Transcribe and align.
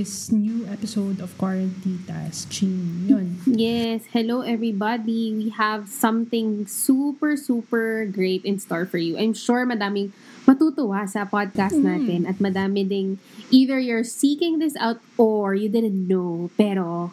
this 0.00 0.32
new 0.32 0.64
episode 0.64 1.20
of 1.20 1.28
Quarantitas. 1.36 2.48
Ching, 2.48 3.04
yun. 3.04 3.36
Yes, 3.44 4.08
hello 4.16 4.40
everybody. 4.40 5.36
We 5.36 5.52
have 5.60 5.92
something 5.92 6.64
super, 6.64 7.36
super 7.36 8.08
great 8.08 8.40
in 8.48 8.56
store 8.56 8.88
for 8.88 8.96
you. 8.96 9.20
I'm 9.20 9.36
sure 9.36 9.68
madaming 9.68 10.16
matutuwa 10.48 11.04
sa 11.04 11.28
podcast 11.28 11.76
Mm. 11.76 11.84
natin 11.84 12.20
at 12.24 12.40
madami 12.40 12.80
ding 12.88 13.20
either 13.52 13.76
you're 13.76 14.08
seeking 14.08 14.56
this 14.56 14.72
out 14.80 15.04
or 15.20 15.52
you 15.52 15.68
didn't 15.68 16.08
know 16.08 16.48
pero 16.56 17.12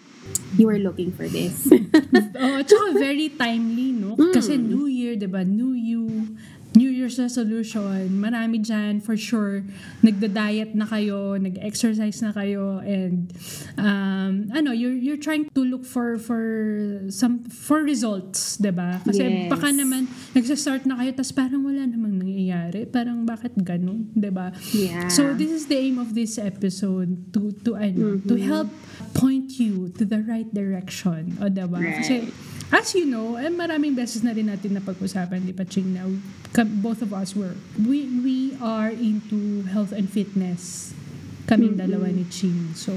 you 0.55 0.71
were 0.71 0.79
looking 0.79 1.11
for 1.11 1.27
this. 1.27 1.67
oh, 2.39 2.59
tsaka 2.63 2.87
very 2.95 3.27
timely, 3.35 3.91
no? 3.91 4.15
Kasi 4.31 4.55
New 4.55 4.87
Year, 4.87 5.19
di 5.19 5.27
ba? 5.27 5.43
New 5.43 5.75
You, 5.75 6.35
New 6.77 6.93
Year's 6.93 7.17
resolution. 7.17 8.21
Marami 8.21 8.61
dyan, 8.61 9.01
for 9.01 9.17
sure. 9.17 9.65
Nagda-diet 10.05 10.77
na 10.77 10.85
kayo, 10.85 11.33
nag-exercise 11.41 12.21
na 12.21 12.29
kayo, 12.29 12.77
and 12.85 13.33
um, 13.81 14.53
ano, 14.53 14.69
you're, 14.77 14.93
you're 14.93 15.17
trying 15.17 15.49
to 15.57 15.65
look 15.65 15.81
for 15.81 16.21
for 16.21 17.01
some 17.09 17.49
for 17.49 17.81
results, 17.81 18.61
ba? 18.61 19.01
Kasi 19.01 19.25
Yes. 19.25 19.49
baka 19.49 19.73
naman, 19.73 20.05
nagsa-start 20.37 20.85
na 20.85 21.01
kayo, 21.01 21.17
tas 21.17 21.33
parang 21.33 21.65
wala 21.65 21.81
namang 21.89 22.21
nangyayari. 22.21 22.85
Parang 22.85 23.25
bakit 23.25 23.57
ganun, 23.57 24.13
ba? 24.13 24.53
Yeah. 24.69 25.09
So 25.09 25.33
this 25.33 25.49
is 25.49 25.65
the 25.65 25.81
aim 25.81 25.97
of 25.97 26.13
this 26.13 26.37
episode 26.37 27.33
to 27.33 27.49
to 27.65 27.73
ano, 27.73 28.21
to 28.29 28.35
help 28.37 28.69
point 29.17 29.57
you 29.57 29.89
to 29.97 30.05
the 30.05 30.21
right 30.21 30.47
direction. 30.53 31.39
O 31.41 31.49
diba? 31.49 31.81
Right. 31.81 31.97
Kasi 32.05 32.29
as 32.71 32.95
you 32.95 33.05
know, 33.07 33.35
eh, 33.35 33.47
maraming 33.47 33.95
beses 33.95 34.23
na 34.23 34.35
rin 34.35 34.51
natin 34.51 34.75
na 34.75 34.83
pag-usapan, 34.83 35.43
di 35.43 35.55
ba, 35.55 35.63
Ching, 35.63 35.95
na 35.95 36.03
both 36.81 37.01
of 37.01 37.13
us 37.13 37.35
were, 37.35 37.55
we, 37.79 38.07
we 38.23 38.57
are 38.59 38.89
into 38.91 39.63
health 39.69 39.91
and 39.91 40.09
fitness. 40.09 40.91
Kaming 41.47 41.79
dalawa 41.79 42.11
ni 42.11 42.27
Ching. 42.27 42.75
So, 42.75 42.91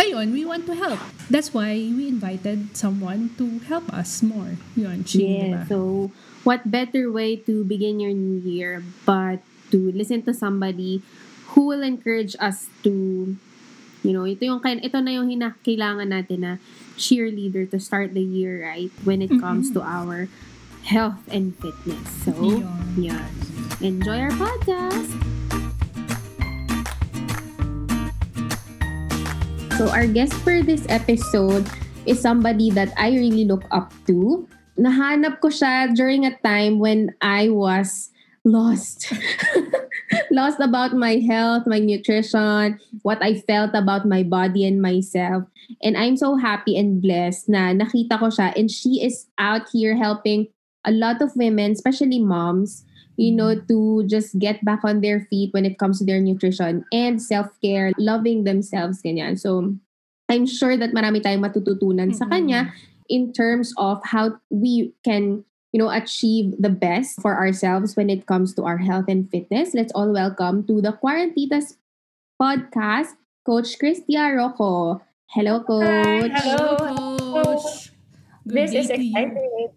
ayun, 0.00 0.32
we 0.32 0.48
want 0.48 0.64
to 0.64 0.74
help. 0.74 1.00
That's 1.28 1.52
why 1.52 1.76
we 1.92 2.08
invited 2.08 2.76
someone 2.76 3.36
to 3.36 3.60
help 3.68 3.92
us 3.92 4.24
more. 4.24 4.56
Yun, 4.72 5.04
Ching? 5.04 5.52
Yeah, 5.52 5.68
so 5.68 6.10
what 6.44 6.70
better 6.70 7.12
way 7.12 7.36
to 7.44 7.64
begin 7.64 8.00
your 8.00 8.16
new 8.16 8.40
year 8.40 8.82
but 9.04 9.44
to 9.70 9.92
listen 9.92 10.22
to 10.24 10.34
somebody 10.34 11.02
who 11.52 11.68
will 11.68 11.82
encourage 11.82 12.34
us 12.40 12.68
to 12.82 13.36
you 14.02 14.12
know, 14.12 14.26
ito 14.26 14.44
yung 14.44 14.62
ito 14.62 14.98
na 14.98 15.10
yung 15.14 15.30
hina, 15.30 15.54
kailangan 15.62 16.10
natin 16.10 16.38
na 16.42 16.52
cheerleader 16.98 17.70
to 17.70 17.78
start 17.78 18.14
the 18.14 18.22
year 18.22 18.66
right 18.66 18.90
when 19.06 19.22
it 19.22 19.30
comes 19.40 19.70
to 19.74 19.80
our 19.82 20.28
health 20.82 21.22
and 21.30 21.54
fitness. 21.58 22.06
So, 22.26 22.34
Yun. 22.34 22.66
yeah. 22.98 23.26
Enjoy 23.82 24.18
our 24.18 24.34
podcast. 24.34 25.10
So 29.82 29.90
our 29.90 30.06
guest 30.06 30.36
for 30.46 30.62
this 30.62 30.86
episode 30.86 31.66
is 32.06 32.20
somebody 32.20 32.70
that 32.70 32.94
I 32.94 33.18
really 33.18 33.42
look 33.42 33.66
up 33.74 33.90
to. 34.06 34.46
Nahanap 34.78 35.42
ko 35.42 35.50
siya 35.50 35.90
during 35.96 36.22
a 36.22 36.38
time 36.44 36.78
when 36.78 37.10
I 37.18 37.50
was 37.50 38.11
lost. 38.44 39.12
lost 40.30 40.60
about 40.60 40.94
my 40.94 41.16
health, 41.16 41.66
my 41.66 41.78
nutrition, 41.78 42.78
what 43.02 43.22
I 43.22 43.40
felt 43.40 43.74
about 43.74 44.06
my 44.06 44.22
body 44.22 44.66
and 44.66 44.82
myself. 44.82 45.44
And 45.82 45.96
I'm 45.96 46.16
so 46.16 46.36
happy 46.36 46.76
and 46.76 47.00
blessed 47.00 47.48
na 47.48 47.72
nakita 47.72 48.18
ko 48.18 48.28
siya 48.28 48.52
and 48.56 48.70
she 48.70 49.02
is 49.04 49.26
out 49.38 49.68
here 49.72 49.96
helping 49.96 50.48
a 50.84 50.92
lot 50.92 51.22
of 51.22 51.36
women, 51.36 51.72
especially 51.72 52.18
moms, 52.18 52.84
you 53.16 53.30
know, 53.30 53.54
to 53.54 54.04
just 54.06 54.38
get 54.38 54.64
back 54.64 54.82
on 54.84 55.00
their 55.00 55.26
feet 55.30 55.54
when 55.54 55.64
it 55.64 55.78
comes 55.78 55.98
to 55.98 56.04
their 56.04 56.20
nutrition 56.20 56.84
and 56.92 57.22
self-care, 57.22 57.92
loving 57.98 58.44
themselves, 58.44 59.00
ganyan. 59.02 59.38
So, 59.38 59.74
I'm 60.28 60.46
sure 60.46 60.76
that 60.76 60.96
marami 60.96 61.20
tayong 61.22 61.44
matututunan 61.44 62.16
sa 62.16 62.24
Mm-mm. 62.24 62.32
kanya 62.32 62.72
in 63.12 63.32
terms 63.36 63.76
of 63.76 64.00
how 64.02 64.40
we 64.48 64.96
can, 65.04 65.44
you 65.72 65.80
know, 65.80 65.88
achieve 65.88 66.52
the 66.60 66.68
best 66.68 67.20
for 67.20 67.34
ourselves 67.34 67.96
when 67.96 68.12
it 68.12 68.28
comes 68.28 68.52
to 68.54 68.64
our 68.64 68.76
health 68.76 69.06
and 69.08 69.28
fitness. 69.32 69.72
Let's 69.72 69.92
all 69.96 70.12
welcome 70.12 70.68
to 70.68 70.84
the 70.84 70.92
Quarantitas 70.92 71.80
podcast, 72.36 73.16
Coach 73.44 73.80
Cristia 73.80 74.36
Rocco. 74.36 75.00
Hello, 75.32 75.64
Coach. 75.64 76.30
Hello. 76.36 76.76
Coach. 76.76 77.88
Good 78.44 78.68
This 78.68 78.72
is 78.74 78.86
to 78.92 79.00
exciting. 79.00 79.72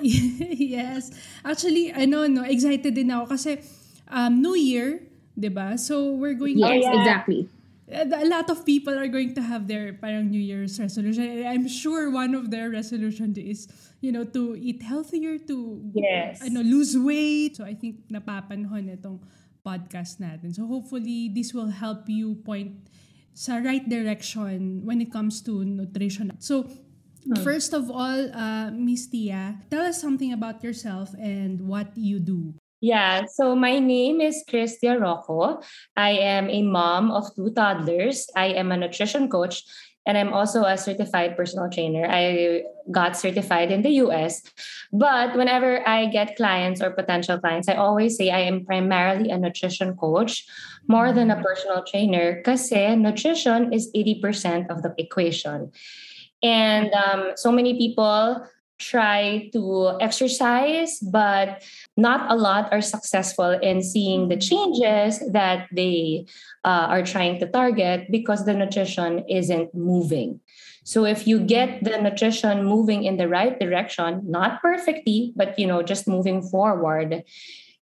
yes. 0.78 1.10
Actually, 1.42 1.90
ano, 1.90 2.30
no, 2.30 2.46
excited 2.46 2.94
din 2.94 3.10
ako 3.10 3.34
kasi 3.34 3.58
um, 4.06 4.38
New 4.38 4.54
Year, 4.54 5.02
'di 5.34 5.50
ba? 5.50 5.74
So, 5.74 6.14
we're 6.14 6.38
going 6.38 6.60
Yes, 6.60 6.86
yeah. 6.86 6.94
exactly. 7.02 7.50
A 7.92 8.26
lot 8.26 8.48
of 8.50 8.64
people 8.64 8.96
are 8.96 9.08
going 9.08 9.34
to 9.34 9.42
have 9.42 9.68
their 9.68 9.92
parang 9.92 10.30
New 10.30 10.40
Year's 10.40 10.80
resolution. 10.80 11.24
And 11.28 11.46
I'm 11.48 11.68
sure 11.68 12.10
one 12.10 12.34
of 12.34 12.50
their 12.50 12.70
resolution 12.70 13.36
is, 13.36 13.68
you 14.00 14.12
know, 14.12 14.24
to 14.24 14.56
eat 14.56 14.82
healthier, 14.82 15.38
to 15.46 15.56
Yes. 15.94 16.40
ano, 16.42 16.62
lose 16.64 16.96
weight. 16.98 17.56
So 17.56 17.64
I 17.64 17.74
think 17.74 18.08
napapanahon 18.10 18.90
itong 18.90 19.20
podcast 19.62 20.18
natin. 20.18 20.54
So 20.54 20.66
hopefully 20.66 21.30
this 21.30 21.54
will 21.54 21.70
help 21.70 22.08
you 22.08 22.34
point 22.42 22.88
sa 23.32 23.62
right 23.62 23.84
direction 23.86 24.84
when 24.84 25.00
it 25.00 25.12
comes 25.12 25.40
to 25.48 25.64
nutrition. 25.64 26.32
So 26.40 26.68
first 27.44 27.72
of 27.72 27.90
all, 27.90 28.28
uh, 28.34 28.70
Miss 28.74 29.06
Tia, 29.06 29.62
tell 29.70 29.86
us 29.86 30.00
something 30.00 30.32
about 30.32 30.62
yourself 30.64 31.14
and 31.16 31.62
what 31.68 31.94
you 31.96 32.18
do. 32.18 32.54
Yeah, 32.82 33.26
so 33.30 33.54
my 33.54 33.78
name 33.78 34.20
is 34.20 34.42
Cristia 34.42 35.00
Rocco. 35.00 35.62
I 35.96 36.18
am 36.18 36.50
a 36.50 36.62
mom 36.62 37.12
of 37.12 37.32
two 37.36 37.54
toddlers. 37.54 38.26
I 38.34 38.46
am 38.58 38.72
a 38.72 38.76
nutrition 38.76 39.30
coach 39.30 39.62
and 40.04 40.18
I'm 40.18 40.32
also 40.32 40.64
a 40.64 40.76
certified 40.76 41.36
personal 41.36 41.70
trainer. 41.70 42.08
I 42.10 42.64
got 42.90 43.16
certified 43.16 43.70
in 43.70 43.82
the 43.82 44.02
US. 44.02 44.42
But 44.92 45.36
whenever 45.36 45.86
I 45.86 46.06
get 46.06 46.34
clients 46.34 46.82
or 46.82 46.90
potential 46.90 47.38
clients, 47.38 47.68
I 47.68 47.74
always 47.74 48.16
say 48.16 48.30
I 48.30 48.40
am 48.40 48.66
primarily 48.66 49.30
a 49.30 49.38
nutrition 49.38 49.96
coach 49.96 50.44
more 50.88 51.12
than 51.12 51.30
a 51.30 51.40
personal 51.40 51.84
trainer 51.84 52.42
because 52.42 52.72
nutrition 52.72 53.72
is 53.72 53.92
80% 53.94 54.70
of 54.70 54.82
the 54.82 54.92
equation. 54.98 55.70
And 56.42 56.92
um, 56.94 57.30
so 57.36 57.52
many 57.52 57.78
people 57.78 58.44
try 58.78 59.48
to 59.52 59.96
exercise, 60.00 60.98
but 60.98 61.62
not 61.96 62.30
a 62.30 62.36
lot 62.36 62.72
are 62.72 62.82
successful 62.82 63.50
in 63.50 63.82
seeing 63.82 64.28
the 64.28 64.36
changes 64.36 65.22
that 65.32 65.68
they 65.72 66.26
uh, 66.64 66.86
are 66.90 67.02
trying 67.02 67.38
to 67.40 67.46
target 67.46 68.08
because 68.10 68.44
the 68.44 68.54
nutrition 68.54 69.24
isn't 69.28 69.74
moving. 69.74 70.40
So 70.84 71.04
if 71.04 71.26
you 71.26 71.38
get 71.38 71.84
the 71.84 72.00
nutrition 72.02 72.64
moving 72.64 73.04
in 73.04 73.16
the 73.16 73.28
right 73.28 73.58
direction, 73.58 74.22
not 74.26 74.60
perfectly, 74.60 75.32
but 75.36 75.58
you 75.58 75.66
know, 75.66 75.82
just 75.82 76.08
moving 76.08 76.42
forward, 76.42 77.22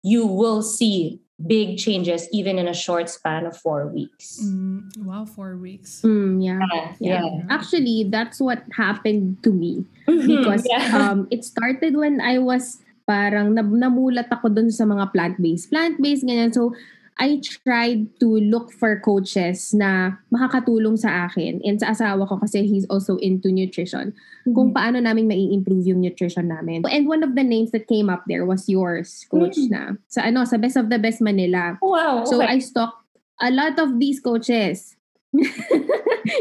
you 0.03 0.25
will 0.25 0.61
see 0.61 1.19
big 1.39 1.77
changes 1.79 2.27
even 2.35 2.59
in 2.59 2.67
a 2.67 2.73
short 2.75 3.07
span 3.09 3.45
of 3.45 3.55
four 3.55 3.87
weeks. 3.87 4.43
Mm, 4.43 4.91
wow, 5.07 5.23
four 5.23 5.55
weeks. 5.55 6.01
Mm, 6.03 6.43
yeah. 6.43 6.59
Yeah. 6.99 7.23
Yeah. 7.23 7.47
Actually, 7.49 8.07
that's 8.11 8.39
what 8.43 8.63
happened 8.75 9.39
to 9.43 9.51
me. 9.51 9.85
because 10.05 10.67
Yeah. 10.67 10.83
um 10.99 11.27
it 11.31 11.45
started 11.47 11.95
when 11.95 12.19
I 12.19 12.39
was 12.43 12.83
parang 13.07 13.55
nab- 13.55 13.71
namulat 13.71 14.27
ako 14.29 14.51
dun 14.51 14.69
sa 14.69 14.83
mga 14.83 15.09
plant-based. 15.15 15.71
Plant-based 15.71 16.27
ganyan. 16.27 16.51
So 16.53 16.75
I 17.19 17.43
tried 17.43 18.15
to 18.23 18.39
look 18.39 18.71
for 18.71 18.95
coaches 19.03 19.75
na 19.75 20.15
makakatulong 20.31 20.95
sa 20.95 21.27
akin 21.27 21.59
and 21.67 21.75
sa 21.75 21.91
asawa 21.91 22.23
ko 22.23 22.39
kasi 22.39 22.63
he's 22.63 22.87
also 22.87 23.19
into 23.19 23.51
nutrition. 23.51 24.15
Kung 24.47 24.71
paano 24.71 25.03
namin 25.03 25.27
mai-improve 25.27 25.91
yung 25.91 25.99
nutrition 25.99 26.47
namin. 26.47 26.87
And 26.87 27.11
one 27.11 27.19
of 27.27 27.35
the 27.35 27.43
names 27.43 27.75
that 27.75 27.91
came 27.91 28.07
up 28.07 28.23
there 28.31 28.47
was 28.47 28.71
yours, 28.71 29.27
coach 29.27 29.59
Mm. 29.59 29.67
na. 29.67 29.83
Sa 30.07 30.23
ano, 30.23 30.47
sa 30.47 30.55
Best 30.55 30.79
of 30.79 30.87
the 30.87 30.95
Best 30.95 31.19
Manila. 31.19 31.75
Wow. 31.83 32.23
So 32.23 32.39
okay. 32.39 32.55
I 32.55 32.63
stalked 32.63 33.03
a 33.43 33.51
lot 33.51 33.75
of 33.83 33.99
these 33.99 34.23
coaches. 34.23 34.95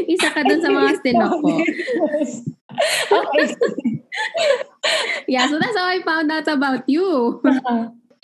Isa 0.09 0.31
ka 0.31 0.41
dun 0.47 0.63
sa 0.63 0.71
mga 0.71 0.91
stinok 1.03 1.33
ko. 1.43 1.53
okay. 3.19 3.45
Yeah, 5.27 5.45
so 5.51 5.59
that's 5.59 5.75
how 5.75 5.91
I 5.91 6.01
found 6.07 6.31
out 6.31 6.47
about 6.47 6.87
you. 6.87 7.37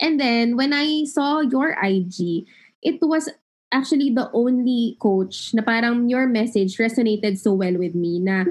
And 0.00 0.20
then 0.20 0.56
when 0.56 0.72
I 0.72 1.04
saw 1.04 1.40
your 1.40 1.76
IG, 1.80 2.44
it 2.82 3.00
was 3.00 3.28
actually 3.72 4.10
the 4.14 4.30
only 4.32 4.96
coach 5.00 5.52
na 5.52 5.62
parang 5.62 6.08
your 6.08 6.26
message 6.26 6.76
resonated 6.78 7.38
so 7.38 7.52
well 7.52 7.74
with 7.76 7.94
me 7.94 8.20
na 8.20 8.44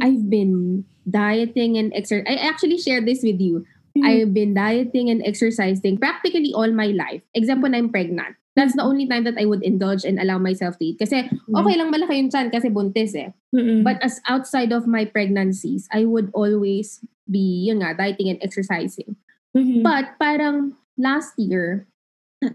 I've 0.00 0.30
been 0.30 0.84
dieting 1.08 1.76
and 1.76 1.92
exercise. 1.94 2.28
I 2.28 2.38
actually 2.46 2.78
shared 2.78 3.06
this 3.06 3.22
with 3.22 3.40
you. 3.40 3.66
I've 4.00 4.32
been 4.32 4.54
dieting 4.54 5.10
and 5.10 5.20
exercising 5.26 5.98
practically 5.98 6.54
all 6.54 6.70
my 6.70 6.94
life, 6.94 7.20
except 7.34 7.60
when 7.60 7.74
I'm 7.74 7.90
pregnant. 7.90 8.38
That's 8.54 8.74
the 8.74 8.82
only 8.82 9.06
time 9.06 9.24
that 9.24 9.38
I 9.38 9.44
would 9.44 9.62
indulge 9.62 10.04
and 10.04 10.18
allow 10.18 10.38
myself 10.38 10.78
to 10.78 10.84
eat. 10.84 10.98
Kasi 10.98 11.26
okay 11.28 11.74
lang 11.76 11.90
malaki 11.90 12.18
yung 12.18 12.30
chan 12.30 12.50
kasi 12.50 12.70
buntis 12.70 13.14
eh. 13.14 13.34
Mm-mm. 13.54 13.82
But 13.82 14.02
as 14.02 14.20
outside 14.26 14.72
of 14.72 14.86
my 14.86 15.04
pregnancies, 15.04 15.88
I 15.90 16.04
would 16.04 16.30
always 16.34 17.02
be, 17.30 17.66
yun 17.70 17.82
nga, 17.82 17.94
dieting 17.94 18.30
and 18.30 18.42
exercising. 18.42 19.16
Mhm. 19.54 19.82
But 19.82 20.18
parang 20.18 20.78
last 21.00 21.32
year, 21.40 21.88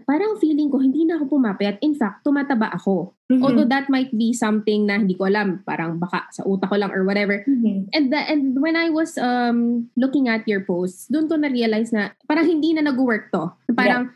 parang 0.06 0.34
feeling 0.42 0.66
ko 0.66 0.82
hindi 0.82 1.06
na 1.06 1.18
ako 1.18 1.38
pumapayat. 1.38 1.78
In 1.78 1.94
fact, 1.94 2.26
tumataba 2.26 2.74
ako. 2.74 3.14
Mhm. 3.30 3.42
Although 3.42 3.70
that 3.70 3.86
might 3.86 4.10
be 4.10 4.34
something 4.34 4.86
na 4.86 4.98
hindi 4.98 5.14
ko 5.14 5.30
alam, 5.30 5.62
parang 5.62 5.98
baka 6.02 6.26
sa 6.34 6.42
utak 6.42 6.70
ko 6.70 6.76
lang 6.78 6.90
or 6.90 7.06
whatever. 7.06 7.46
Mhm. 7.46 7.94
And 7.94 8.10
the, 8.10 8.18
and 8.18 8.58
when 8.58 8.74
I 8.74 8.90
was 8.90 9.14
um 9.14 9.90
looking 9.94 10.26
at 10.26 10.42
your 10.50 10.66
posts, 10.66 11.06
doon 11.06 11.30
ko 11.30 11.38
na-realize 11.38 11.94
na 11.94 12.14
parang 12.26 12.50
hindi 12.50 12.74
na 12.74 12.82
nag-work 12.82 13.30
to. 13.30 13.54
Parang 13.78 14.10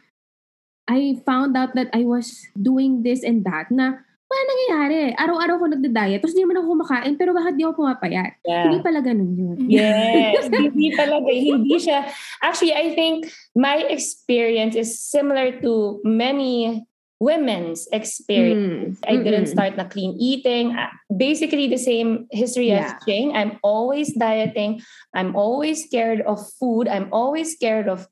I 0.90 1.22
found 1.22 1.54
out 1.54 1.78
that 1.78 1.86
I 1.94 2.02
was 2.02 2.50
doing 2.58 3.06
this 3.06 3.22
and 3.22 3.46
that 3.46 3.70
na 3.70 4.02
wala 4.30 4.42
nangyayari. 4.46 5.00
Araw-araw 5.18 5.54
ko 5.58 5.64
nagda-diet. 5.66 6.22
Tapos 6.22 6.38
di 6.38 6.46
naman 6.46 6.62
ako 6.62 6.78
kumakain, 6.78 7.14
pero 7.18 7.34
bakit 7.34 7.58
di 7.58 7.66
ako 7.66 7.82
pumapayat? 7.82 8.38
Hindi 8.46 8.78
Yeah. 8.78 8.84
pala 8.86 9.00
ganun 9.02 9.32
yun. 9.34 9.56
Yes, 9.66 10.46
hindi 10.54 10.94
talaga. 10.94 11.26
Hindi 11.26 11.76
siya. 11.82 12.06
Actually, 12.38 12.78
I 12.78 12.94
think 12.94 13.26
my 13.58 13.82
experience 13.90 14.78
is 14.78 14.94
similar 14.94 15.58
to 15.66 15.98
many 16.06 16.86
women's 17.18 17.84
experience. 17.92 18.96
Mm. 19.02 19.10
I 19.10 19.14
didn't 19.20 19.50
Mm-mm. 19.50 19.52
start 19.52 19.76
na 19.76 19.84
clean 19.84 20.14
eating. 20.16 20.72
Uh, 20.72 20.88
Basically 21.10 21.66
the 21.66 21.76
same 21.76 22.30
history 22.30 22.70
Yeah. 22.70 22.96
as 22.96 23.02
Jane. 23.04 23.34
I'm 23.34 23.58
always 23.66 24.14
dieting. 24.14 24.80
I'm 25.12 25.34
always 25.34 25.84
scared 25.84 26.22
of 26.22 26.38
food. 26.56 26.86
I'm 26.86 27.10
always 27.10 27.58
scared 27.58 27.90
of 27.90 28.06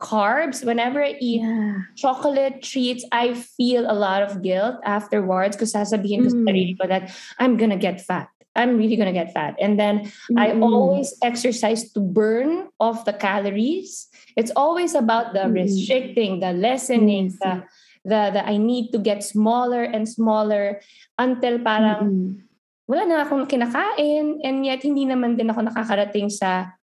carbs. 0.00 0.64
Whenever 0.64 1.02
I 1.02 1.16
eat 1.20 1.42
Yeah. 1.42 1.86
chocolate 1.96 2.62
treats, 2.62 3.04
I 3.12 3.34
feel 3.34 3.86
a 3.88 3.94
lot 3.96 4.22
of 4.22 4.42
guilt 4.42 4.82
afterwards 4.84 5.56
because 5.56 5.72
sasabihin 5.72 6.22
ko 6.26 6.30
sa 6.30 6.38
Mm. 6.40 6.46
sarili 6.48 6.72
ko 6.78 6.84
that 6.90 7.10
I'm 7.38 7.56
gonna 7.56 7.78
get 7.80 8.02
fat. 8.02 8.28
I'm 8.54 8.78
really 8.78 8.94
gonna 8.94 9.14
get 9.14 9.34
fat. 9.34 9.58
And 9.58 9.74
then 9.78 10.06
I 10.38 10.54
Mm-mm. 10.54 10.62
always 10.62 11.10
exercise 11.26 11.90
to 11.94 12.00
burn 12.02 12.70
off 12.78 13.02
the 13.02 13.14
calories. 13.14 14.06
It's 14.38 14.54
always 14.54 14.94
about 14.94 15.34
the 15.34 15.50
Mm-mm. 15.50 15.58
restricting, 15.58 16.38
the 16.38 16.54
lessening, 16.54 17.34
Yes. 17.34 17.38
the, 17.42 17.52
the 18.06 18.20
the 18.38 18.42
I 18.46 18.58
need 18.58 18.94
to 18.94 19.02
get 19.02 19.26
smaller 19.26 19.82
and 19.82 20.06
smaller 20.06 20.78
until 21.18 21.58
parang 21.66 21.98
Mm-mm. 22.06 22.46
wala 22.86 23.02
na 23.10 23.24
akong 23.26 23.48
kinakain 23.50 24.38
and 24.44 24.62
yet 24.62 24.84
hindi 24.86 25.02
naman 25.08 25.34
din 25.34 25.50
ako 25.50 25.64
nakakarating 25.66 26.30
sa 26.30 26.78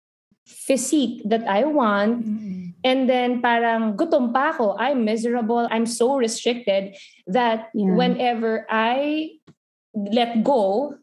physique 0.50 1.22
that 1.30 1.46
I 1.46 1.70
want. 1.70 2.26
Mm-mm. 2.26 2.69
And 2.84 3.10
then 3.12 3.44
parang 3.44 4.00
gutom 4.00 4.32
pa 4.32 4.56
ako. 4.56 4.80
I'm 4.80 5.04
miserable. 5.04 5.68
I'm 5.68 5.86
so 5.86 6.16
restricted 6.16 6.96
that 7.28 7.68
Yeah. 7.76 7.92
whenever 7.96 8.64
I 8.72 9.36
let 9.92 10.44
go, 10.48 10.96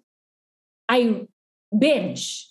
I 0.89 1.29
binge. 1.75 2.49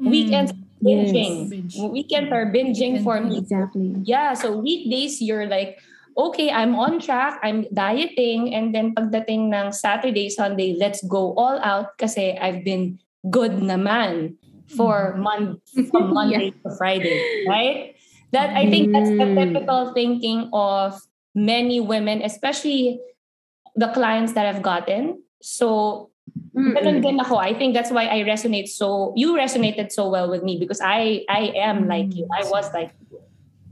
Weekends 0.00 0.50
Mm. 0.50 0.64
binging. 0.80 1.34
Binge. 1.52 1.76
Weekends 1.76 2.30
are 2.32 2.48
binging 2.48 2.98
Weekend 2.98 3.04
for 3.04 3.20
me. 3.20 3.38
Exactly. 3.38 3.94
Yeah, 4.02 4.32
so 4.32 4.56
weekdays 4.56 5.20
you're 5.20 5.44
like, 5.46 5.76
okay, 6.16 6.50
I'm 6.50 6.74
on 6.74 6.98
track, 6.98 7.38
I'm 7.44 7.68
dieting, 7.70 8.56
and 8.56 8.74
then 8.74 8.96
pagdating 8.96 9.52
ng 9.52 9.70
Saturday, 9.72 10.32
Sunday, 10.32 10.74
let's 10.74 11.04
go 11.04 11.36
all 11.36 11.60
out 11.60 11.94
kasi 12.00 12.34
I've 12.34 12.64
been 12.64 12.98
good 13.28 13.60
naman 13.60 14.40
for 14.72 15.14
mon- 15.20 15.60
from 15.92 16.12
Monday 16.16 16.50
to 16.64 16.68
Friday, 16.80 17.44
right? 17.46 17.94
That 18.32 18.54
I 18.54 18.70
think 18.70 18.94
that's 18.94 19.10
the 19.10 19.26
Mm. 19.26 19.36
typical 19.38 19.80
thinking 19.92 20.48
of 20.54 20.94
many 21.34 21.82
women, 21.82 22.22
especially 22.22 23.02
the 23.74 23.90
clients 23.90 24.34
that 24.38 24.46
I've 24.46 24.62
gotten. 24.62 25.22
So 25.42 26.06
Ganun 26.54 27.02
din 27.02 27.18
ako. 27.18 27.42
I 27.42 27.54
think 27.58 27.74
that's 27.74 27.90
why 27.90 28.06
I 28.06 28.22
resonate 28.22 28.70
so 28.70 29.10
you 29.18 29.34
resonated 29.34 29.90
so 29.90 30.06
well 30.06 30.30
with 30.30 30.46
me 30.46 30.58
because 30.62 30.78
I 30.78 31.26
I 31.26 31.50
am 31.58 31.90
like 31.90 32.14
you. 32.14 32.22
I 32.30 32.46
was 32.46 32.70
like 32.70 32.94
you. 33.10 33.18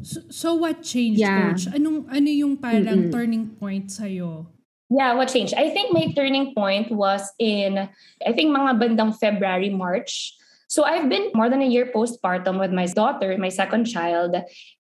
So, 0.03 0.19
so 0.31 0.49
what 0.59 0.83
changed, 0.83 1.23
Yeah. 1.23 1.55
coach? 1.55 1.71
Anong 1.71 2.11
ano 2.11 2.31
yung 2.31 2.59
parang 2.59 3.11
Mm-mm. 3.11 3.15
turning 3.15 3.55
point 3.63 3.91
sa'yo? 3.95 4.47
Yeah, 4.91 5.15
what 5.15 5.31
changed? 5.31 5.55
I 5.55 5.71
think 5.71 5.95
my 5.95 6.11
turning 6.15 6.51
point 6.55 6.91
was 6.91 7.31
in 7.39 7.79
I 8.27 8.31
think 8.35 8.51
mga 8.51 8.75
bandang 8.79 9.15
February, 9.15 9.71
March. 9.71 10.35
So 10.69 10.85
I've 10.85 11.09
been 11.09 11.33
more 11.33 11.49
than 11.49 11.63
a 11.63 11.67
year 11.67 11.89
postpartum 11.89 12.61
with 12.61 12.73
my 12.73 12.85
daughter, 12.85 13.37
my 13.39 13.49
second 13.49 13.87
child. 13.87 14.37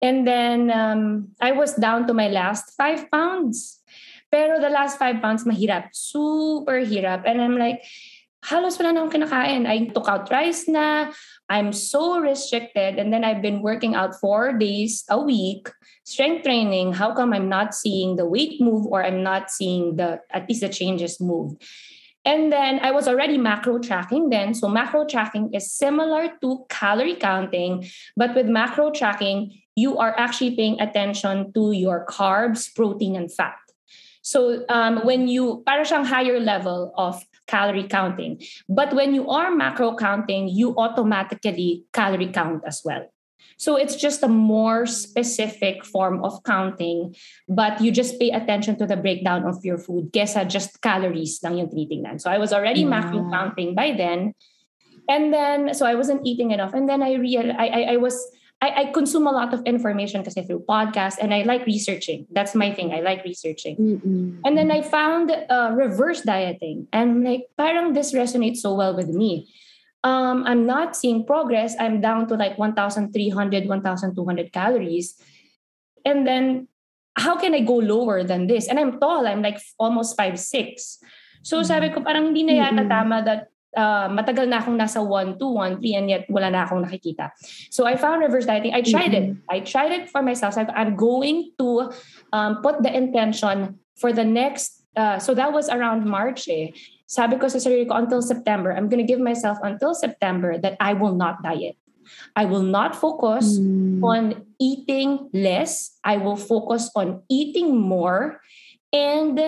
And 0.02 0.26
then 0.26 0.72
um, 0.72 1.36
I 1.42 1.52
was 1.52 1.76
down 1.76 2.08
to 2.08 2.14
my 2.14 2.30
last 2.30 2.72
five 2.78 3.12
pounds. 3.12 3.84
Pero 4.32 4.60
the 4.60 4.72
last 4.72 4.98
five 4.98 5.22
pounds, 5.22 5.44
mahirap. 5.44 5.92
Super 5.92 6.80
hirap. 6.82 7.28
And 7.28 7.42
I'm 7.42 7.60
like, 7.60 7.84
halos 8.48 8.80
wala 8.80 8.96
na 8.96 9.04
akong 9.04 9.12
kinakain. 9.12 9.68
I 9.68 9.92
took 9.92 10.08
out 10.08 10.32
rice 10.32 10.68
na. 10.72 11.12
I'm 11.52 11.76
so 11.76 12.18
restricted. 12.18 12.98
And 12.98 13.12
then 13.12 13.24
I've 13.24 13.44
been 13.44 13.62
working 13.62 13.94
out 13.94 14.16
four 14.16 14.56
days 14.56 15.04
a 15.12 15.20
week, 15.20 15.68
strength 16.04 16.48
training. 16.48 16.94
How 16.94 17.14
come 17.14 17.36
I'm 17.36 17.52
not 17.52 17.76
seeing 17.76 18.16
the 18.16 18.26
weight 18.26 18.60
move 18.60 18.88
or 18.88 19.04
I'm 19.04 19.22
not 19.22 19.52
seeing 19.52 19.98
the, 19.98 20.24
at 20.32 20.48
least 20.48 20.62
the 20.62 20.70
changes 20.70 21.20
move? 21.20 21.60
And 22.26 22.52
then 22.52 22.80
I 22.80 22.92
was 22.92 23.08
already 23.08 23.38
macro 23.38 23.80
tracking 23.80 24.30
then. 24.30 24.54
So 24.54 24.70
macro 24.70 25.06
tracking 25.06 25.54
is 25.54 25.72
similar 25.72 26.32
to 26.42 26.66
calorie 26.70 27.16
counting, 27.16 27.86
but 28.16 28.34
with 28.34 28.48
macro 28.48 28.92
tracking, 28.92 29.60
you 29.76 29.98
are 29.98 30.16
actually 30.18 30.56
paying 30.56 30.80
attention 30.80 31.52
to 31.54 31.72
your 31.72 32.06
carbs, 32.06 32.74
protein, 32.74 33.16
and 33.16 33.34
fat. 33.34 33.58
So 34.22 34.64
um, 34.70 35.04
when 35.04 35.28
you, 35.28 35.64
para 35.68 35.84
siyang 35.84 36.06
higher 36.06 36.40
level 36.40 36.94
of 36.96 37.20
calorie 37.48 37.88
counting. 37.88 38.42
But 38.70 38.94
when 38.94 39.14
you 39.14 39.30
are 39.30 39.52
macro 39.52 39.96
counting, 39.96 40.48
you 40.48 40.76
automatically 40.78 41.84
calorie 41.92 42.32
count 42.32 42.64
as 42.66 42.82
well. 42.86 43.12
So 43.58 43.76
it's 43.76 43.96
just 43.96 44.24
a 44.24 44.28
more 44.28 44.86
specific 44.86 45.86
form 45.86 46.24
of 46.24 46.44
counting, 46.44 47.16
but 47.48 47.82
you 47.82 47.92
just 47.92 48.20
pay 48.20 48.32
attention 48.32 48.78
to 48.78 48.86
the 48.86 48.98
breakdown 48.98 49.46
of 49.46 49.64
your 49.64 49.78
food 49.78 50.12
kesa 50.12 50.48
just 50.48 50.82
calories 50.82 51.40
lang 51.44 51.58
yung 51.58 51.70
tinitingnan. 51.70 52.20
So 52.20 52.30
I 52.30 52.38
was 52.38 52.52
already 52.52 52.86
macro 52.86 53.30
counting 53.32 53.76
by 53.76 53.94
then. 53.96 54.34
And 55.10 55.34
then, 55.34 55.74
so 55.74 55.86
I 55.86 55.96
wasn't 55.96 56.26
eating 56.26 56.52
enough. 56.52 56.74
And 56.74 56.88
then 56.88 57.04
I 57.04 57.16
real 57.16 57.52
I, 57.52 57.68
I, 57.68 57.82
I 57.94 57.98
was, 57.98 58.16
I, 58.62 58.88
I 58.88 58.92
consume 58.92 59.28
a 59.28 59.32
lot 59.32 59.54
of 59.54 59.62
information 59.66 60.24
kasi 60.24 60.42
through 60.44 60.64
podcasts 60.64 61.18
and 61.20 61.34
I 61.34 61.44
like 61.44 61.66
researching. 61.66 62.26
That's 62.32 62.56
my 62.56 62.72
thing. 62.72 62.94
I 62.94 63.02
like 63.02 63.24
researching. 63.26 63.76
Mm-mm. 63.76 64.40
And 64.46 64.58
then 64.58 64.72
I 64.72 64.82
found 64.82 65.32
uh, 65.32 65.72
reverse 65.76 66.22
dieting. 66.22 66.88
And 66.94 67.26
like, 67.26 67.52
parang 67.58 67.92
this 67.92 68.14
resonates 68.14 68.64
so 68.64 68.74
well 68.74 68.96
with 68.96 69.10
me. 69.10 69.52
Um, 70.04 70.44
I'm 70.46 70.68
not 70.68 70.96
seeing 70.96 71.26
progress. 71.26 71.76
I'm 71.80 72.02
down 72.02 72.28
to 72.28 72.36
like 72.36 72.58
1,300, 72.58 73.12
1,200 73.68 74.52
calories. 74.52 75.16
And 76.06 76.28
then, 76.28 76.68
how 77.16 77.38
can 77.38 77.54
I 77.54 77.62
go 77.62 77.78
lower 77.78 78.24
than 78.24 78.48
this? 78.48 78.68
And 78.68 78.80
I'm 78.80 79.00
tall. 79.00 79.28
I'm 79.28 79.42
like 79.42 79.62
almost 79.80 80.18
5'6". 80.18 80.98
So 81.44 81.62
sabi 81.64 81.92
ko, 81.92 82.02
parang 82.02 82.32
hindi 82.32 82.44
na 82.44 82.68
yata 82.68 82.84
Mm-mm. 82.84 82.90
tama 82.90 83.18
that 83.24 83.54
uh, 83.76 84.08
matagal 84.10 84.48
na 84.48 84.64
akong 84.64 84.80
nasa 84.80 85.04
1, 85.04 85.38
2, 85.38 85.44
1, 85.44 85.82
3, 85.82 86.00
and 86.00 86.08
yet 86.10 86.24
wala 86.30 86.50
na 86.50 86.66
akong 86.66 86.82
nakikita. 86.86 87.32
So 87.70 87.86
I 87.86 87.98
found 87.98 88.22
reverse 88.22 88.46
dieting. 88.46 88.74
I 88.74 88.82
tried 88.82 89.14
it. 89.14 89.36
I 89.50 89.60
tried 89.60 89.92
it 89.92 90.10
for 90.10 90.22
myself. 90.22 90.56
So 90.56 90.66
I'm 90.66 90.96
going 90.96 91.52
to 91.60 91.92
um, 92.32 92.62
put 92.62 92.82
the 92.82 92.92
intention 92.96 93.80
for 94.00 94.14
the 94.14 94.24
next, 94.24 94.84
uh, 94.96 95.20
so 95.20 95.34
that 95.36 95.52
was 95.52 95.70
around 95.70 96.06
March 96.06 96.48
eh. 96.50 96.72
Sabi 97.06 97.36
ko 97.38 97.48
sa 97.52 97.60
sarili 97.60 97.86
ko, 97.88 97.94
until 98.00 98.22
September, 98.24 98.72
I'm 98.72 98.88
gonna 98.88 99.08
give 99.08 99.20
myself 99.20 99.60
until 99.62 99.94
September 99.94 100.58
that 100.60 100.80
I 100.80 100.94
will 100.96 101.16
not 101.16 101.44
diet. 101.44 101.76
I 102.36 102.44
will 102.46 102.64
not 102.64 102.96
focus 102.96 103.60
Mm. 103.60 104.04
on 104.04 104.24
eating 104.60 105.32
less. 105.32 105.96
I 106.04 106.20
will 106.20 106.36
focus 106.36 106.92
on 106.96 107.24
eating 107.32 107.76
more. 107.80 108.44
And 108.92 109.40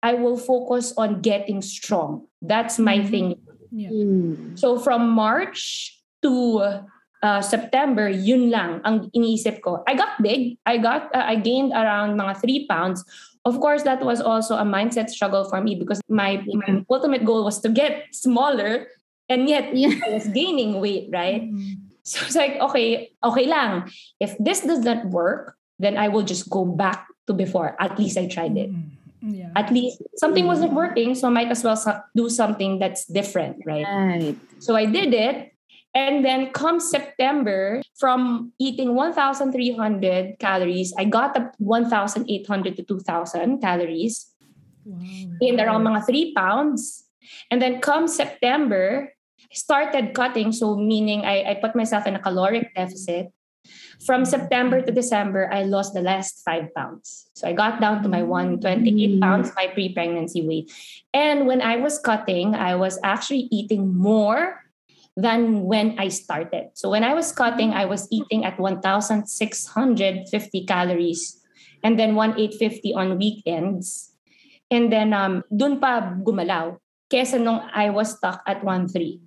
I 0.00 0.14
will 0.14 0.36
focus 0.36 0.94
on 0.96 1.20
getting 1.20 1.60
strong. 1.60 2.28
That's 2.40 2.78
my 2.78 3.00
Mhm. 3.02 3.10
thing 3.10 3.28
Yeah. 3.74 3.90
Mm. 3.90 4.54
So 4.54 4.78
from 4.78 5.10
March 5.10 5.90
to 6.22 6.62
uh, 7.24 7.42
September, 7.42 8.06
yun 8.06 8.52
lang 8.52 8.78
ang 8.86 9.10
iniisip 9.10 9.58
ko. 9.66 9.82
I 9.82 9.98
got 9.98 10.14
big. 10.22 10.60
I 10.62 10.78
got 10.78 11.10
uh, 11.10 11.26
I 11.26 11.34
gained 11.42 11.74
around 11.74 12.14
mga 12.14 12.38
3 12.38 12.70
pounds. 12.70 13.02
Of 13.44 13.60
course, 13.60 13.82
that 13.84 14.00
was 14.00 14.20
also 14.20 14.56
a 14.56 14.64
mindset 14.64 15.10
struggle 15.10 15.44
for 15.44 15.60
me 15.60 15.74
because 15.74 16.00
my, 16.08 16.42
my 16.48 16.82
ultimate 16.88 17.24
goal 17.24 17.44
was 17.44 17.60
to 17.60 17.68
get 17.68 18.08
smaller 18.12 18.88
and 19.28 19.48
yet 19.48 19.76
Yeah. 19.76 20.00
I 20.06 20.10
was 20.10 20.28
gaining 20.28 20.80
weight, 20.80 21.08
right? 21.12 21.42
Mm. 21.42 21.80
So 22.04 22.20
it's 22.24 22.36
like, 22.36 22.60
okay, 22.60 23.12
okay 23.24 23.46
lang. 23.46 23.88
If 24.20 24.36
this 24.38 24.60
does 24.60 24.80
not 24.80 25.06
work, 25.06 25.56
then 25.78 25.96
I 25.96 26.08
will 26.08 26.22
just 26.22 26.50
go 26.50 26.64
back 26.64 27.06
to 27.26 27.32
before. 27.32 27.76
At 27.80 27.98
least 27.98 28.18
I 28.18 28.28
tried 28.28 28.56
it. 28.56 28.70
Mm. 28.72 28.90
Yeah. 29.24 29.48
At 29.56 29.72
least 29.72 30.02
something 30.16 30.44
wasn't 30.44 30.74
working, 30.74 31.14
so 31.14 31.28
I 31.28 31.30
might 31.30 31.48
as 31.48 31.64
well 31.64 31.80
do 32.14 32.28
something 32.28 32.78
that's 32.78 33.06
different, 33.06 33.64
right? 33.64 33.84
Right. 33.88 34.36
So 34.58 34.76
I 34.76 34.84
did 34.84 35.14
it. 35.14 35.53
And 35.94 36.24
then 36.24 36.50
come 36.50 36.80
September, 36.82 37.80
from 37.94 38.50
eating 38.58 38.94
1,300 38.98 40.38
calories, 40.42 40.92
I 40.98 41.04
got 41.06 41.36
up 41.38 41.54
1,800 41.58 42.76
to 42.76 42.82
2,000 42.82 43.60
calories 43.62 44.30
Wow. 44.84 45.00
in 45.40 45.56
around 45.60 45.86
mga 45.86 46.04
3 46.04 46.34
pounds. 46.34 47.06
And 47.50 47.62
then 47.62 47.80
come 47.80 48.06
September, 48.10 49.14
I 49.40 49.54
started 49.54 50.12
cutting. 50.12 50.52
So 50.52 50.76
meaning 50.76 51.24
I, 51.24 51.52
I 51.52 51.54
put 51.62 51.74
myself 51.74 52.06
in 52.06 52.16
a 52.16 52.20
caloric 52.20 52.74
deficit. 52.74 53.30
From 54.04 54.26
September 54.26 54.82
to 54.82 54.92
December, 54.92 55.48
I 55.48 55.62
lost 55.62 55.94
the 55.94 56.02
last 56.02 56.42
five 56.44 56.68
pounds. 56.74 57.30
So 57.32 57.48
I 57.48 57.54
got 57.54 57.80
down 57.80 58.02
to 58.02 58.10
my 58.10 58.20
128 58.20 59.16
Mm. 59.16 59.20
pounds, 59.22 59.52
my 59.56 59.68
pre-pregnancy 59.72 60.42
weight. 60.44 60.68
And 61.14 61.46
when 61.46 61.62
I 61.62 61.76
was 61.80 61.96
cutting, 61.98 62.52
I 62.54 62.74
was 62.74 62.98
actually 63.02 63.48
eating 63.48 63.94
more 63.94 64.63
than 65.16 65.62
when 65.62 65.98
I 65.98 66.08
started. 66.08 66.70
So 66.74 66.90
when 66.90 67.04
I 67.04 67.14
was 67.14 67.32
cutting, 67.32 67.72
I 67.72 67.86
was 67.86 68.08
eating 68.10 68.44
at 68.44 68.58
1,650 68.58 70.66
calories 70.66 71.38
and 71.82 71.98
then 71.98 72.14
1,850 72.14 72.94
on 72.94 73.18
weekends. 73.18 74.10
And 74.70 74.90
then 74.90 75.12
um, 75.12 75.44
dun 75.54 75.78
pa 75.78 76.14
gumalaw. 76.18 76.78
Kesa 77.10 77.38
nung 77.38 77.62
I 77.70 77.90
was 77.90 78.16
stuck 78.16 78.42
at 78.46 78.64
1,3. 78.64 79.20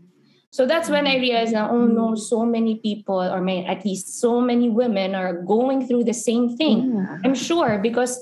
So 0.49 0.65
that's 0.65 0.89
when 0.89 1.07
I 1.07 1.21
realized 1.21 1.53
na, 1.53 1.69
oh 1.69 1.85
no, 1.85 2.15
so 2.15 2.43
many 2.43 2.79
people, 2.79 3.21
or 3.21 3.39
may, 3.39 3.63
at 3.63 3.85
least 3.85 4.19
so 4.19 4.41
many 4.41 4.69
women 4.69 5.13
are 5.13 5.43
going 5.43 5.87
through 5.87 6.03
the 6.03 6.15
same 6.15 6.57
thing. 6.57 6.95
Yeah. 6.95 7.19
I'm 7.23 7.35
sure 7.35 7.77
because 7.77 8.17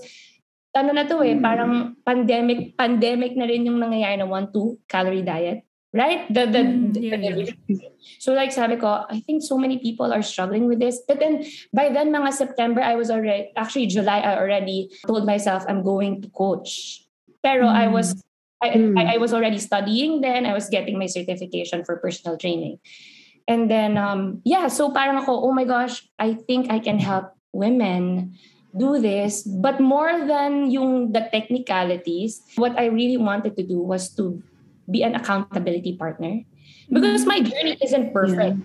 ano 0.75 0.91
na 0.91 1.07
to 1.07 1.23
eh, 1.23 1.39
Mm. 1.39 1.41
parang 1.41 1.95
pandemic 2.03 2.75
pandemic 2.75 3.39
na 3.39 3.47
rin 3.47 3.63
yung 3.63 3.79
nangyayari 3.79 4.19
na 4.19 4.27
1-2 4.27 4.75
calorie 4.91 5.23
diet. 5.23 5.63
Right? 5.95 6.27
The, 6.27 6.43
the, 6.43 6.59
Mm, 6.59 6.91
the- 6.91 6.99
yeah, 6.99 7.87
So 8.19 8.35
like 8.35 8.51
sabi 8.51 8.75
ko, 8.75 9.07
I 9.07 9.23
think 9.23 9.41
so 9.47 9.55
many 9.55 9.79
people 9.79 10.11
are 10.11 10.21
struggling 10.21 10.67
with 10.67 10.83
this. 10.83 10.99
But 11.07 11.23
then 11.23 11.47
by 11.71 11.87
then 11.87 12.11
mga 12.11 12.35
September, 12.35 12.83
I 12.83 12.99
was 12.99 13.07
already, 13.07 13.55
actually 13.55 13.87
July, 13.87 14.19
I 14.19 14.35
already 14.35 14.91
told 15.07 15.23
myself 15.25 15.63
I'm 15.71 15.81
going 15.87 16.19
to 16.21 16.27
coach. 16.35 16.99
Pero 17.39 17.71
I 17.71 17.87
Mm. 17.87 17.95
was 17.95 18.19
I, 18.63 18.69
Mm. 18.75 18.95
I, 18.97 19.03
I 19.15 19.17
was 19.17 19.31
already 19.31 19.59
studying 19.59 20.19
then. 20.19 20.43
I 20.47 20.51
was 20.55 20.67
getting 20.67 20.97
my 20.99 21.05
certification 21.07 21.83
for 21.87 21.95
personal 21.99 22.35
training. 22.35 22.79
And 23.47 23.69
then, 23.69 23.95
um, 23.95 24.41
yeah, 24.43 24.67
so 24.67 24.89
parang 24.89 25.21
ako, 25.21 25.47
oh 25.47 25.53
my 25.53 25.63
gosh, 25.69 26.01
I 26.17 26.33
think 26.33 26.71
I 26.71 26.79
can 26.79 26.97
help 26.97 27.35
women 27.53 28.33
do 28.73 28.97
this. 28.97 29.43
But 29.45 29.77
more 29.79 30.25
than 30.25 30.71
yung 30.71 31.11
the 31.13 31.29
technicalities, 31.29 32.41
what 32.57 32.73
I 32.79 32.89
really 32.89 33.21
wanted 33.21 33.53
to 33.59 33.63
do 33.63 33.79
was 33.79 34.09
to 34.17 34.41
be 34.89 35.03
an 35.03 35.15
accountability 35.15 35.97
partner. 35.97 36.41
Because 36.89 37.25
my 37.25 37.41
journey 37.41 37.77
isn't 37.81 38.13
perfect. 38.13 38.61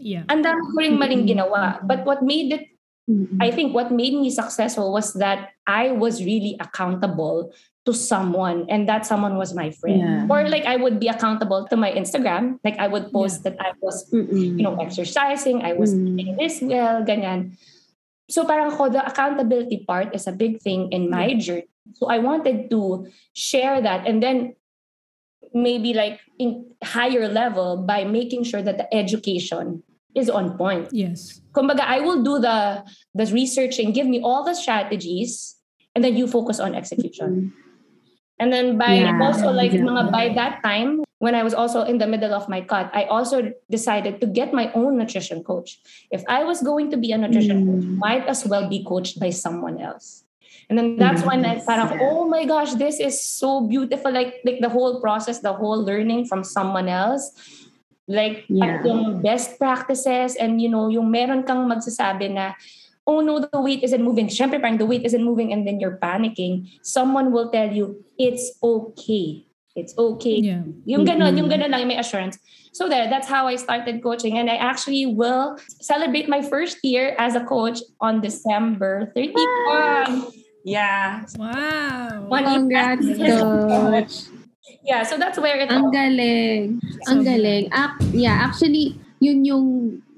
Yeah. 0.00 0.24
Ang 0.32 0.44
dami 0.44 0.60
ko 0.64 0.76
rin 0.80 0.96
maling 0.96 1.28
ginawa. 1.28 1.84
But 1.84 2.04
what 2.08 2.24
made 2.24 2.52
it 2.52 2.64
Mm-mm. 3.10 3.42
I 3.42 3.50
think 3.50 3.74
what 3.74 3.90
made 3.90 4.14
me 4.14 4.30
successful 4.30 4.92
was 4.92 5.14
that 5.18 5.50
I 5.66 5.90
was 5.90 6.22
really 6.22 6.54
accountable 6.60 7.50
to 7.86 7.92
someone, 7.96 8.68
and 8.68 8.86
that 8.86 9.02
someone 9.06 9.34
was 9.34 9.50
my 9.50 9.72
friend. 9.72 9.98
Yeah. 9.98 10.30
Or 10.30 10.46
like 10.46 10.62
I 10.62 10.76
would 10.76 11.00
be 11.00 11.08
accountable 11.08 11.66
to 11.66 11.76
my 11.76 11.90
Instagram. 11.90 12.60
Like 12.62 12.78
I 12.78 12.86
would 12.86 13.10
post 13.10 13.42
that 13.44 13.56
I 13.58 13.72
was, 13.80 14.06
Mm-mm. 14.12 14.54
you 14.58 14.62
know, 14.62 14.76
exercising, 14.78 15.64
I 15.64 15.72
was 15.72 15.90
Mm. 15.90 16.20
eating 16.20 16.36
this 16.36 16.60
well, 16.62 17.02
ganyan. 17.02 17.56
So 18.30 18.46
parang 18.46 18.70
ko, 18.76 18.92
the 18.92 19.02
accountability 19.02 19.82
part 19.88 20.14
is 20.14 20.28
a 20.28 20.36
big 20.36 20.62
thing 20.62 20.92
in 20.92 21.10
my 21.10 21.34
journey. 21.34 21.66
So 21.98 22.06
I 22.06 22.22
wanted 22.22 22.70
to 22.70 23.10
share 23.34 23.82
that 23.82 24.06
and 24.06 24.22
then 24.22 24.54
maybe 25.54 25.94
like 25.94 26.20
in 26.38 26.64
higher 26.84 27.28
level 27.28 27.76
by 27.82 28.04
making 28.04 28.44
sure 28.44 28.62
that 28.62 28.78
the 28.78 28.88
education 28.94 29.82
is 30.14 30.28
on 30.30 30.56
point 30.58 30.88
Yes. 30.92 31.40
kumbaga, 31.54 31.82
I 31.86 32.00
will 32.00 32.22
do 32.22 32.38
the 32.38 32.82
the 33.14 33.26
researching, 33.30 33.92
give 33.92 34.06
me 34.06 34.20
all 34.22 34.42
the 34.44 34.54
strategies, 34.54 35.56
and 35.94 36.02
then 36.04 36.16
you 36.16 36.26
focus 36.26 36.58
on 36.60 36.74
execution. 36.74 37.52
And 38.40 38.48
then 38.52 38.78
by 38.80 39.04
Yeah, 39.04 39.20
also 39.20 39.52
like 39.52 39.74
exactly. 39.76 39.90
mga 39.90 40.02
by 40.10 40.26
that 40.34 40.64
time, 40.64 41.04
when 41.20 41.34
I 41.36 41.44
was 41.44 41.52
also 41.52 41.84
in 41.84 41.98
the 42.00 42.08
middle 42.08 42.32
of 42.32 42.48
my 42.48 42.64
cut, 42.64 42.88
I 42.96 43.04
also 43.04 43.52
decided 43.68 44.18
to 44.24 44.26
get 44.26 44.54
my 44.56 44.72
own 44.72 44.96
nutrition 44.96 45.44
coach. 45.44 45.76
If 46.10 46.24
I 46.24 46.42
was 46.48 46.64
going 46.64 46.88
to 46.90 46.96
be 46.96 47.12
a 47.12 47.18
nutrition 47.20 47.68
coach, 47.68 47.84
Mm. 47.84 47.98
might 48.00 48.24
as 48.26 48.46
well 48.48 48.64
be 48.70 48.80
coached 48.82 49.20
by 49.20 49.28
someone 49.28 49.76
else. 49.82 50.24
And 50.70 50.78
then 50.78 50.94
that's 50.94 51.26
when 51.26 51.42
I 51.42 51.58
Yes, 51.58 51.66
parang, 51.66 51.90
yeah. 51.98 52.06
oh 52.06 52.30
my 52.30 52.46
gosh, 52.46 52.78
this 52.78 53.02
is 53.02 53.18
so 53.18 53.66
beautiful. 53.66 54.14
Like 54.14 54.38
like 54.46 54.62
the 54.62 54.70
whole 54.70 55.02
process, 55.02 55.42
the 55.42 55.52
whole 55.52 55.82
learning 55.82 56.30
from 56.30 56.46
someone 56.46 56.86
else. 56.86 57.26
Like 58.06 58.46
Yeah. 58.46 58.78
yung 58.86 59.18
best 59.18 59.58
practices 59.58 60.38
and 60.38 60.62
you 60.62 60.70
know, 60.70 60.86
yung 60.86 61.10
meron 61.10 61.42
kang 61.42 61.66
magsasabi 61.66 62.30
na, 62.38 62.54
oh 63.02 63.18
no, 63.18 63.42
the 63.42 63.58
weight 63.58 63.82
isn't 63.82 64.02
moving. 64.02 64.30
Siyempre 64.30 64.62
parang 64.62 64.78
the 64.78 64.86
weight 64.86 65.02
isn't 65.02 65.22
moving 65.22 65.50
and 65.50 65.66
then 65.66 65.82
you're 65.82 65.98
panicking. 65.98 66.70
Someone 66.86 67.34
will 67.34 67.50
tell 67.50 67.70
you, 67.70 68.06
it's 68.14 68.54
okay. 68.62 69.50
It's 69.74 69.94
okay. 69.98 70.38
Yeah. 70.38 70.62
Yung 70.86 71.06
ganon, 71.06 71.34
yung 71.38 71.46
Mm-mm. 71.50 71.66
ganon 71.66 71.70
lang, 71.70 71.86
may 71.86 71.98
assurance. 71.98 72.38
So 72.70 72.86
there, 72.90 73.10
that's 73.10 73.26
how 73.26 73.46
I 73.46 73.54
started 73.58 74.02
coaching. 74.02 74.38
And 74.38 74.50
I 74.50 74.58
actually 74.58 75.06
will 75.06 75.58
celebrate 75.82 76.28
my 76.30 76.42
first 76.42 76.78
year 76.82 77.14
as 77.18 77.34
a 77.34 77.42
coach 77.42 77.78
on 78.02 78.20
December 78.22 79.10
31. 79.14 80.30
Yeah. 80.64 81.24
Wow. 81.38 82.26
One 82.28 82.44
Congrats, 82.44 83.06
Coach. 83.06 84.14
Yeah, 84.80 85.02
so 85.02 85.18
that's 85.18 85.36
where 85.36 85.58
it 85.60 85.68
Ang 85.68 85.86
all 85.86 85.90
galing. 85.92 86.80
Ang 87.10 87.20
Sobra. 87.20 87.36
galing. 87.36 87.64
Ac- 87.68 88.16
yeah, 88.16 88.38
actually, 88.40 88.96
yun 89.20 89.44
yung, 89.44 89.66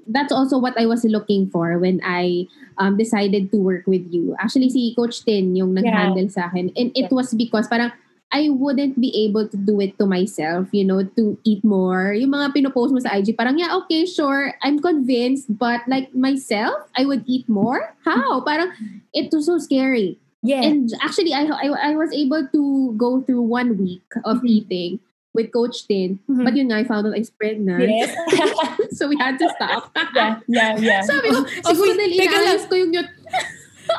that's 0.07 0.31
also 0.31 0.57
what 0.57 0.71
I 0.79 0.85
was 0.85 1.03
looking 1.03 1.49
for 1.49 1.77
when 1.79 1.99
I 2.05 2.47
um, 2.77 2.95
decided 2.95 3.51
to 3.51 3.57
work 3.57 3.83
with 3.87 4.07
you. 4.13 4.35
Actually, 4.39 4.69
si 4.69 4.93
Coach 4.95 5.25
Tin 5.25 5.55
yung 5.55 5.73
nag-handle 5.73 6.29
sa 6.29 6.47
akin. 6.47 6.71
And 6.79 6.95
it 6.95 7.11
Yeah. 7.11 7.15
was 7.17 7.33
because 7.33 7.67
parang 7.67 7.91
I 8.31 8.49
wouldn't 8.49 8.97
be 8.97 9.11
able 9.27 9.45
to 9.51 9.57
do 9.57 9.77
it 9.81 9.99
to 9.99 10.05
myself, 10.07 10.69
you 10.71 10.85
know, 10.85 11.03
to 11.03 11.37
eat 11.43 11.61
more. 11.61 12.13
Yung 12.17 12.31
mga 12.31 12.55
pinopost 12.55 12.89
mo 12.95 12.97
sa 13.03 13.13
IG, 13.13 13.35
parang, 13.35 13.59
yeah, 13.59 13.75
okay, 13.83 14.05
sure, 14.07 14.53
I'm 14.63 14.79
convinced, 14.79 15.53
but 15.53 15.81
like 15.91 16.13
myself, 16.15 16.87
I 16.95 17.05
would 17.05 17.21
eat 17.27 17.45
more? 17.49 17.93
How? 18.05 18.41
Parang, 18.41 18.71
it 19.13 19.29
was 19.33 19.45
so 19.45 19.59
scary. 19.59 20.17
Yeah. 20.43 20.61
And 20.61 20.91
actually, 20.99 21.31
I, 21.31 21.47
I 21.47 21.67
I 21.71 21.95
was 21.95 22.11
able 22.11 22.43
to 22.51 22.61
go 22.99 23.23
through 23.23 23.47
one 23.47 23.79
week 23.79 24.03
of 24.27 24.43
Mhm. 24.43 24.49
eating 24.51 24.91
with 25.33 25.49
Coach 25.49 25.87
Tin. 25.87 26.19
Mhm. 26.27 26.43
But 26.43 26.53
yun 26.53 26.67
nga, 26.67 26.77
I 26.77 26.85
found 26.85 27.07
out 27.07 27.15
I 27.15 27.23
was 27.23 27.31
pregnant. 27.31 27.79
yes. 27.87 28.11
so 28.99 29.07
we 29.07 29.15
had 29.15 29.39
to 29.39 29.47
stop. 29.55 29.87
yeah, 30.13 30.43
yeah, 30.45 30.75
yeah. 30.77 31.01
Sabi 31.09 31.31
ko, 31.31 31.41
Oh, 31.41 31.71
siguro 31.71 31.95
dahil 31.95 32.11
teka 32.13 32.27
lang. 32.29 32.43
inaayos 32.43 32.65
ko 32.67 32.75
yung 32.75 32.91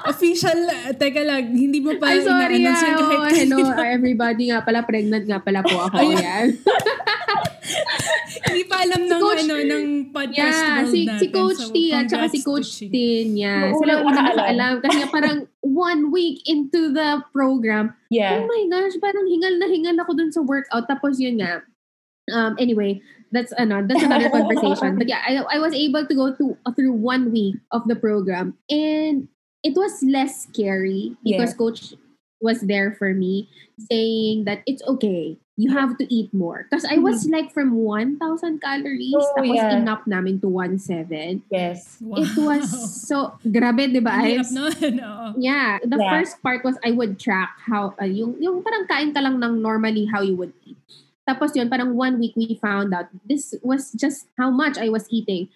Official, 0.05 0.59
teka 0.95 1.23
lang, 1.23 1.49
hindi 1.49 1.79
mo 1.79 1.95
pa 1.97 2.13
Ay, 2.13 2.21
sorry. 2.21 2.61
ina-announce 2.61 2.83
ah, 2.83 2.89
yun 2.89 2.99
kahit 2.99 3.21
oh, 3.21 3.31
hello, 3.33 3.59
everybody 3.81 4.43
nga 4.51 4.61
pala. 4.61 4.83
Pregnant 4.83 5.25
nga 5.25 5.39
pala 5.39 5.61
po 5.63 5.87
ako. 5.87 5.97
Ayun. 5.97 6.19
Yan. 6.21 6.47
Hindi 8.45 8.65
pa 8.69 8.77
alam 8.85 9.09
ng, 9.09 9.21
Coach- 9.25 9.41
ano, 9.49 9.55
ng 9.57 9.85
podcast 10.13 10.37
Yeah, 10.37 10.77
world 10.77 10.93
si, 10.93 11.01
natin. 11.09 11.21
si 11.21 11.27
Coach 11.33 11.61
So, 11.65 11.73
T 11.73 11.77
at 11.91 12.07
saka 12.07 12.27
si 12.29 12.41
Coach. 12.45 12.69
Tin. 12.87 13.27
Yeah. 13.35 13.73
Oo, 13.73 13.81
Sila 13.81 13.93
nakaalam. 14.05 14.37
nakaalam. 14.37 14.75
Kasi 14.85 14.97
nga 15.01 15.09
parang 15.11 15.37
one 15.65 16.03
week 16.13 16.45
into 16.45 16.93
the 16.93 17.25
program, 17.33 17.97
yeah. 18.13 18.37
Oh 18.37 18.45
my 18.45 18.63
gosh, 18.69 18.95
parang 19.01 19.25
hingal 19.27 19.57
na 19.57 19.67
hingal 19.67 19.97
ako 19.97 20.13
dun 20.13 20.31
sa 20.31 20.45
workout. 20.45 20.85
Tapos 20.87 21.17
yun 21.17 21.41
nga. 21.41 21.65
Um, 22.31 22.57
anyway, 22.61 23.01
that's 23.33 23.53
ano, 23.57 23.81
that's 23.85 24.05
another 24.05 24.29
conversation. 24.37 24.97
But 24.97 25.09
yeah, 25.09 25.25
I, 25.25 25.57
I 25.57 25.59
was 25.59 25.73
able 25.73 26.05
to 26.05 26.15
go 26.15 26.33
to 26.37 26.45
through 26.77 26.95
one 26.95 27.33
week 27.33 27.57
of 27.73 27.89
the 27.89 27.97
program, 27.97 28.55
and 28.69 29.29
it 29.65 29.75
was 29.75 30.05
less 30.05 30.45
scary 30.45 31.17
because 31.25 31.57
Yeah. 31.57 31.59
coach 31.59 31.81
was 32.39 32.61
there 32.61 32.93
for 32.93 33.17
me, 33.17 33.49
saying 33.89 34.45
that 34.45 34.61
it's 34.69 34.85
okay. 34.85 35.41
You 35.57 35.71
have 35.73 35.97
to 36.03 36.05
eat 36.13 36.35
more. 36.35 36.67
Because 36.69 36.85
I 36.85 36.99
was 36.99 37.25
like 37.31 37.55
from 37.55 37.79
1,000 37.79 38.59
calories, 38.61 39.15
Oh, 39.17 39.33
tapos 39.39 39.55
yeah. 39.55 39.79
inap 39.81 40.03
namin 40.05 40.43
to 40.43 40.51
1,700. 40.51 41.41
Yes. 41.49 41.97
Wow. 42.03 42.19
It 42.21 42.35
was 42.37 42.67
so, 43.09 43.39
grabe, 43.47 43.87
di 43.89 44.03
ba? 44.03 44.19
Hirap 44.19 44.51
nun, 44.51 44.99
oo. 45.01 45.27
Yeah, 45.39 45.79
the 45.87 45.97
Yeah. 45.97 46.11
first 46.11 46.43
part 46.45 46.67
was 46.67 46.75
I 46.85 46.91
would 46.91 47.17
track 47.23 47.55
how 47.65 47.95
uh, 47.97 48.05
yung 48.05 48.37
yung 48.43 48.61
parang 48.67 48.85
kain 48.91 49.15
ka 49.15 49.23
lang 49.23 49.39
ng 49.41 49.63
normally 49.63 50.05
how 50.11 50.21
you 50.21 50.35
would 50.37 50.53
eat. 50.67 50.77
Tapos 51.25 51.57
yun, 51.57 51.71
parang 51.73 51.97
one 51.97 52.19
week 52.21 52.35
we 52.37 52.59
found 52.61 52.93
out 52.93 53.09
this 53.25 53.55
was 53.65 53.95
just 53.97 54.29
how 54.37 54.51
much 54.53 54.77
I 54.77 54.91
was 54.93 55.07
eating. 55.09 55.49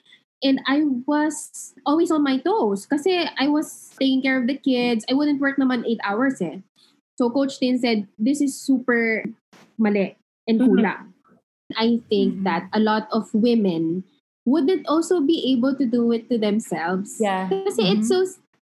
And 0.42 0.60
I 0.66 0.86
was 1.06 1.74
always 1.84 2.10
on 2.10 2.22
my 2.22 2.38
toes 2.38 2.86
kasi 2.86 3.26
I 3.26 3.48
was 3.50 3.90
taking 3.98 4.22
care 4.22 4.38
of 4.38 4.46
the 4.46 4.54
kids. 4.56 5.04
I 5.10 5.14
wouldn't 5.14 5.40
work 5.42 5.58
naman 5.58 5.82
eight 5.86 5.98
hours 6.06 6.38
eh. 6.40 6.62
So 7.18 7.26
Coach 7.30 7.58
Tin 7.58 7.78
said, 7.78 8.06
this 8.18 8.38
is 8.40 8.54
super 8.54 9.26
mali 9.78 10.14
and 10.46 10.62
Mhm. 10.62 10.66
kulang. 10.70 11.02
I 11.74 11.98
think 12.08 12.40
Mhm. 12.40 12.44
that 12.46 12.70
a 12.70 12.78
lot 12.80 13.10
of 13.10 13.28
women 13.34 14.06
wouldn't 14.46 14.86
also 14.86 15.20
be 15.20 15.42
able 15.52 15.74
to 15.74 15.84
do 15.84 16.08
it 16.14 16.30
to 16.30 16.38
themselves. 16.38 17.18
Yeah. 17.18 17.50
Kasi 17.50 17.98
it's 17.98 18.06
so 18.08 18.22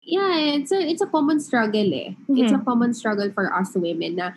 yeah, 0.02 0.58
it's 0.58 0.74
a 0.74 0.82
it's 0.82 1.06
a 1.06 1.08
common 1.08 1.38
struggle 1.40 1.94
eh. 1.94 2.18
It's 2.34 2.52
a 2.52 2.58
Mhm. 2.58 2.66
common 2.66 2.92
struggle 2.98 3.30
for 3.32 3.54
us 3.54 3.78
women 3.78 4.18
na 4.18 4.34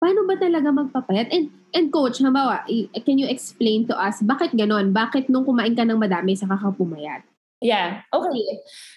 paano 0.00 0.28
ba 0.28 0.34
talaga 0.38 0.68
magpapayat? 0.70 1.32
And 1.32 1.50
and 1.74 1.92
coach, 1.92 2.20
halimbawa, 2.20 2.64
can 3.04 3.16
you 3.20 3.28
explain 3.28 3.84
to 3.88 3.94
us 3.96 4.20
bakit 4.24 4.54
ganon? 4.56 4.92
Bakit 4.92 5.28
nung 5.28 5.44
kumain 5.44 5.76
ka 5.76 5.84
ng 5.84 6.00
madami 6.00 6.36
saka 6.36 6.56
ka 6.56 6.72
pumayat? 6.72 7.24
Yeah. 7.60 8.04
Okay. 8.12 8.44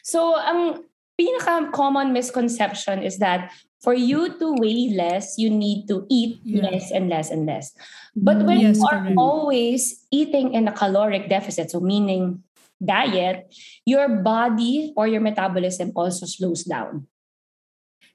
So, 0.03 0.35
ang 0.35 0.83
pinaka-common 1.19 2.11
misconception 2.15 3.03
is 3.03 3.19
that 3.19 3.51
for 3.83 3.91
you 3.95 4.35
to 4.39 4.55
weigh 4.59 4.95
less, 4.95 5.35
you 5.35 5.51
need 5.51 5.87
to 5.91 6.07
eat 6.11 6.39
Yeah. 6.43 6.67
less 6.67 6.91
and 6.91 7.07
less 7.11 7.31
and 7.31 7.43
less. 7.47 7.75
But 8.15 8.43
when 8.47 8.59
Yes, 8.63 8.79
you 8.79 8.87
are 8.87 9.03
correct. 9.11 9.19
always 9.19 10.03
eating 10.11 10.55
in 10.55 10.67
a 10.67 10.75
caloric 10.75 11.27
deficit, 11.27 11.71
so 11.71 11.79
meaning 11.83 12.43
diet, 12.79 13.51
your 13.83 14.07
body 14.23 14.95
or 14.95 15.07
your 15.07 15.19
metabolism 15.19 15.91
also 15.95 16.23
slows 16.23 16.63
down. 16.63 17.08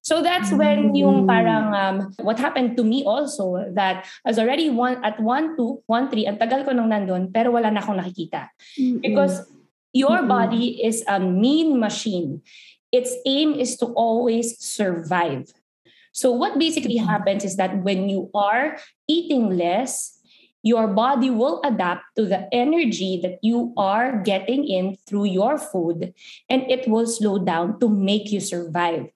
So 0.04 0.20
that's 0.20 0.52
when 0.52 0.92
yung 0.92 1.24
parang 1.24 1.72
um, 1.72 1.96
what 2.20 2.36
happened 2.36 2.76
to 2.76 2.84
me 2.84 3.08
also 3.08 3.64
that 3.72 4.04
as 4.28 4.36
already 4.36 4.68
one 4.68 5.00
at 5.00 5.16
1 5.16 5.56
2 5.56 5.88
1 5.88 6.12
3 6.12 6.28
ang 6.28 6.36
tagal 6.36 6.60
ko 6.68 6.76
nang 6.76 6.92
nandun 6.92 7.32
pero 7.32 7.56
wala 7.56 7.72
na 7.72 7.80
akong 7.80 7.96
nakikita. 7.96 8.52
Because 9.00 9.48
your 9.96 10.28
body 10.28 10.84
is 10.84 11.00
a 11.08 11.16
mean 11.16 11.80
machine. 11.80 12.44
Its 12.92 13.16
aim 13.24 13.56
is 13.56 13.80
to 13.80 13.96
always 13.96 14.60
survive. 14.60 15.48
So 16.12 16.30
what 16.30 16.60
basically 16.60 17.00
happens 17.00 17.42
is 17.42 17.56
that 17.56 17.80
when 17.80 18.12
you 18.12 18.28
are 18.36 18.76
eating 19.08 19.56
less, 19.56 20.20
your 20.64 20.88
body 20.88 21.28
will 21.28 21.60
adapt 21.64 22.04
to 22.16 22.24
the 22.24 22.48
energy 22.52 23.20
that 23.24 23.40
you 23.42 23.72
are 23.76 24.20
getting 24.20 24.68
in 24.68 24.96
through 25.08 25.32
your 25.32 25.58
food 25.58 26.12
and 26.48 26.62
it 26.68 26.88
will 26.88 27.06
slow 27.06 27.38
down 27.38 27.80
to 27.80 27.88
make 27.88 28.32
you 28.32 28.40
survive. 28.40 29.08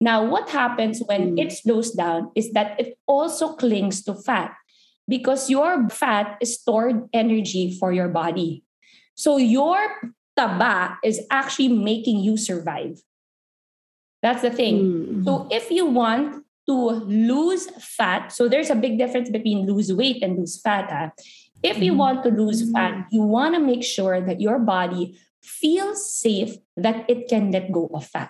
Now, 0.00 0.28
what 0.28 0.50
happens 0.50 1.00
when 1.06 1.32
Mm. 1.34 1.40
it 1.40 1.52
slows 1.52 1.92
down 1.92 2.30
is 2.34 2.52
that 2.52 2.76
it 2.78 2.98
also 3.06 3.56
clings 3.56 4.04
to 4.04 4.14
fat 4.14 4.52
because 5.08 5.48
your 5.48 5.88
fat 5.88 6.36
is 6.40 6.60
stored 6.60 7.08
energy 7.12 7.72
for 7.72 7.92
your 7.92 8.08
body. 8.08 8.62
So 9.14 9.38
your 9.38 9.78
taba 10.36 10.98
is 11.02 11.24
actually 11.30 11.72
making 11.72 12.20
you 12.20 12.36
survive. 12.36 13.00
That's 14.22 14.42
the 14.42 14.50
thing. 14.50 14.76
Mm. 14.76 15.24
So 15.24 15.48
if 15.50 15.70
you 15.70 15.86
want 15.86 16.44
to 16.68 16.76
lose 17.06 17.70
fat, 17.80 18.32
so 18.32 18.48
there's 18.48 18.68
a 18.70 18.74
big 18.76 18.98
difference 18.98 19.30
between 19.30 19.64
lose 19.66 19.92
weight 19.92 20.20
and 20.22 20.36
lose 20.36 20.60
fat. 20.60 20.88
ah. 20.90 21.10
If 21.62 21.80
you 21.80 21.94
Mhm. 21.96 22.02
want 22.04 22.18
to 22.24 22.30
lose 22.30 22.68
fat, 22.70 23.08
you 23.08 23.22
want 23.24 23.54
to 23.56 23.60
make 23.62 23.80
sure 23.82 24.20
that 24.20 24.40
your 24.44 24.58
body 24.60 25.16
feels 25.40 26.04
safe 26.04 26.58
that 26.76 27.08
it 27.08 27.28
can 27.32 27.48
let 27.50 27.72
go 27.72 27.88
of 27.94 28.04
fat, 28.04 28.28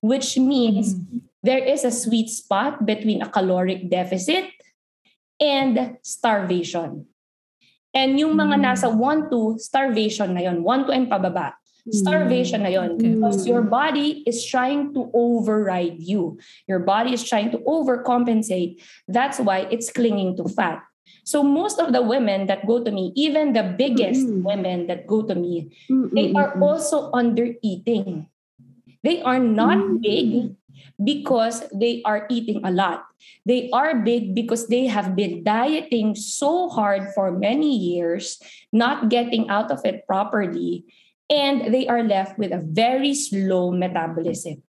which 0.00 0.38
means 0.38 0.94
Mhm. 0.94 1.20
there 1.42 1.62
is 1.62 1.84
a 1.84 1.90
sweet 1.94 2.28
spot 2.28 2.86
between 2.86 3.22
a 3.22 3.28
caloric 3.30 3.88
deficit 3.90 4.50
and 5.40 5.96
starvation. 6.02 7.06
And 7.96 8.20
yung 8.20 8.36
mga 8.36 8.60
Mm. 8.60 8.64
nasa 8.64 8.88
1 8.92 9.30
to 9.32 9.56
starvation 9.56 10.36
na 10.36 10.44
yon, 10.44 10.60
1 10.60 10.84
to 10.84 10.92
and 10.92 11.08
pababa. 11.08 11.56
Starvation 11.86 12.66
na 12.66 12.68
yon. 12.68 12.98
Okay. 12.98 13.14
Because 13.14 13.46
your 13.46 13.62
body 13.62 14.26
is 14.26 14.42
trying 14.42 14.90
to 14.90 15.06
override 15.14 16.02
you. 16.02 16.34
Your 16.66 16.82
body 16.82 17.14
is 17.14 17.22
trying 17.22 17.54
to 17.54 17.62
overcompensate. 17.62 18.82
That's 19.06 19.38
why 19.38 19.70
it's 19.70 19.94
clinging 19.94 20.34
to 20.42 20.50
fat. 20.50 20.82
So 21.22 21.46
most 21.46 21.78
of 21.78 21.94
the 21.94 22.02
women 22.02 22.50
that 22.50 22.66
go 22.66 22.82
to 22.82 22.90
me, 22.90 23.14
even 23.14 23.54
the 23.54 23.62
biggest 23.62 24.26
Mm. 24.26 24.42
women 24.42 24.78
that 24.90 25.06
go 25.06 25.22
to 25.22 25.34
me, 25.38 25.70
Mm, 25.86 26.10
they 26.10 26.34
mm, 26.34 26.36
are 26.36 26.58
mm, 26.58 26.62
also 26.62 27.10
under 27.14 27.54
eating. 27.62 28.26
They 29.06 29.22
are 29.22 29.38
not 29.38 29.78
Mm. 29.78 30.02
big 30.02 30.26
because 30.98 31.62
they 31.70 32.02
are 32.02 32.26
eating 32.26 32.66
a 32.66 32.74
lot. 32.74 33.06
They 33.46 33.70
are 33.70 34.02
big 34.02 34.34
because 34.34 34.66
they 34.66 34.90
have 34.90 35.14
been 35.14 35.46
dieting 35.46 36.18
so 36.18 36.66
hard 36.66 37.14
for 37.14 37.30
many 37.30 37.70
years, 37.70 38.42
not 38.74 39.06
getting 39.06 39.46
out 39.46 39.70
of 39.70 39.86
it 39.86 40.02
properly, 40.10 40.82
and 41.30 41.70
they 41.70 41.86
are 41.86 42.02
left 42.02 42.34
with 42.34 42.50
a 42.50 42.58
very 42.58 43.14
slow 43.14 43.70
metabolism. 43.70 44.66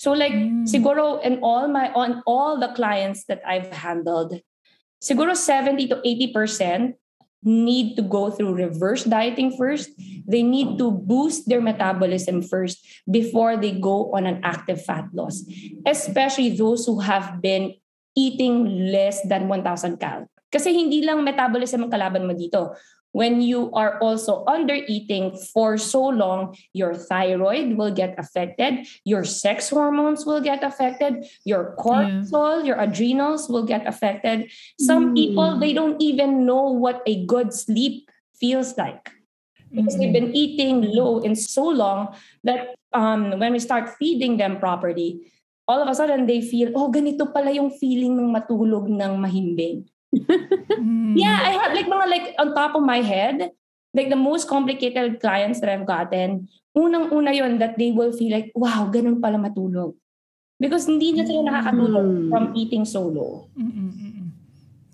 So 0.00 0.16
like 0.16 0.32
Mm. 0.32 0.64
siguro 0.64 1.20
in 1.20 1.44
all 1.44 1.68
my 1.68 1.92
on 1.92 2.24
all 2.24 2.56
the 2.56 2.72
clients 2.72 3.28
that 3.28 3.44
I've 3.44 3.72
handled, 3.72 4.40
siguro 5.04 5.36
70 5.36 5.88
to 5.92 6.00
80% 6.00 6.96
need 7.42 7.96
to 7.96 8.02
go 8.02 8.30
through 8.30 8.54
reverse 8.54 9.04
dieting 9.04 9.54
first. 9.56 9.90
They 10.26 10.42
need 10.42 10.78
to 10.78 10.90
boost 10.90 11.48
their 11.48 11.60
metabolism 11.60 12.42
first 12.42 12.82
before 13.10 13.56
they 13.56 13.72
go 13.78 14.12
on 14.14 14.26
an 14.26 14.40
active 14.42 14.82
fat 14.82 15.06
loss, 15.12 15.44
especially 15.86 16.56
those 16.56 16.86
who 16.86 17.00
have 17.00 17.40
been 17.40 17.74
eating 18.16 18.90
less 18.90 19.22
than 19.28 19.46
1,000 19.46 20.00
cal. 20.00 20.26
Kasi 20.50 20.72
hindi 20.72 21.04
lang 21.04 21.22
metabolism 21.22 21.86
ang 21.86 21.92
kalaban 21.92 22.24
mo 22.26 22.32
dito. 22.32 22.72
When 23.16 23.40
you 23.40 23.72
are 23.72 23.96
also 24.04 24.44
under 24.44 24.76
eating 24.76 25.32
for 25.32 25.80
so 25.80 26.04
long, 26.04 26.52
your 26.76 26.92
thyroid 26.92 27.80
will 27.80 27.88
get 27.88 28.12
affected, 28.20 28.84
your 29.08 29.24
sex 29.24 29.72
hormones 29.72 30.28
will 30.28 30.44
get 30.44 30.60
affected, 30.60 31.24
your 31.48 31.72
cortisol, 31.80 32.60
your 32.60 32.76
adrenals 32.76 33.48
will 33.48 33.64
get 33.64 33.88
affected. 33.88 34.52
Some 34.76 35.16
Mm. 35.16 35.16
people, 35.16 35.48
they 35.56 35.72
don't 35.72 35.96
even 35.96 36.44
know 36.44 36.68
what 36.68 37.00
a 37.08 37.24
good 37.24 37.56
sleep 37.56 38.12
feels 38.36 38.76
like 38.76 39.08
because 39.72 39.96
they've 39.96 40.12
been 40.12 40.36
eating 40.36 40.84
low 40.92 41.24
in 41.24 41.32
so 41.32 41.64
long 41.64 42.12
that 42.44 42.76
um, 42.92 43.40
when 43.40 43.56
we 43.56 43.60
start 43.64 43.96
feeding 43.96 44.36
them 44.36 44.60
properly, 44.60 45.32
all 45.64 45.80
of 45.80 45.88
a 45.88 45.96
sudden 45.96 46.28
they 46.28 46.44
feel, 46.44 46.68
oh, 46.76 46.92
ganito 46.92 47.32
pala 47.32 47.48
yung 47.48 47.72
feeling 47.72 48.20
ng 48.20 48.28
matulog 48.28 48.92
ng 48.92 49.12
mahimbing. 49.16 49.88
Mm. 50.76 51.14
Yeah, 51.16 51.38
I 51.40 51.50
have 51.56 51.72
like 51.72 51.88
mga 51.88 52.06
like 52.08 52.26
on 52.38 52.52
top 52.52 52.74
of 52.76 52.82
my 52.82 53.00
head, 53.00 53.50
like 53.92 54.08
the 54.08 54.18
most 54.18 54.48
complicated 54.48 55.20
clients 55.20 55.60
that 55.60 55.68
I've 55.68 55.86
gotten, 55.86 56.48
unang-una 56.76 57.32
yon 57.32 57.58
that 57.58 57.78
they 57.80 57.92
will 57.92 58.12
feel 58.12 58.32
like, 58.32 58.52
wow, 58.54 58.88
ganun 58.92 59.20
pala 59.20 59.40
matulog. 59.40 59.96
Because 60.56 60.88
hindi 60.88 61.12
na 61.12 61.24
sila 61.24 61.44
nakakatulog 61.48 62.06
Mm. 62.06 62.28
from 62.32 62.44
eating 62.56 62.84
solo. 62.84 63.48
Mm, 63.56 63.72
mm, 63.72 63.92
mm. 63.92 64.14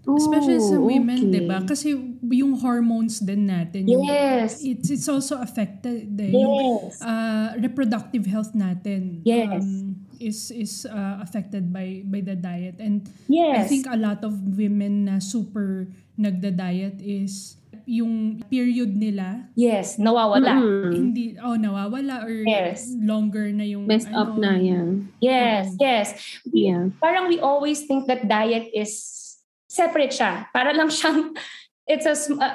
Oh, 0.03 0.19
Especially 0.19 0.59
sa 0.59 0.83
women, 0.83 1.15
okay. 1.15 1.31
'di 1.31 1.41
ba? 1.47 1.63
Kasi 1.63 1.95
yung 2.27 2.59
hormones 2.59 3.23
din 3.23 3.47
natin, 3.47 3.87
yung- 3.87 4.03
Yes. 4.03 4.59
it's 4.59 4.91
it's 4.91 5.07
also 5.07 5.39
affected 5.39 6.11
eh, 6.19 6.35
yung 6.35 6.59
Yes. 6.59 6.99
uh, 6.99 7.55
reproductive 7.63 8.27
health 8.27 8.51
natin 8.51 9.23
Yes. 9.23 9.63
um, 9.63 10.02
is 10.23 10.55
is 10.55 10.87
uh, 10.87 11.19
affected 11.19 11.75
by 11.75 12.07
by 12.07 12.23
the 12.23 12.39
diet 12.39 12.79
and 12.79 13.03
Yes. 13.27 13.67
I 13.67 13.69
think 13.69 13.85
a 13.91 13.99
lot 13.99 14.23
of 14.23 14.33
women 14.55 15.11
na 15.11 15.19
super 15.19 15.91
nagda-diet 16.15 17.03
is 17.03 17.59
yung 17.83 18.39
period 18.47 18.95
nila 18.95 19.51
yes, 19.59 19.99
nawawala. 19.99 20.55
Mm-mm. 20.63 20.95
hindi 20.95 21.35
oh 21.43 21.59
nawawala 21.59 22.23
or 22.23 22.47
Yes. 22.47 22.87
longer 22.95 23.51
na 23.51 23.67
yung 23.67 23.91
Messed 23.91 24.13
up 24.15 24.39
ano, 24.39 24.39
na 24.39 24.55
yan. 24.55 25.11
Yes, 25.19 25.75
Mm. 25.75 25.79
yes. 25.83 26.07
We- 26.47 26.71
Yeah. 26.71 26.95
Parang 27.03 27.27
we 27.27 27.43
always 27.43 27.83
think 27.83 28.07
that 28.07 28.31
diet 28.31 28.71
is 28.71 28.95
separate 29.67 30.15
siya. 30.15 30.47
Para 30.55 30.71
lang 30.71 30.95
siyang, 30.95 31.35
it's 31.91 32.07
a, 32.07 32.15
uh, 32.15 32.55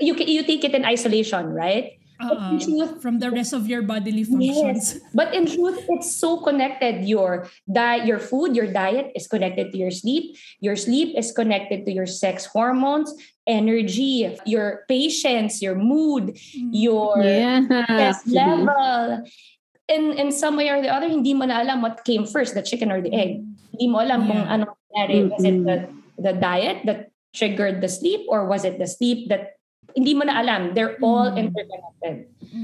you, 0.00 0.16
you 0.16 0.40
take 0.46 0.64
it 0.64 0.72
in 0.72 0.88
isolation, 0.88 1.52
right? 1.52 2.00
Uh, 2.22 2.58
truth- 2.58 3.02
from 3.02 3.18
the 3.18 3.30
rest 3.30 3.52
of 3.52 3.66
your 3.66 3.82
bodily 3.82 4.22
functions 4.24 5.02
But 5.14 5.34
in 5.34 5.46
truth, 5.46 5.78
it's 5.88 6.14
so 6.16 6.40
connected. 6.40 7.04
Your 7.04 7.48
diet, 7.66 8.06
your 8.06 8.18
food, 8.18 8.54
your 8.56 8.70
diet 8.70 9.12
is 9.14 9.26
connected 9.26 9.72
to 9.72 9.76
your 9.78 9.90
sleep. 9.90 10.36
Your 10.60 10.76
sleep 10.76 11.18
is 11.18 11.32
connected 11.34 11.84
to 11.86 11.92
your 11.92 12.06
sex 12.06 12.46
hormones, 12.46 13.12
energy, 13.46 14.30
your 14.46 14.84
patience, 14.88 15.60
your 15.60 15.74
mood, 15.76 16.38
your 16.72 17.20
Yeah. 17.22 17.60
stress 17.66 18.18
level. 18.26 19.26
In 19.90 20.14
in 20.16 20.28
some 20.32 20.56
way 20.56 20.70
or 20.70 20.80
the 20.80 20.88
other, 20.88 21.10
hindi 21.10 21.34
mo 21.34 21.44
na 21.44 21.60
alam 21.60 21.82
what 21.82 22.06
came 22.06 22.24
first, 22.24 22.54
the 22.54 22.62
chicken 22.64 22.88
or 22.88 23.02
the 23.02 23.12
egg. 23.12 23.42
Hindi 23.74 23.86
mo 23.90 24.00
alam 24.00 24.24
kung 24.30 24.40
Yeah. 24.46 24.54
ano 24.54 24.64
nangyari. 24.94 25.16
Was 25.28 25.44
it 25.44 25.58
the, 25.66 25.76
the 26.22 26.32
diet 26.38 26.86
that 26.88 27.10
triggered 27.34 27.80
the 27.80 27.88
sleep 27.88 28.24
or 28.28 28.44
was 28.46 28.64
it 28.64 28.76
the 28.78 28.86
sleep 28.88 29.28
that 29.28 29.56
hindi 29.94 30.14
mo 30.14 30.24
na 30.24 30.40
alam. 30.40 30.72
They're 30.74 30.96
all 31.02 31.30
Mm. 31.32 31.48
interconnected. 31.50 32.16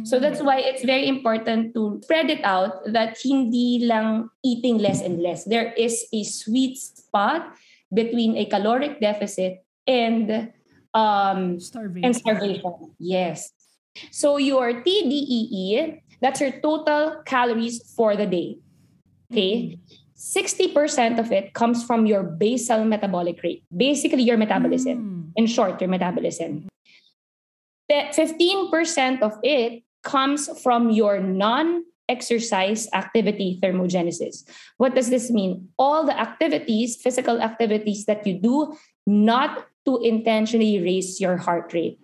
So 0.05 0.21
that's 0.21 0.41
why 0.41 0.61
it's 0.61 0.85
very 0.85 1.09
important 1.09 1.73
to 1.75 2.01
spread 2.05 2.29
it 2.29 2.45
out 2.45 2.85
that 2.93 3.17
hindi 3.21 3.85
lang 3.85 4.29
eating 4.45 4.79
less 4.79 5.01
and 5.01 5.21
less. 5.21 5.45
There 5.45 5.73
is 5.77 6.05
a 6.13 6.25
sweet 6.25 6.77
spot 6.77 7.53
between 7.93 8.37
a 8.37 8.45
caloric 8.45 9.01
deficit 9.01 9.65
and 9.89 10.53
um, 10.93 11.61
starvation 11.61 12.05
and 12.05 12.13
starvation. 12.17 12.93
Yes. 13.01 13.53
So 14.13 14.37
your 14.37 14.85
TDEE, 14.85 16.01
that's 16.21 16.41
your 16.41 16.53
total 16.61 17.25
calories 17.25 17.81
for 17.97 18.17
the 18.17 18.27
day. 18.27 18.59
Okay. 19.33 19.79
60% 20.19 21.19
of 21.21 21.31
it 21.31 21.55
comes 21.55 21.85
from 21.85 22.05
your 22.05 22.23
basal 22.25 22.85
metabolic 22.85 23.41
rate. 23.43 23.63
Basically, 23.71 24.23
your 24.23 24.37
metabolism. 24.37 24.99
Mm. 24.99 25.23
In 25.37 25.47
short, 25.47 25.81
your 25.81 25.89
metabolism. 25.89 26.67
That 27.89 28.13
15% 28.13 29.23
of 29.23 29.39
it 29.43 29.83
comes 30.03 30.49
from 30.61 30.91
your 30.91 31.21
non 31.21 31.85
exercise 32.09 32.89
activity 32.93 33.61
thermogenesis. 33.63 34.49
What 34.77 34.95
does 34.95 35.11
this 35.11 35.31
mean? 35.31 35.69
All 35.79 36.05
the 36.05 36.19
activities, 36.19 36.97
physical 36.97 37.41
activities 37.41 38.07
that 38.07 38.27
you 38.27 38.41
do, 38.41 38.77
not 39.07 39.69
to 39.85 40.01
intentionally 40.01 40.81
raise 40.81 41.21
your 41.21 41.37
heart 41.37 41.73
rate. 41.73 42.01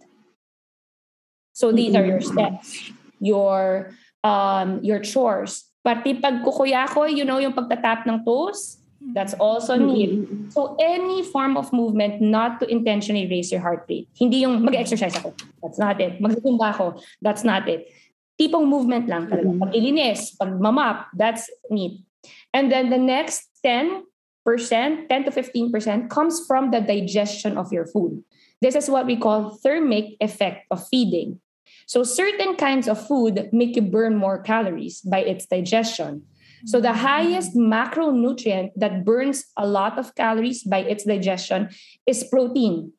So 1.52 1.72
these 1.72 1.94
are 1.94 2.04
your 2.04 2.20
steps, 2.20 2.90
your 3.20 3.94
um, 4.24 4.82
your 4.82 4.98
chores. 5.00 5.70
Pati 5.84 6.18
pagkukuya 6.18 6.88
ko, 6.88 7.04
you 7.04 7.24
know, 7.24 7.38
yung 7.38 7.52
pagtatap 7.52 8.08
ng 8.08 8.24
toes, 8.24 8.80
that's 9.12 9.34
also 9.34 9.76
need. 9.76 10.24
Mm-mm. 10.24 10.52
So 10.52 10.76
any 10.80 11.22
form 11.22 11.56
of 11.56 11.72
movement 11.72 12.22
not 12.22 12.60
to 12.60 12.66
intentionally 12.70 13.28
raise 13.28 13.52
your 13.52 13.60
heart 13.60 13.84
rate. 13.88 14.08
Hindi 14.16 14.46
yung 14.48 14.64
mag-exercise 14.64 15.16
ako. 15.16 15.34
That's 15.60 15.78
not 15.78 16.00
it. 16.00 16.22
Magzumba 16.22 16.72
ako. 16.72 17.02
That's 17.20 17.44
not 17.44 17.68
it. 17.68 17.92
tipong 18.40 18.66
movement 18.66 19.06
lang 19.06 19.30
talaga. 19.30 19.50
Mhm. 19.50 19.60
Paglilinis, 19.62 20.34
pagmamap, 20.34 21.10
that's 21.14 21.46
neat. 21.70 22.02
And 22.50 22.70
then 22.70 22.90
the 22.90 22.98
next 22.98 23.50
10%, 23.62 25.06
10 25.08 25.24
to 25.24 25.30
15% 25.30 26.10
comes 26.10 26.42
from 26.46 26.70
the 26.70 26.80
digestion 26.80 27.56
of 27.56 27.70
your 27.70 27.86
food. 27.86 28.22
This 28.60 28.74
is 28.74 28.88
what 28.88 29.06
we 29.06 29.16
call 29.16 29.60
thermic 29.60 30.16
effect 30.18 30.66
of 30.70 30.82
feeding. 30.88 31.38
So 31.86 32.02
certain 32.02 32.56
kinds 32.56 32.88
of 32.88 32.96
food 32.96 33.52
make 33.52 33.76
you 33.76 33.84
burn 33.84 34.16
more 34.16 34.40
calories 34.40 35.04
by 35.04 35.20
its 35.20 35.44
digestion. 35.44 36.24
So 36.64 36.80
the 36.80 36.92
highest 36.92 37.54
macronutrient 37.54 38.72
that 38.76 39.04
burns 39.04 39.44
a 39.56 39.66
lot 39.66 39.98
of 39.98 40.14
calories 40.14 40.62
by 40.62 40.78
its 40.78 41.04
digestion 41.04 41.68
is 42.06 42.24
protein. 42.24 42.92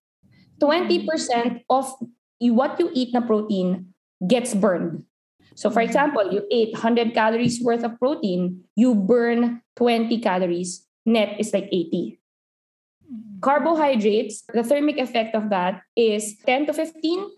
20% 0.62 1.62
of 1.70 1.92
what 2.40 2.80
you 2.80 2.90
eat 2.94 3.14
na 3.14 3.22
protein 3.22 3.94
gets 4.28 4.54
burned. 4.54 5.04
So 5.56 5.70
for 5.70 5.82
example, 5.82 6.32
you 6.32 6.46
ate 6.52 6.74
100 6.74 7.14
calories 7.14 7.62
worth 7.62 7.84
of 7.84 7.98
protein, 7.98 8.64
you 8.76 8.94
burn 8.94 9.62
20 9.78 10.20
calories, 10.20 10.86
net 11.06 11.40
is 11.40 11.54
like 11.54 11.70
80. 11.72 12.20
Carbohydrates, 13.42 14.44
the 14.54 14.64
thermic 14.64 14.98
effect 14.98 15.36
of 15.36 15.50
that 15.50 15.82
is 15.96 16.38
10 16.46 16.68
to 16.68 16.74
15. 16.74 17.30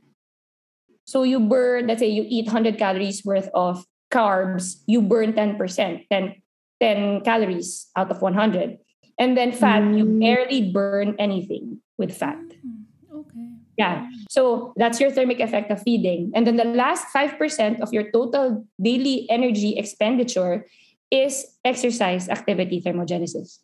So 1.06 1.24
you 1.24 1.40
burn, 1.40 1.88
let's 1.88 2.00
say 2.00 2.10
you 2.10 2.26
eat 2.28 2.46
100 2.48 2.78
calories 2.78 3.24
worth 3.24 3.50
of 3.54 3.86
carbs, 4.12 4.82
you 4.88 5.02
burn 5.02 5.34
10%, 5.34 6.08
10, 6.10 6.36
10 6.80 7.22
calories 7.22 7.88
out 7.96 8.12
of 8.12 8.22
100. 8.22 8.78
And 9.20 9.36
then 9.36 9.52
fat, 9.52 9.82
you 9.98 10.06
Mm. 10.06 10.20
barely 10.20 10.62
burn 10.72 11.16
anything 11.18 11.82
with 11.98 12.14
fat. 12.14 12.38
Mm, 12.62 12.86
Okay. 13.12 13.50
Yeah. 13.78 14.10
So 14.30 14.74
that's 14.78 15.00
your 15.02 15.10
thermic 15.12 15.40
effect 15.40 15.72
of 15.72 15.82
feeding. 15.82 16.32
And 16.36 16.46
then 16.46 16.56
the 16.58 16.66
last 16.66 17.10
5% 17.14 17.82
of 17.82 17.94
your 17.94 18.12
total 18.12 18.66
daily 18.82 19.26
energy 19.30 19.78
expenditure 19.78 20.66
is 21.10 21.58
exercise 21.66 22.30
activity 22.30 22.82
thermogenesis. 22.82 23.60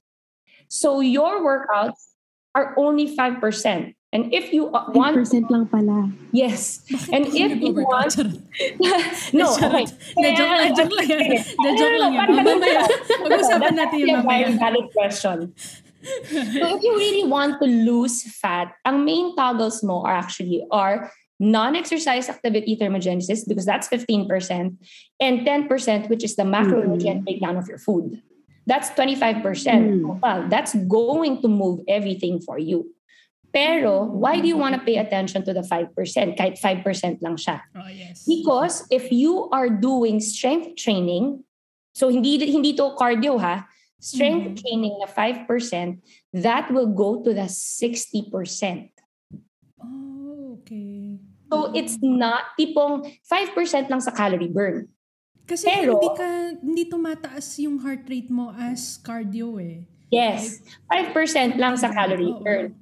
So 0.70 1.02
your 1.02 1.42
workouts 1.46 2.14
are 2.56 2.74
only 2.78 3.14
5%. 3.16 3.94
And 4.14 4.30
if 4.30 4.54
you 4.54 4.70
want, 4.70 5.18
5% 5.18 5.50
lang 5.50 5.66
pala. 5.74 6.14
yes. 6.30 6.86
And 7.10 7.26
if 7.34 7.58
you 7.58 7.74
want, 7.74 8.14
no, 9.34 9.58
Charot. 9.58 9.90
okay. 9.90 10.14
Hindi, 10.14 10.30
joke 10.38 10.54
lang, 10.54 10.70
joke 10.78 10.94
lang 10.94 11.08
yan. 11.10 11.22
Hindi, 11.34 11.70
joke 11.82 11.98
lang 11.98 12.12
yan. 12.14 12.28
Mamaya, 12.46 12.82
pag-usapan 13.26 13.74
natin 13.74 13.98
yung 14.06 14.22
That's 14.22 14.30
mamaya. 14.30 14.46
a 14.46 14.62
valid 14.62 14.88
question. 14.94 15.38
so 16.30 16.66
if 16.78 16.80
you 16.86 16.94
really 16.94 17.26
want 17.26 17.58
to 17.58 17.66
lose 17.66 18.22
fat, 18.38 18.78
ang 18.86 19.02
main 19.02 19.34
toggles 19.34 19.82
mo 19.82 20.06
are 20.06 20.14
actually 20.14 20.62
are 20.70 21.10
non-exercise 21.42 22.30
activity 22.30 22.78
thermogenesis 22.78 23.42
because 23.50 23.66
that's 23.66 23.90
15% 23.90 24.30
and 25.20 25.36
10% 25.42 26.10
which 26.10 26.24
is 26.24 26.38
the 26.38 26.46
macronutrient 26.46 27.26
breakdown 27.26 27.58
of 27.58 27.68
your 27.68 27.82
food. 27.82 28.22
That's 28.66 28.92
25%. 28.92 29.42
Mm. 29.42 30.22
Well, 30.22 30.48
that's 30.48 30.76
going 30.88 31.42
to 31.42 31.50
move 31.50 31.82
everything 31.88 32.40
for 32.40 32.60
you. 32.60 32.93
Pero 33.54 34.10
why 34.10 34.42
do 34.42 34.50
you 34.50 34.58
want 34.58 34.74
to 34.74 34.82
pay 34.82 34.98
attention 34.98 35.46
to 35.46 35.54
the 35.54 35.62
5%? 35.62 35.94
Kahit 36.34 36.58
5% 36.58 37.22
lang 37.22 37.38
siya. 37.38 37.62
Oh, 37.78 37.86
yes. 37.86 38.26
Because 38.26 38.82
if 38.90 39.14
you 39.14 39.46
are 39.54 39.70
doing 39.70 40.18
strength 40.18 40.74
training, 40.74 41.46
so 41.94 42.10
hindi 42.10 42.42
hindi 42.50 42.74
to 42.74 42.98
cardio 42.98 43.38
ha, 43.38 43.70
strength 44.02 44.58
Mhm. 44.58 44.58
training 44.58 44.94
na 44.98 45.06
5%, 45.06 46.02
that 46.34 46.74
will 46.74 46.90
go 46.90 47.22
to 47.22 47.30
the 47.30 47.46
60%. 47.46 48.90
Oh, 49.78 50.58
okay. 50.58 51.22
So 51.54 51.70
it's 51.78 52.02
not 52.02 52.58
tipong 52.58 53.06
5% 53.22 53.86
lang 53.86 54.02
sa 54.02 54.10
calorie 54.10 54.50
burn. 54.50 54.90
Kasi 55.46 55.70
Pero- 55.70 56.02
hindi 56.02 56.10
ka, 56.18 56.30
hindi 56.58 56.84
tumataas 56.90 57.62
yung 57.62 57.78
heart 57.86 58.10
rate 58.10 58.34
mo 58.34 58.50
as 58.50 58.98
cardio 58.98 59.62
eh. 59.62 59.86
Yes, 60.10 60.66
5% 60.90 61.62
lang 61.62 61.78
sa 61.78 61.94
calorie 61.94 62.34
burn. 62.42 62.74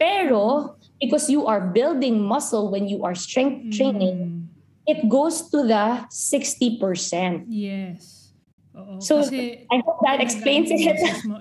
Pero 0.00 0.74
because 0.96 1.28
you 1.28 1.44
are 1.44 1.60
building 1.60 2.24
muscle 2.24 2.72
when 2.72 2.88
you 2.88 3.04
are 3.04 3.12
strength 3.14 3.68
training, 3.76 4.48
Mm, 4.48 4.88
it 4.88 5.00
goes 5.12 5.52
to 5.52 5.60
the 5.68 6.08
60%. 6.08 7.44
yes. 7.46 8.32
Oo. 8.70 9.02
So, 9.02 9.20
kasi, 9.20 9.66
I 9.66 9.82
hope 9.82 9.98
that 10.06 10.22
explains 10.22 10.70
it. 10.70 10.80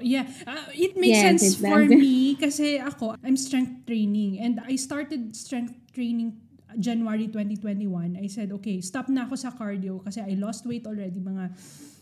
Yeah. 0.01 0.25
Ah, 0.49 0.65
it 0.73 0.97
makes 0.97 1.21
Yes, 1.21 1.39
sense 1.39 1.43
it 1.55 1.61
for 1.61 1.85
me 1.85 2.33
kasi 2.35 2.81
ako, 2.81 3.15
I'm 3.21 3.37
strength 3.37 3.85
training 3.85 4.41
and 4.41 4.57
I 4.65 4.75
started 4.75 5.37
strength 5.37 5.77
training 5.93 6.35
January 6.81 7.29
2021. 7.29 8.17
I 8.17 8.27
said, 8.27 8.49
okay, 8.59 8.81
stop 8.81 9.07
na 9.13 9.29
ako 9.29 9.37
sa 9.37 9.53
cardio 9.53 10.01
kasi 10.01 10.25
I 10.25 10.35
lost 10.41 10.65
weight 10.65 10.89
already 10.89 11.21
mga 11.21 11.53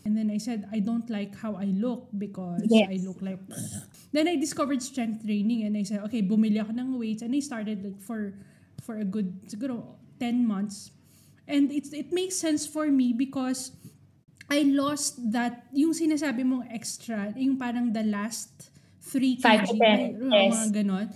and 0.08 0.16
then 0.16 0.32
I 0.32 0.40
said, 0.40 0.64
I 0.72 0.80
don't 0.80 1.08
like 1.12 1.36
how 1.36 1.60
I 1.60 1.76
look 1.76 2.08
because 2.16 2.64
Yes. 2.64 2.88
I 2.88 2.96
look 3.04 3.20
like 3.20 3.40
Then 4.12 4.26
I 4.26 4.36
discovered 4.36 4.80
strength 4.80 5.24
training 5.24 5.64
and 5.68 5.76
I 5.76 5.84
said, 5.84 6.00
okay, 6.08 6.22
bumili 6.24 6.56
ako 6.60 6.72
ng 6.72 6.96
weights 6.96 7.20
and 7.20 7.34
I 7.34 7.40
started 7.40 7.84
like 7.84 8.00
for 8.00 8.32
for 8.80 8.96
a 8.96 9.04
good 9.04 9.44
siguro 9.44 9.96
10 10.18 10.46
months. 10.48 10.90
And 11.48 11.68
it's 11.72 11.92
it 11.92 12.12
makes 12.12 12.36
sense 12.36 12.64
for 12.64 12.88
me 12.88 13.12
because 13.12 13.72
I 14.48 14.64
lost 14.64 15.20
that, 15.36 15.68
yung 15.76 15.92
sinasabi 15.92 16.40
mong 16.40 16.72
extra, 16.72 17.36
yung 17.36 17.60
parang 17.60 17.92
the 17.92 18.00
last 18.00 18.72
3 19.04 19.36
Five 19.44 19.68
kg, 19.68 19.76
yes. 19.76 20.52
mga 20.56 20.68
ganon. 20.72 21.06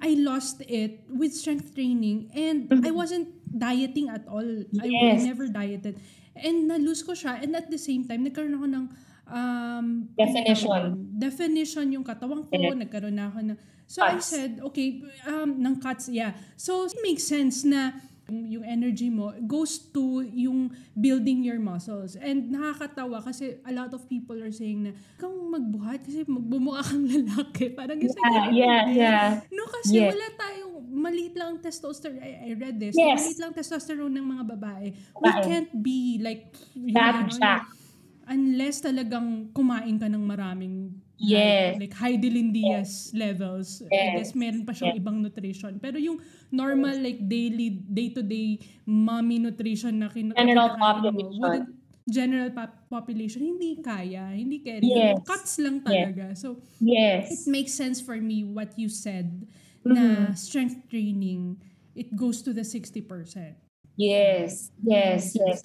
I 0.00 0.16
lost 0.16 0.64
it 0.64 1.04
with 1.12 1.36
strength 1.36 1.76
training 1.76 2.32
and 2.32 2.64
I 2.80 2.88
wasn't 2.88 3.28
dieting 3.44 4.08
at 4.08 4.24
all. 4.24 4.40
I, 4.40 4.88
I 4.88 4.88
Mm-hmm. 4.88 5.20
Yes. 5.20 5.24
never 5.24 5.48
dieted. 5.52 6.00
And 6.32 6.64
na-lose 6.68 7.04
ko 7.04 7.12
siya 7.12 7.44
and 7.44 7.52
at 7.52 7.68
the 7.68 7.76
same 7.76 8.08
time, 8.08 8.24
nagkaroon 8.24 8.56
ako 8.56 8.66
ng 8.72 8.84
um, 9.28 10.08
Definition. 10.14 11.10
definition 11.18 11.86
yung 11.92 12.04
katawan 12.04 12.46
ko, 12.46 12.50
Yes. 12.52 12.74
nagkaroon 12.74 13.14
na 13.14 13.28
ako 13.28 13.38
ng... 13.42 13.58
So 13.86 14.02
I 14.02 14.18
Cuts. 14.18 14.26
said, 14.26 14.58
okay, 14.66 14.98
um, 15.26 15.62
ng 15.62 15.78
cuts, 15.78 16.10
yeah. 16.10 16.34
So 16.58 16.86
it 16.86 16.98
makes 17.06 17.22
sense 17.22 17.62
na 17.62 17.94
yung, 18.26 18.66
energy 18.66 19.06
mo 19.06 19.30
goes 19.46 19.78
to 19.94 20.26
yung 20.26 20.74
building 20.98 21.46
your 21.46 21.62
muscles. 21.62 22.18
And 22.18 22.50
nakakatawa 22.50 23.22
kasi 23.22 23.62
a 23.62 23.70
lot 23.70 23.94
of 23.94 24.02
people 24.10 24.34
are 24.42 24.50
saying 24.50 24.82
na, 24.82 24.90
kang 25.14 25.30
magbuhat 25.30 26.02
kasi 26.02 26.26
magbumukha 26.26 26.82
kang 26.82 27.06
lalaki. 27.14 27.70
Parang 27.70 28.02
kasi 28.02 28.18
Yeah, 28.18 28.50
yeah, 28.50 28.82
yeah. 28.90 29.26
No, 29.54 29.70
kasi 29.70 30.02
Yes. 30.02 30.10
wala 30.10 30.26
tayong, 30.34 30.74
maliit 30.90 31.34
lang 31.38 31.54
ang 31.54 31.60
testosterone. 31.62 32.18
I, 32.18 32.50
I 32.50 32.58
read 32.58 32.82
this. 32.82 32.98
Yes. 32.98 33.22
Maliit 33.22 33.38
lang 33.38 33.52
testosterone 33.54 34.10
ng 34.10 34.26
mga 34.26 34.44
babae. 34.58 34.86
We 34.90 35.22
Babae. 35.22 35.42
can't 35.46 35.70
be 35.78 36.18
like, 36.18 36.50
you 36.74 36.90
know, 36.90 37.30
jack. 37.30 37.62
Unless 38.26 38.82
talagang 38.82 39.50
kumain 39.52 39.96
ka 39.96 40.06
ng 40.06 40.20
maraming 40.20 40.90
Yes. 41.16 41.80
like, 41.80 41.88
like 41.88 41.94
high 41.96 42.18
Dilindias 42.20 43.08
levels. 43.16 43.80
I 43.88 43.88
Yes. 43.88 44.12
guess 44.12 44.30
meron 44.36 44.68
pa 44.68 44.76
siyang 44.76 44.92
Yes. 44.92 45.00
ibang 45.00 45.18
nutrition. 45.24 45.72
Pero 45.80 45.96
yung 45.96 46.20
normal 46.50 47.00
like 47.00 47.24
daily, 47.24 47.72
day-to-day 47.72 48.60
mommy 48.84 49.40
nutrition 49.40 49.96
na 49.96 50.12
kin- 50.12 50.36
General 50.36 50.76
mo, 50.76 50.76
population. 50.76 51.40
wouldn't- 51.40 51.72
general 52.06 52.50
pop- 52.52 52.84
population, 52.86 53.42
hindi 53.42 53.80
kaya. 53.80 54.30
Hindi 54.30 54.60
kaya. 54.60 54.78
Yes. 54.78 55.24
Cuts 55.24 55.56
lang 55.58 55.80
talaga. 55.80 56.36
So, 56.36 56.60
it 56.78 56.84
Yes. 56.84 57.48
makes 57.48 57.72
sense 57.72 57.98
for 57.98 58.20
me 58.20 58.44
what 58.44 58.76
you 58.76 58.86
said 58.86 59.48
Mm-hmm. 59.82 59.90
na 59.96 60.04
strength 60.34 60.84
training, 60.86 61.56
it 61.96 62.12
goes 62.12 62.42
to 62.42 62.52
the 62.52 62.62
60%. 62.62 63.56
Yes. 63.96 64.68
Yes. 64.84 65.32
Yes. 65.32 65.64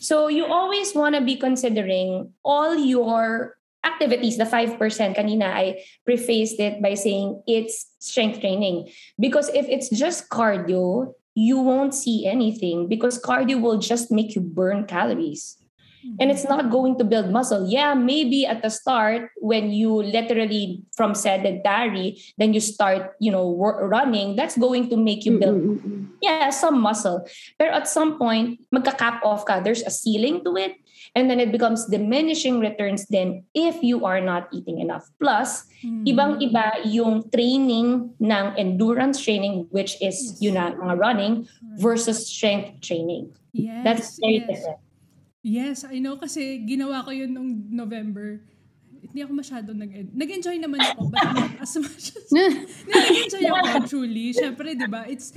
So 0.00 0.28
you 0.28 0.46
always 0.46 0.94
want 0.94 1.14
to 1.14 1.20
be 1.20 1.36
considering 1.36 2.32
all 2.44 2.76
your 2.76 3.56
activities, 3.86 4.36
the 4.36 4.44
5%. 4.44 4.78
Kanina, 4.78 5.46
I 5.46 5.82
prefaced 6.04 6.58
it 6.60 6.82
by 6.82 6.94
saying 6.94 7.42
it's 7.46 7.86
strength 7.98 8.40
training. 8.40 8.90
Because 9.18 9.48
if 9.50 9.66
it's 9.68 9.88
just 9.88 10.28
cardio, 10.28 11.14
you 11.34 11.60
won't 11.60 11.94
see 11.94 12.26
anything 12.26 12.88
because 12.88 13.20
cardio 13.20 13.60
will 13.60 13.78
just 13.78 14.10
make 14.10 14.34
you 14.34 14.40
burn 14.40 14.86
calories. 14.86 15.56
Mm-hmm. 16.04 16.16
And 16.20 16.30
it's 16.30 16.44
not 16.44 16.70
going 16.70 16.98
to 16.98 17.04
build 17.04 17.30
muscle. 17.30 17.68
Yeah, 17.68 17.94
maybe 17.94 18.46
at 18.46 18.62
the 18.62 18.70
start 18.70 19.30
when 19.36 19.70
you 19.70 20.02
literally 20.02 20.82
from 20.96 21.14
sedentary, 21.14 22.22
then 22.38 22.54
you 22.54 22.60
start, 22.60 23.14
you 23.20 23.30
know, 23.30 23.54
running, 23.54 24.34
that's 24.36 24.56
going 24.56 24.88
to 24.90 24.96
make 24.96 25.24
you 25.24 25.38
build 25.38 25.60
Mm-mm-mm. 25.60 26.05
Yeah, 26.22 26.50
some 26.50 26.80
muscle. 26.80 27.26
Pero 27.58 27.72
at 27.72 27.88
some 27.88 28.18
point, 28.18 28.60
magka-cap 28.72 29.24
off 29.24 29.44
ka. 29.44 29.60
There's 29.60 29.82
a 29.82 29.90
ceiling 29.90 30.42
to 30.44 30.56
it. 30.56 30.76
And 31.16 31.30
then 31.30 31.40
it 31.40 31.48
becomes 31.48 31.88
diminishing 31.88 32.60
returns 32.60 33.06
then 33.08 33.44
if 33.56 33.80
you 33.80 34.04
are 34.04 34.20
not 34.20 34.52
eating 34.52 34.84
enough. 34.84 35.08
Plus, 35.16 35.64
Mhm. 35.80 36.04
ibang-iba 36.04 36.84
yung 36.84 37.24
training 37.32 38.12
ng 38.20 38.46
endurance 38.60 39.22
training, 39.24 39.64
which 39.72 39.96
is 40.04 40.36
Yes. 40.36 40.42
yun 40.44 40.54
na, 40.60 40.76
mga 40.76 40.94
running, 41.00 41.34
versus 41.80 42.28
strength 42.28 42.80
training. 42.84 43.32
Yes, 43.56 43.80
That's 43.84 44.08
very 44.20 44.44
yes. 44.44 44.48
different. 44.50 44.80
Yes, 45.40 45.76
I 45.86 46.02
know 46.02 46.18
kasi 46.20 46.66
ginawa 46.66 47.00
ko 47.06 47.14
yun 47.14 47.30
nung 47.32 47.64
November. 47.70 48.42
Hindi 49.06 49.22
ako 49.22 49.32
masyado 49.38 49.70
nag 49.72 50.10
nag-enjoy 50.12 50.58
naman 50.58 50.82
ako 50.82 51.06
but 51.08 51.22
not 51.32 51.52
as 51.62 51.72
much 51.78 52.10
as 52.12 52.26
nag-enjoy 52.90 53.46
ako 53.46 53.86
truly. 53.86 54.34
Syempre, 54.34 54.74
'di 54.74 54.90
ba? 54.90 55.06
It's 55.06 55.30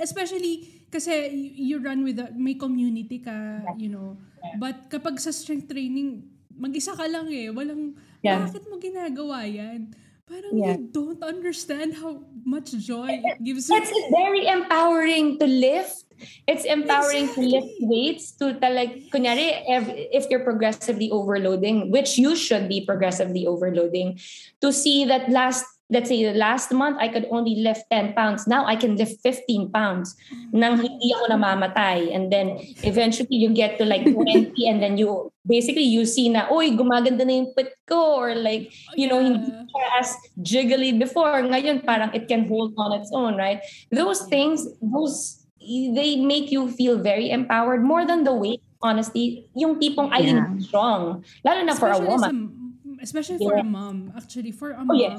especially 0.00 0.84
kasi 0.90 1.28
you, 1.32 1.78
run 1.78 2.02
with 2.02 2.18
a, 2.18 2.32
may 2.34 2.54
community 2.54 3.18
ka, 3.20 3.60
you 3.76 3.88
know. 3.88 4.16
But 4.58 4.88
kapag 4.88 5.20
sa 5.20 5.30
strength 5.30 5.68
training, 5.68 6.24
mag-isa 6.56 6.96
ka 6.96 7.06
lang 7.06 7.28
eh. 7.30 7.52
Walang, 7.52 7.94
Yeah. 8.18 8.50
bakit 8.50 8.66
mo 8.66 8.82
ginagawa 8.82 9.46
yan? 9.46 9.94
Parang 10.26 10.52
Yeah. 10.52 10.74
you 10.76 10.90
don't 10.90 11.22
understand 11.22 11.94
how 11.96 12.20
much 12.42 12.74
joy 12.82 13.08
it 13.22 13.38
gives 13.40 13.70
you. 13.70 13.78
It's 13.78 13.94
very 14.10 14.44
empowering 14.50 15.38
to 15.38 15.46
lift. 15.46 16.04
It's 16.50 16.66
empowering 16.66 17.30
to 17.38 17.40
lift 17.40 17.70
Exactly. 17.78 17.86
weights 17.86 18.34
to 18.42 18.58
talag, 18.58 19.06
kunyari, 19.14 19.54
if, 19.70 19.84
if 20.10 20.22
you're 20.28 20.42
progressively 20.42 21.08
overloading, 21.14 21.94
which 21.94 22.18
you 22.18 22.34
should 22.34 22.66
be 22.66 22.82
progressively 22.82 23.46
overloading, 23.46 24.18
to 24.60 24.74
see 24.74 25.06
that 25.06 25.30
last, 25.30 25.64
let's 25.90 26.08
say 26.08 26.32
last 26.34 26.70
month, 26.72 26.96
I 27.00 27.08
could 27.08 27.26
only 27.30 27.56
lift 27.64 27.88
10 27.90 28.12
pounds. 28.12 28.46
Now 28.46 28.64
I 28.66 28.76
can 28.76 28.96
lift 28.96 29.20
15 29.22 29.72
pounds 29.72 30.14
nang 30.52 30.76
hindi 30.76 31.12
ako 31.16 31.32
namamatay. 31.32 32.12
And 32.14 32.28
then 32.32 32.60
eventually 32.84 33.36
you 33.40 33.48
get 33.52 33.78
to 33.78 33.84
like 33.84 34.04
20 34.12 34.52
and 34.68 34.82
then 34.82 34.98
you, 35.00 35.32
basically 35.46 35.88
you 35.88 36.04
see 36.04 36.28
na, 36.28 36.48
uy, 36.48 36.76
gumaganda 36.76 37.24
na 37.24 37.32
yung 37.40 37.52
pit 37.56 37.72
ko 37.88 38.20
or 38.20 38.34
like, 38.36 38.68
you 38.96 39.08
know, 39.08 39.20
hindi 39.20 39.48
siya 39.48 39.84
as 40.00 40.08
jiggly 40.44 40.92
before. 40.92 41.40
Ngayon, 41.40 41.84
parang 41.84 42.12
it 42.12 42.28
can 42.28 42.46
hold 42.48 42.74
on 42.76 42.92
its 43.00 43.08
own, 43.12 43.36
right? 43.36 43.64
Those 43.90 44.28
things, 44.28 44.68
those, 44.84 45.46
they 45.60 46.16
make 46.20 46.52
you 46.52 46.68
feel 46.68 46.98
very 47.00 47.30
empowered 47.30 47.82
more 47.82 48.04
than 48.04 48.24
the 48.24 48.34
weight, 48.36 48.60
honestly. 48.84 49.48
Yung 49.56 49.80
tipong, 49.80 50.12
I 50.12 50.20
Yeah. 50.20 50.44
am 50.52 50.60
strong. 50.60 51.24
Lalo 51.44 51.64
na 51.64 51.72
for 51.72 51.88
a 51.88 51.96
Especially 51.96 52.08
woman. 52.12 52.32
sa- 52.36 53.02
especially 53.02 53.38
for 53.40 53.52
a 53.56 53.64
Yeah. 53.64 53.72
mom. 53.72 54.12
Actually, 54.12 54.52
for 54.52 54.76
a 54.76 54.84
Oh, 54.84 54.92
yes. 54.92 55.16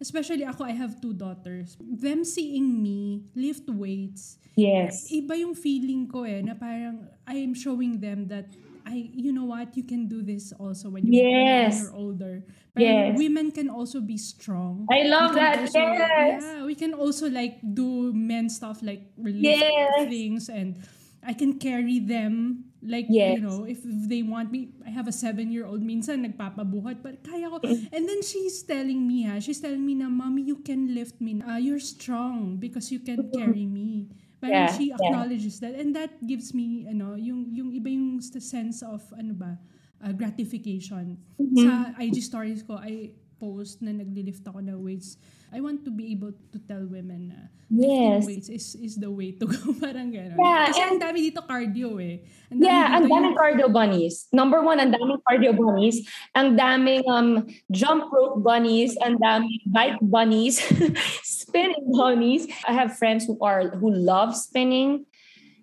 Especially 0.00 0.44
ako, 0.44 0.64
I 0.64 0.72
have 0.72 1.00
two 1.00 1.12
daughters. 1.12 1.76
Them 1.80 2.24
seeing 2.24 2.82
me 2.82 3.24
lift 3.34 3.68
weights, 3.68 4.38
Yes. 4.56 5.08
iba 5.12 5.36
yung 5.36 5.52
feeling 5.54 6.08
ko 6.08 6.24
eh, 6.24 6.40
na 6.40 6.54
parang 6.56 7.04
I 7.28 7.44
am 7.44 7.52
showing 7.52 8.00
them 8.00 8.24
that 8.28 8.48
I, 8.86 9.10
you 9.12 9.32
know 9.34 9.50
what, 9.50 9.74
you 9.76 9.82
can 9.82 10.06
do 10.06 10.22
this 10.22 10.52
also 10.54 10.90
when, 10.94 11.04
you, 11.10 11.18
Yes. 11.20 11.74
when 11.74 11.82
you're 11.82 11.96
older. 11.98 12.34
Parang 12.70 13.16
Yes. 13.16 13.18
women 13.18 13.50
can 13.50 13.66
also 13.68 13.98
be 14.00 14.14
strong. 14.16 14.86
I 14.86 15.10
love 15.10 15.34
that. 15.34 15.66
also- 15.66 15.80
yes. 15.80 16.38
Yeah, 16.44 16.62
we 16.64 16.76
can 16.78 16.94
also 16.94 17.26
like 17.28 17.58
do 17.60 18.12
men 18.14 18.46
stuff 18.48 18.84
like 18.86 19.10
lift 19.18 19.42
Yes. 19.42 20.06
things 20.06 20.46
and 20.48 20.78
I 21.26 21.34
can 21.34 21.58
carry 21.58 21.98
them 21.98 22.65
like 22.86 23.06
Yes. 23.08 23.36
you 23.38 23.42
know 23.44 23.66
if 23.66 23.82
they 23.84 24.22
want 24.22 24.50
me 24.50 24.72
I 24.86 24.90
have 24.90 25.06
a 25.06 25.14
seven 25.14 25.50
year 25.52 25.66
old 25.66 25.82
minsan 25.82 26.24
nagpapabuhat 26.24 27.02
but 27.02 27.22
kaya 27.22 27.50
ko 27.50 27.60
and 27.66 28.02
then 28.06 28.20
she's 28.22 28.62
telling 28.62 29.04
me 29.04 29.26
ha 29.26 29.38
she's 29.38 29.60
telling 29.60 29.82
me 29.84 29.94
na 29.94 30.08
mommy 30.08 30.42
you 30.42 30.62
can 30.62 30.94
lift 30.94 31.20
me 31.20 31.38
uh, 31.42 31.58
you're 31.58 31.82
strong 31.82 32.56
because 32.56 32.90
you 32.90 32.98
can 33.02 33.28
carry 33.34 33.66
me 33.66 34.08
Parang 34.36 34.68
Yeah, 34.68 34.76
she 34.76 34.92
yeah. 34.92 35.00
acknowledges 35.00 35.58
that 35.64 35.72
and 35.80 35.96
that 35.96 36.12
gives 36.20 36.52
me 36.52 36.84
ano 36.84 37.16
yung 37.16 37.48
yung 37.56 37.72
iba 37.72 37.88
yung 37.88 38.20
sense 38.20 38.84
of 38.84 39.00
ano 39.16 39.32
ba 39.32 39.56
uh, 40.04 40.12
gratification 40.12 41.16
Mm-hmm. 41.40 41.56
sa 41.62 41.70
IG 42.00 42.20
stories 42.24 42.60
ko 42.64 42.76
I 42.80 43.12
post 43.36 43.84
na 43.84 43.92
naglilift 43.92 44.40
ako 44.48 44.60
na 44.64 44.72
weights 44.76 45.20
I 45.56 45.64
want 45.64 45.88
to 45.88 45.90
be 45.90 46.12
able 46.12 46.36
to 46.52 46.58
tell 46.68 46.84
women 46.84 47.32
na 47.32 47.48
Yes. 47.66 48.28
weights 48.28 48.46
is 48.46 48.76
is 48.78 48.94
the 48.94 49.08
way 49.10 49.34
to 49.40 49.48
go 49.48 49.72
parang 49.82 50.12
gano'n 50.14 50.36
Yeah, 50.38 50.70
kasi 50.70 50.80
ang 50.84 50.96
and- 50.96 51.02
dami 51.02 51.18
dito 51.18 51.40
cardio 51.42 51.96
eh 51.98 52.22
ang 52.52 52.60
dami 52.60 52.68
Yeah, 52.68 52.86
ang 52.94 53.04
daming 53.10 53.32
yung- 53.32 53.38
cardio 53.40 53.66
bunnies. 53.66 54.14
Number 54.30 54.60
one, 54.62 54.78
ang 54.78 54.94
daming 54.94 55.18
cardio 55.26 55.50
bunnies. 55.50 55.96
Ang 56.38 56.54
daming 56.54 57.02
um, 57.10 57.42
jump 57.74 58.06
rope 58.14 58.38
bunnies. 58.38 58.94
Ang 59.02 59.18
daming 59.18 59.58
bike 59.66 59.98
bunnies. 59.98 60.62
spinning 61.26 61.90
bunnies. 61.90 62.46
I 62.62 62.76
have 62.76 62.94
friends 62.94 63.26
who 63.26 63.34
are 63.42 63.74
who 63.74 63.90
love 63.90 64.36
spinning. 64.38 65.08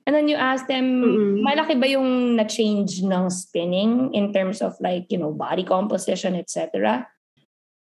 And 0.04 0.12
then 0.12 0.28
you 0.28 0.36
ask 0.36 0.68
them, 0.68 1.00
Mm-mm. 1.00 1.48
malaki 1.48 1.80
ba 1.80 1.88
yung 1.88 2.36
na-change 2.36 3.00
ng 3.08 3.32
spinning 3.32 4.12
in 4.12 4.36
terms 4.36 4.60
of 4.60 4.76
like, 4.84 5.08
you 5.08 5.16
know, 5.16 5.32
body 5.32 5.64
composition, 5.64 6.36
etc.? 6.36 7.08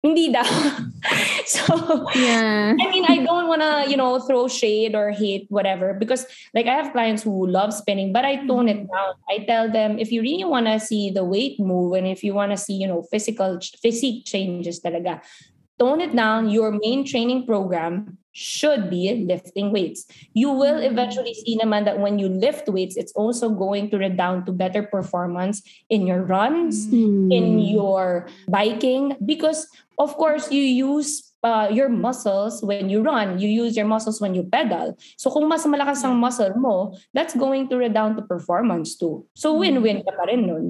Hindi 0.03 0.35
daw. 0.35 0.43
so, 1.47 1.63
Yeah. 2.19 2.75
I 2.75 2.85
mean, 2.91 3.07
I 3.07 3.23
don't 3.23 3.47
want 3.47 3.63
to, 3.63 3.87
you 3.87 3.97
know, 3.97 4.19
throw 4.19 4.51
shade 4.51 4.99
or 4.99 5.15
hate 5.15 5.47
whatever 5.49 5.95
because, 5.95 6.27
like, 6.55 6.67
I 6.67 6.75
have 6.75 6.91
clients 6.91 7.23
who 7.23 7.47
love 7.47 7.73
spinning, 7.73 8.13
but 8.13 8.27
I 8.27 8.43
tone 8.47 8.69
it 8.69 8.83
mm-hmm. 8.83 8.91
down. 8.91 9.15
I 9.31 9.47
tell 9.47 9.71
them 9.71 10.03
if 10.03 10.11
you 10.11 10.21
really 10.23 10.45
want 10.45 10.67
to 10.67 10.81
see 10.83 11.11
the 11.15 11.23
weight 11.23 11.61
move 11.61 11.95
and 11.95 12.07
if 12.07 12.25
you 12.27 12.35
want 12.35 12.51
to 12.51 12.59
see, 12.59 12.75
you 12.75 12.89
know, 12.89 13.07
physical 13.15 13.63
physique 13.79 14.27
changes, 14.27 14.83
talaga, 14.83 15.23
tone 15.79 16.01
it 16.01 16.15
down. 16.15 16.51
Your 16.51 16.75
main 16.75 17.07
training 17.07 17.47
program 17.47 18.19
should 18.33 18.89
be 18.89 19.25
lifting 19.29 19.71
weights. 19.71 20.09
You 20.33 20.51
will 20.51 20.81
eventually 20.81 21.37
see 21.37 21.61
naman 21.61 21.85
that 21.85 22.01
when 22.01 22.19
you 22.19 22.29
lift 22.33 22.65
weights, 22.69 22.97
it's 22.97 23.13
also 23.13 23.53
going 23.53 23.93
to 23.93 24.01
redound 24.01 24.47
to 24.49 24.53
better 24.53 24.83
performance 24.83 25.61
in 25.93 26.09
your 26.09 26.25
runs, 26.25 26.89
Hmm. 26.89 27.29
in 27.31 27.61
your 27.61 28.27
biking 28.49 29.17
because 29.25 29.69
of 29.97 30.17
course 30.17 30.51
you 30.51 30.61
use 30.61 31.33
uh, 31.45 31.69
your 31.73 31.89
muscles 31.89 32.61
when 32.63 32.89
you 32.93 33.01
run 33.01 33.39
you 33.39 33.49
use 33.49 33.77
your 33.77 33.87
muscles 33.89 34.21
when 34.21 34.35
you 34.35 34.45
pedal 34.45 34.93
so 35.17 35.31
kung 35.31 35.49
mas 35.49 35.65
malakas 35.65 36.05
ang 36.05 36.17
muscle 36.21 36.53
mo 36.61 36.93
that's 37.17 37.33
going 37.35 37.67
to 37.69 37.77
redound 37.81 38.17
to 38.17 38.23
performance 38.29 38.95
too 39.01 39.25
so 39.33 39.57
win-win 39.57 40.05
ka 40.05 40.13
pa 40.13 40.29
rin 40.29 40.45
nun 40.45 40.67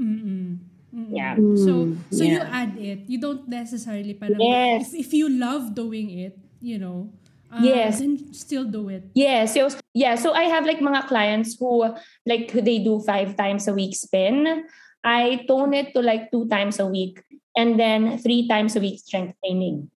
Mm-mm. 0.00 0.62
Mm-mm. 0.94 1.12
Yeah. 1.12 1.36
So 1.52 1.92
Mm, 1.92 2.00
so 2.08 2.22
you 2.24 2.40
add 2.40 2.72
it. 2.80 3.04
You 3.10 3.20
don't 3.20 3.44
necessarily 3.44 4.16
parang 4.16 4.40
Yes. 4.40 4.88
if, 4.94 5.04
if 5.04 5.10
you 5.12 5.28
love 5.28 5.76
doing 5.76 6.08
it, 6.16 6.38
you 6.60 6.78
know, 6.78 7.10
uh, 7.50 7.60
Yes. 7.62 7.98
then 7.98 8.32
still 8.32 8.64
do 8.64 8.88
it. 8.88 9.04
Yeah, 9.14 9.46
so 9.46 9.68
yeah, 9.94 10.14
so 10.14 10.32
I 10.32 10.44
have 10.44 10.66
like 10.66 10.80
mga 10.80 11.08
clients 11.08 11.56
who 11.58 11.94
like 12.26 12.52
they 12.52 12.78
do 12.78 13.00
five 13.00 13.36
times 13.36 13.68
a 13.68 13.74
week 13.74 13.96
spin. 13.96 14.64
I 15.04 15.44
tone 15.48 15.74
it 15.74 15.94
to 15.94 16.02
like 16.02 16.30
two 16.30 16.48
times 16.48 16.78
a 16.78 16.86
week 16.86 17.22
and 17.56 17.78
then 17.78 18.18
three 18.18 18.48
times 18.48 18.76
a 18.76 18.80
week 18.80 19.00
strength 19.00 19.34
training. 19.44 19.90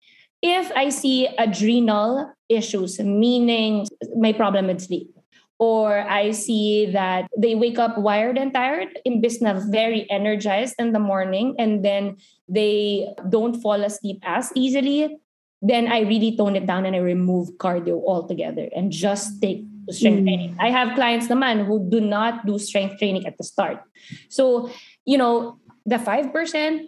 If 0.41 0.71
I 0.75 0.89
see 0.89 1.27
adrenal 1.37 2.31
issues, 2.47 2.99
meaning 2.99 3.87
my 4.15 4.31
problem 4.31 4.67
with 4.67 4.79
sleep, 4.79 5.11
or 5.59 6.07
I 6.07 6.31
see 6.31 6.87
that 6.95 7.27
they 7.37 7.55
wake 7.55 7.79
up 7.79 7.97
wired 7.97 8.37
and 8.37 8.53
tired, 8.53 8.95
imbis 9.05 9.41
na 9.41 9.59
very 9.59 10.09
energized 10.09 10.75
in 10.79 10.93
the 10.93 11.03
morning, 11.03 11.55
and 11.59 11.83
then 11.83 12.15
they 12.47 13.11
don't 13.27 13.59
fall 13.59 13.83
asleep 13.83 14.23
as 14.23 14.51
easily, 14.55 15.19
then 15.61 15.91
I 15.91 16.01
really 16.01 16.35
tone 16.35 16.55
it 16.55 16.65
down 16.65 16.85
and 16.85 16.95
I 16.95 16.99
remove 16.99 17.57
cardio 17.59 17.99
altogether 18.07 18.69
and 18.75 18.91
just 18.91 19.41
take 19.41 19.65
strength 19.91 20.21
Mm. 20.21 20.25
training. 20.25 20.55
I 20.59 20.69
have 20.69 20.95
clients 20.95 21.27
naman 21.27 21.65
who 21.65 21.83
do 21.83 21.99
not 21.99 22.45
do 22.45 22.59
strength 22.59 22.97
training 22.99 23.25
at 23.25 23.37
the 23.37 23.43
start. 23.43 23.81
So, 24.29 24.69
you 25.05 25.17
know, 25.17 25.59
the 25.85 25.97
5% 25.97 26.87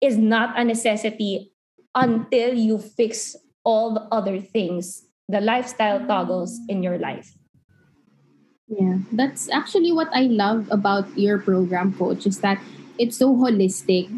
is 0.00 0.18
not 0.18 0.58
a 0.58 0.64
necessity 0.64 1.52
until 1.94 2.52
you 2.52 2.78
fix 2.78 3.36
all 3.64 3.94
the 3.94 4.04
other 4.12 4.40
things, 4.40 5.06
the 5.30 5.40
lifestyle 5.40 6.04
toggles 6.04 6.58
in 6.68 6.82
your 6.82 6.98
life. 6.98 7.32
Yeah, 8.68 8.98
that's 9.12 9.48
actually 9.48 9.92
what 9.92 10.08
I 10.12 10.26
love 10.26 10.68
about 10.70 11.06
your 11.16 11.38
program, 11.38 11.94
coach, 11.94 12.26
is 12.26 12.40
that 12.40 12.58
it's 12.98 13.16
so 13.16 13.32
holistic. 13.36 14.10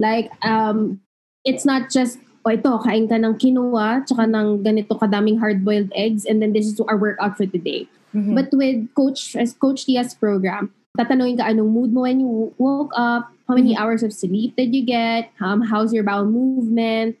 Like, 0.00 0.32
um, 0.44 1.00
it's 1.44 1.64
not 1.64 1.90
just, 1.90 2.18
oh, 2.44 2.52
ito, 2.52 2.72
kain 2.80 3.04
ka 3.08 3.20
ng 3.20 3.36
quinoa, 3.36 4.04
tsaka 4.04 4.24
ng 4.24 4.64
ganito 4.64 4.96
kadaming 4.96 5.36
hard-boiled 5.36 5.92
eggs, 5.92 6.24
and 6.24 6.40
then 6.40 6.52
this 6.52 6.66
is 6.66 6.80
our 6.80 6.96
workout 6.96 7.36
for 7.36 7.44
today. 7.44 7.84
Mhm. 8.16 8.34
But 8.34 8.48
with 8.52 8.88
Coach, 8.96 9.36
as 9.36 9.52
Coach 9.52 9.84
Tia's 9.84 10.16
program, 10.16 10.72
tatanungin 10.98 11.38
ka 11.38 11.46
anong 11.52 11.70
mood 11.70 11.90
mo 11.92 12.08
when 12.08 12.18
you 12.18 12.50
woke 12.58 12.90
up, 12.96 13.30
how 13.46 13.54
many 13.54 13.76
hours 13.76 14.02
of 14.02 14.14
sleep 14.14 14.54
did 14.56 14.74
you 14.74 14.82
get, 14.86 15.30
um, 15.42 15.62
how's 15.62 15.92
your 15.92 16.06
bowel 16.06 16.26
movement, 16.26 17.18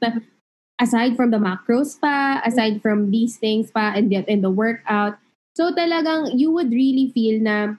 aside 0.80 1.14
from 1.18 1.30
the 1.30 1.38
macros 1.38 1.98
pa, 1.98 2.40
aside 2.46 2.80
from 2.80 3.10
these 3.10 3.36
things 3.36 3.70
pa, 3.70 3.92
and 3.94 4.08
the, 4.08 4.24
and 4.26 4.42
the 4.42 4.50
workout. 4.50 5.18
So 5.58 5.74
talagang 5.74 6.38
you 6.38 6.54
would 6.54 6.70
really 6.70 7.10
feel 7.10 7.42
na, 7.42 7.76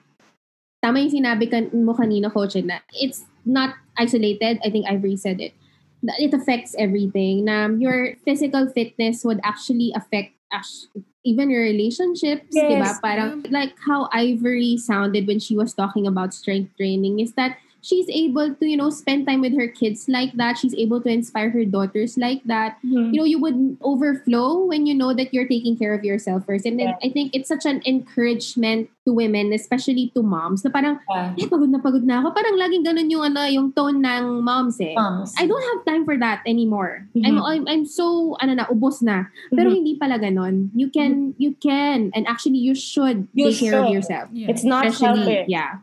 tama 0.84 1.00
yung 1.00 1.24
sinabi 1.24 1.48
kan, 1.50 1.72
mo 1.72 1.96
kanina, 1.96 2.32
Coach, 2.32 2.56
na 2.62 2.84
it's 2.96 3.24
not 3.44 3.74
isolated. 3.98 4.60
I 4.62 4.70
think 4.70 4.86
Ivory 4.86 5.16
said 5.16 5.40
it. 5.40 5.56
That 6.02 6.18
it 6.18 6.34
affects 6.34 6.74
everything. 6.78 7.46
Na 7.46 7.70
your 7.70 8.18
physical 8.26 8.66
fitness 8.70 9.22
would 9.24 9.38
actually 9.46 9.94
affect 9.94 10.34
act- 10.50 10.90
even 11.22 11.46
your 11.50 11.62
relationships, 11.62 12.50
di 12.50 12.74
ba? 12.74 12.90
Yes. 12.90 12.98
Parang 12.98 13.46
like 13.54 13.78
how 13.86 14.10
Ivory 14.10 14.74
sounded 14.76 15.30
when 15.30 15.38
she 15.38 15.54
was 15.54 15.70
talking 15.72 16.06
about 16.10 16.34
strength 16.34 16.74
training 16.74 17.22
is 17.22 17.32
that 17.38 17.56
she's 17.82 18.06
able 18.08 18.54
to, 18.54 18.64
you 18.64 18.78
know, 18.78 18.88
spend 18.88 19.26
time 19.26 19.42
with 19.42 19.52
her 19.58 19.66
kids 19.66 20.06
like 20.08 20.32
that. 20.38 20.56
She's 20.56 20.74
able 20.74 21.02
to 21.02 21.10
inspire 21.10 21.50
her 21.50 21.66
daughters 21.66 22.14
like 22.16 22.40
that. 22.46 22.78
Mhm. 22.86 23.10
You 23.12 23.18
know, 23.18 23.26
you 23.26 23.42
would 23.42 23.76
overflow 23.82 24.64
when 24.70 24.86
you 24.86 24.94
know 24.94 25.10
that 25.12 25.34
you're 25.34 25.50
taking 25.50 25.74
care 25.76 25.92
of 25.92 26.06
yourself 26.06 26.46
first. 26.46 26.62
And 26.64 26.78
Yeah. 26.78 26.94
I 27.02 27.10
think 27.10 27.34
it's 27.34 27.50
such 27.50 27.66
an 27.66 27.82
encouragement 27.84 28.86
to 29.02 29.10
women, 29.10 29.50
especially 29.50 30.14
to 30.14 30.22
moms, 30.22 30.62
na 30.62 30.70
parang, 30.70 31.02
Yeah. 31.10 31.34
eh, 31.34 31.50
pagod 31.50 31.74
na 31.74 31.82
pagod 31.82 32.06
na 32.06 32.22
ako. 32.22 32.30
Parang 32.30 32.54
laging 32.54 32.86
ganun 32.86 33.10
yung, 33.10 33.26
ano, 33.26 33.42
yung 33.50 33.74
tone 33.74 33.98
ng 33.98 34.46
moms 34.46 34.78
eh. 34.78 34.94
Moms. 34.94 35.34
I 35.34 35.50
don't 35.50 35.62
have 35.74 35.82
time 35.82 36.06
for 36.06 36.14
that 36.22 36.38
anymore. 36.46 37.10
Mhm. 37.18 37.26
I'm, 37.26 37.36
I'm 37.42 37.62
I'm 37.66 37.84
so 37.84 38.38
ano 38.38 38.54
na 38.54 38.70
ubos 38.70 39.02
na. 39.02 39.26
Pero 39.50 39.74
Mhm. 39.74 39.74
hindi 39.74 39.92
pala 39.98 40.22
ganon. 40.22 40.70
You 40.78 40.86
can 40.86 41.34
you 41.34 41.58
can 41.58 42.14
and 42.14 42.30
actually 42.30 42.62
you 42.62 42.78
should 42.78 43.26
You 43.34 43.50
take 43.50 43.58
care 43.58 43.74
of 43.82 43.90
should. 43.90 43.94
yourself. 43.98 44.26
Yeah. 44.30 44.54
It's 44.54 44.62
not 44.62 44.86
Especially 44.86 45.26
selfish. 45.26 45.50
yeah. 45.50 45.82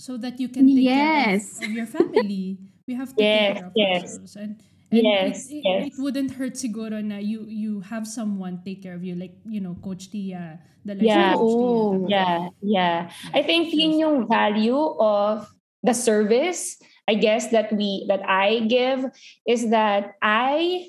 So 0.00 0.16
that 0.16 0.40
you 0.40 0.48
can 0.48 0.64
take 0.64 0.88
Yes. 0.88 1.60
care 1.60 1.68
of, 1.68 1.70
of 1.70 1.76
your 1.76 1.86
family. 1.86 2.56
We 2.88 2.96
have 2.96 3.12
to 3.12 3.20
Yes, 3.20 3.36
take 3.36 3.56
care 3.60 3.66
of 3.68 3.72
yes. 3.76 4.02
ourselves. 4.02 4.34
And, 4.40 4.52
and 4.88 5.02
Yes, 5.04 5.46
it, 5.52 5.60
it, 5.60 5.62
yes. 5.62 5.80
it 5.92 5.94
wouldn't 6.00 6.32
hurt 6.40 6.56
siguro 6.56 7.04
na 7.04 7.20
you 7.20 7.44
you 7.44 7.84
have 7.84 8.08
someone 8.08 8.64
take 8.64 8.80
care 8.80 8.96
of 8.96 9.04
you 9.04 9.14
like, 9.14 9.36
you 9.44 9.60
know, 9.60 9.76
Coach 9.84 10.08
Tia, 10.08 10.58
the 10.88 10.96
life 10.96 11.04
Yeah. 11.04 11.36
coach 11.36 11.52
Tia. 11.52 11.68
Oh. 11.68 12.08
Yeah, 12.08 12.48
yeah. 12.64 12.98
I 13.36 13.44
think 13.44 13.76
yun 13.76 14.00
yung 14.00 14.18
value 14.24 14.80
of 14.96 15.52
the 15.84 15.92
service, 15.92 16.80
I 17.04 17.14
guess 17.20 17.52
that 17.52 17.68
we 17.70 18.08
that 18.08 18.24
I 18.24 18.64
give 18.66 19.04
is 19.44 19.68
that 19.70 20.16
I 20.24 20.88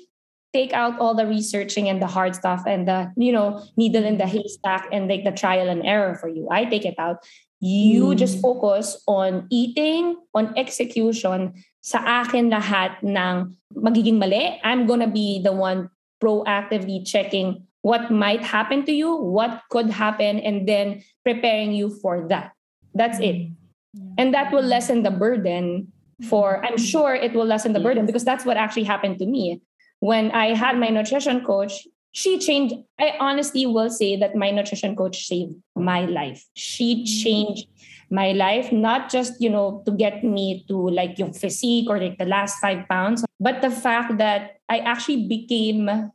take 0.52 0.72
out 0.72 1.00
all 1.00 1.16
the 1.16 1.24
researching 1.24 1.88
and 1.88 2.00
the 2.00 2.08
hard 2.08 2.36
stuff 2.36 2.64
and 2.68 2.88
the 2.88 3.12
you 3.16 3.32
know 3.32 3.60
needle 3.76 4.04
in 4.04 4.16
the 4.16 4.28
mm. 4.28 4.34
haystack 4.40 4.88
and 4.92 5.08
like 5.08 5.24
the 5.24 5.32
trial 5.32 5.68
and 5.68 5.84
error 5.84 6.16
for 6.16 6.28
you. 6.28 6.48
I 6.50 6.64
take 6.64 6.88
it 6.88 6.96
out. 6.98 7.22
You 7.62 8.10
Mm. 8.10 8.18
just 8.18 8.42
focus 8.42 8.98
on 9.06 9.46
eating, 9.46 10.18
on 10.34 10.50
execution. 10.58 11.54
Sa 11.78 12.02
akin 12.02 12.50
lahat 12.50 12.98
ng 13.06 13.54
magiging 13.78 14.18
mali. 14.18 14.58
I'm 14.66 14.84
gonna 14.90 15.06
be 15.06 15.38
the 15.38 15.54
one 15.54 15.86
proactively 16.18 17.06
checking 17.06 17.62
what 17.82 18.10
might 18.10 18.42
happen 18.42 18.86
to 18.86 18.94
you, 18.94 19.14
what 19.14 19.62
could 19.70 19.90
happen, 19.90 20.38
and 20.42 20.66
then 20.66 21.02
preparing 21.26 21.74
you 21.74 21.90
for 22.02 22.26
that. 22.30 22.54
That's 22.94 23.18
it. 23.18 23.50
Yeah. 23.94 24.18
And 24.18 24.34
that 24.34 24.50
will 24.50 24.62
lessen 24.62 25.02
the 25.02 25.10
burden 25.10 25.90
for, 26.26 26.64
I'm 26.64 26.78
sure 26.78 27.14
it 27.14 27.34
will 27.34 27.46
lessen 27.46 27.74
the 27.74 27.82
burden 27.82 28.06
because 28.06 28.22
that's 28.22 28.46
what 28.46 28.56
actually 28.56 28.86
happened 28.86 29.18
to 29.18 29.26
me. 29.26 29.62
When 29.98 30.30
I 30.30 30.54
had 30.54 30.78
my 30.78 30.90
nutrition 30.90 31.42
coach, 31.42 31.86
she 32.12 32.38
changed, 32.38 32.76
I 33.00 33.16
honestly 33.18 33.66
will 33.66 33.90
say 33.90 34.16
that 34.16 34.36
my 34.36 34.50
nutrition 34.50 34.94
coach 34.94 35.26
saved 35.26 35.54
my 35.74 36.04
life. 36.04 36.44
She 36.54 37.04
changed 37.04 37.66
my 38.10 38.32
life, 38.32 38.70
not 38.70 39.10
just, 39.10 39.40
you 39.40 39.48
know, 39.48 39.82
to 39.86 39.92
get 39.92 40.22
me 40.22 40.64
to 40.68 40.76
like 40.76 41.18
your 41.18 41.32
physique 41.32 41.88
or 41.88 41.98
like 41.98 42.18
the 42.18 42.26
last 42.28 42.60
five 42.60 42.86
pounds, 42.88 43.24
but 43.40 43.62
the 43.62 43.70
fact 43.70 44.18
that 44.18 44.60
I 44.68 44.78
actually 44.80 45.26
became 45.26 46.12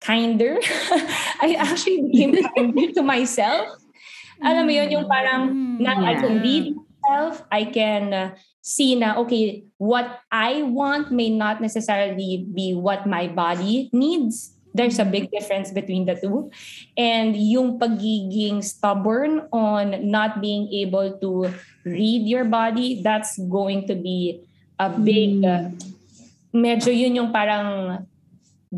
kinder. 0.00 0.58
I 1.40 1.56
actually 1.58 2.02
became 2.12 2.34
kinder 2.56 2.92
to 2.94 3.02
myself. 3.02 3.68
Alam 4.42 4.66
mo 4.66 4.72
yun, 4.74 4.90
yung 4.90 5.06
parang 5.08 5.54
Mm, 5.54 5.80
now 5.80 5.98
I 6.04 6.14
can 6.18 6.34
Yeah. 6.38 6.42
lead 6.42 6.64
myself. 6.74 7.34
I 7.50 7.62
can 7.66 8.02
uh, 8.12 8.28
see 8.62 8.94
na, 8.94 9.18
okay, 9.22 9.64
what 9.78 10.20
I 10.30 10.62
want 10.62 11.10
may 11.10 11.30
not 11.30 11.60
necessarily 11.60 12.46
be 12.46 12.74
what 12.74 13.06
my 13.06 13.26
body 13.28 13.90
needs. 13.92 14.53
There's 14.74 14.98
a 14.98 15.06
big 15.06 15.30
difference 15.30 15.70
between 15.70 16.04
the 16.04 16.18
two. 16.18 16.50
And 16.98 17.38
yung 17.38 17.78
pagiging 17.78 18.66
stubborn 18.66 19.46
on 19.54 20.10
not 20.10 20.42
being 20.42 20.66
able 20.82 21.14
to 21.22 21.54
read 21.86 22.26
your 22.26 22.44
body, 22.44 22.98
that's 22.98 23.38
going 23.38 23.86
to 23.86 23.94
be 23.94 24.42
a 24.78 24.90
big, 24.90 25.46
uh, 25.46 25.70
medyo 26.50 26.90
yun 26.90 27.14
yung 27.14 27.30
parang 27.30 28.02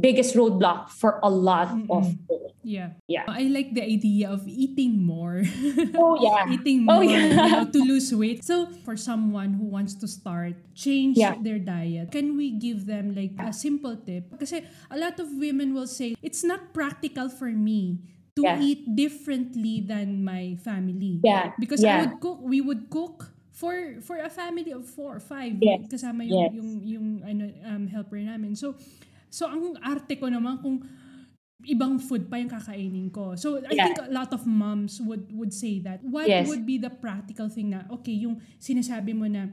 biggest 0.00 0.34
roadblock 0.34 0.90
for 0.90 1.18
a 1.22 1.30
lot 1.30 1.68
of 1.68 1.78
Mm-mm. 1.78 2.10
people. 2.18 2.52
Yeah. 2.62 2.98
Yeah. 3.06 3.24
I 3.28 3.46
like 3.46 3.74
the 3.74 3.82
idea 3.82 4.28
of 4.28 4.42
eating 4.48 4.98
more. 5.02 5.42
Oh, 5.94 6.18
yeah. 6.18 6.50
eating 6.54 6.86
Oh, 6.88 6.98
more 6.98 7.04
yeah. 7.04 7.26
you 7.26 7.34
know, 7.34 7.64
to 7.70 7.78
lose 7.94 8.10
weight. 8.14 8.42
So 8.44 8.66
for 8.84 8.96
someone 8.96 9.54
who 9.54 9.64
wants 9.70 9.94
to 10.02 10.08
start, 10.08 10.54
change 10.74 11.16
Yeah. 11.16 11.38
their 11.38 11.58
diet, 11.62 12.10
can 12.10 12.36
we 12.36 12.50
give 12.58 12.86
them 12.86 13.14
like 13.14 13.38
a 13.38 13.52
simple 13.52 13.94
tip? 13.96 14.34
Kasi 14.38 14.66
a 14.90 14.98
lot 14.98 15.18
of 15.22 15.30
women 15.38 15.74
will 15.74 15.86
say, 15.86 16.16
it's 16.22 16.42
not 16.42 16.74
practical 16.74 17.28
for 17.30 17.48
me 17.54 18.02
to 18.34 18.42
Yeah. 18.44 18.60
eat 18.60 18.82
differently 18.98 19.80
than 19.80 20.26
my 20.26 20.58
family. 20.60 21.22
Yeah. 21.22 21.54
Because 21.56 21.80
Yeah. 21.86 21.96
I 21.96 21.98
would 22.04 22.18
cook, 22.20 22.38
we 22.42 22.60
would 22.60 22.90
cook 22.90 23.30
for 23.56 23.72
for 24.04 24.20
a 24.20 24.28
family 24.28 24.68
of 24.74 24.84
four 24.84 25.16
or 25.16 25.22
five. 25.22 25.56
Yes. 25.62 25.88
Kasama 25.88 26.26
yung, 26.28 26.36
Yes. 26.36 26.50
yung, 26.52 26.70
yung 26.84 27.06
ano, 27.24 27.44
um, 27.64 27.88
helper 27.88 28.20
namin. 28.20 28.52
So, 28.52 28.76
so 29.36 29.44
ang 29.52 29.76
arte 29.84 30.16
ko 30.16 30.32
naman 30.32 30.56
kung 30.64 30.80
ibang 31.68 32.00
food 32.00 32.30
pa 32.30 32.40
yung 32.40 32.48
kakainin 32.48 33.08
ko. 33.12 33.34
So, 33.34 33.58
I 33.64 33.74
Yeah. 33.74 33.90
think 33.90 33.98
a 34.00 34.12
lot 34.12 34.32
of 34.32 34.46
moms 34.46 35.00
would 35.02 35.28
would 35.34 35.52
say 35.52 35.80
that. 35.82 36.00
What 36.04 36.28
Yes. 36.28 36.46
would 36.48 36.64
be 36.64 36.78
the 36.78 36.92
practical 36.92 37.48
thing 37.50 37.74
na, 37.74 37.84
okay, 37.90 38.12
yung 38.14 38.38
sinasabi 38.60 39.12
mo 39.16 39.26
na 39.26 39.50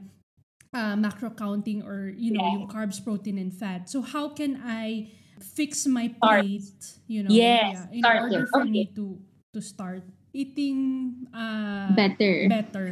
uh, 0.72 0.94
macro 0.96 1.32
counting 1.32 1.82
or, 1.82 2.12
you 2.14 2.30
know, 2.32 2.44
Yeah. 2.44 2.60
yung 2.60 2.66
carbs, 2.68 3.02
protein, 3.02 3.36
and 3.40 3.52
fat. 3.52 3.88
So, 3.90 4.00
how 4.04 4.30
can 4.30 4.60
I 4.62 5.10
fix 5.42 5.84
my 5.90 6.08
Start. 6.20 6.44
plate, 6.44 6.82
you 7.10 7.24
know, 7.26 7.34
Yes, 7.34 7.88
in 7.90 8.00
start 8.04 8.22
order 8.22 8.46
it. 8.46 8.48
for 8.52 8.62
Okay. 8.62 8.70
me 8.70 8.92
to 8.94 9.18
to 9.52 9.60
start 9.60 10.04
eating 10.32 11.14
uh, 11.34 11.94
Better. 11.98 12.48
better. 12.48 12.88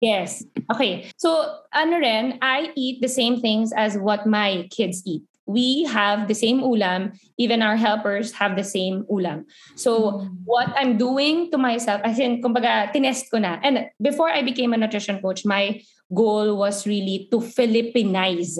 Yes. 0.00 0.44
Okay. 0.72 1.08
So, 1.16 1.62
ano 1.72 1.96
rin, 1.96 2.38
I 2.42 2.72
eat 2.76 3.00
the 3.00 3.08
same 3.08 3.40
things 3.40 3.72
as 3.72 3.96
what 3.96 4.26
my 4.26 4.66
kids 4.70 5.00
eat. 5.06 5.24
We 5.44 5.84
have 5.84 6.26
the 6.26 6.34
same 6.34 6.64
ulam. 6.64 7.20
Even 7.36 7.60
our 7.60 7.76
helpers 7.76 8.32
have 8.40 8.56
the 8.56 8.64
same 8.64 9.04
ulam. 9.12 9.44
So, 9.76 10.24
Mm. 10.24 10.40
what 10.48 10.72
I'm 10.72 10.96
doing 10.96 11.52
to 11.52 11.58
myself, 11.60 12.00
as 12.00 12.16
in, 12.18 12.40
kumbaga, 12.40 12.88
tinest 12.92 13.28
ko 13.28 13.36
na. 13.38 13.60
And 13.60 13.92
before 14.00 14.32
I 14.32 14.40
became 14.40 14.72
a 14.72 14.80
nutrition 14.80 15.20
coach, 15.20 15.44
my 15.44 15.84
goal 16.08 16.56
was 16.56 16.88
really 16.88 17.28
to 17.28 17.44
Philippinize 17.44 18.56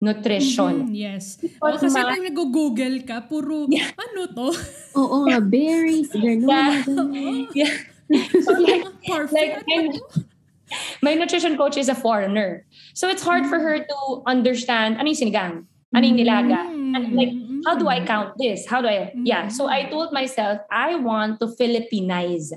nutrition. 0.00 0.88
Mhm, 0.88 0.96
yes. 0.96 1.36
O, 1.60 1.66
Because 1.66 1.82
kasi 1.90 1.98
ma- 1.98 2.08
pag 2.14 2.22
nag-google 2.24 2.96
ka, 3.04 3.26
puro, 3.26 3.66
Yeah. 3.74 3.90
ano 3.98 4.30
to? 4.30 4.48
Oo 4.96 5.16
nga, 5.28 5.42
berries, 5.42 6.08
ganun. 6.14 6.48
Yeah. 7.58 7.74
Yeah. 8.10 8.26
So, 8.42 8.58
like, 8.58 8.82
Perfect. 9.06 9.62
like, 9.66 9.70
ano 9.70 9.98
my 11.02 11.14
nutrition 11.14 11.56
coach 11.58 11.76
is 11.76 11.88
a 11.90 11.94
foreigner. 11.94 12.66
So 12.94 13.08
it's 13.10 13.22
hard 13.22 13.46
for 13.46 13.58
her 13.58 13.78
to 13.82 13.98
understand 14.26 14.98
ano 14.98 15.10
yung 15.10 15.18
sinigang, 15.18 15.54
ano 15.94 16.04
yung 16.06 16.18
nilaga. 16.18 16.58
And 16.90 17.14
like, 17.14 17.34
Mm, 17.60 17.68
how 17.68 17.76
do 17.76 17.88
I 17.88 18.00
mm. 18.00 18.08
count 18.08 18.30
this? 18.40 18.64
How 18.64 18.80
do 18.80 18.88
I, 18.88 19.12
yeah. 19.24 19.48
So 19.48 19.68
I 19.68 19.84
told 19.92 20.12
myself, 20.12 20.60
I 20.72 20.96
want 20.96 21.40
to 21.40 21.52
Philippinize 21.52 22.52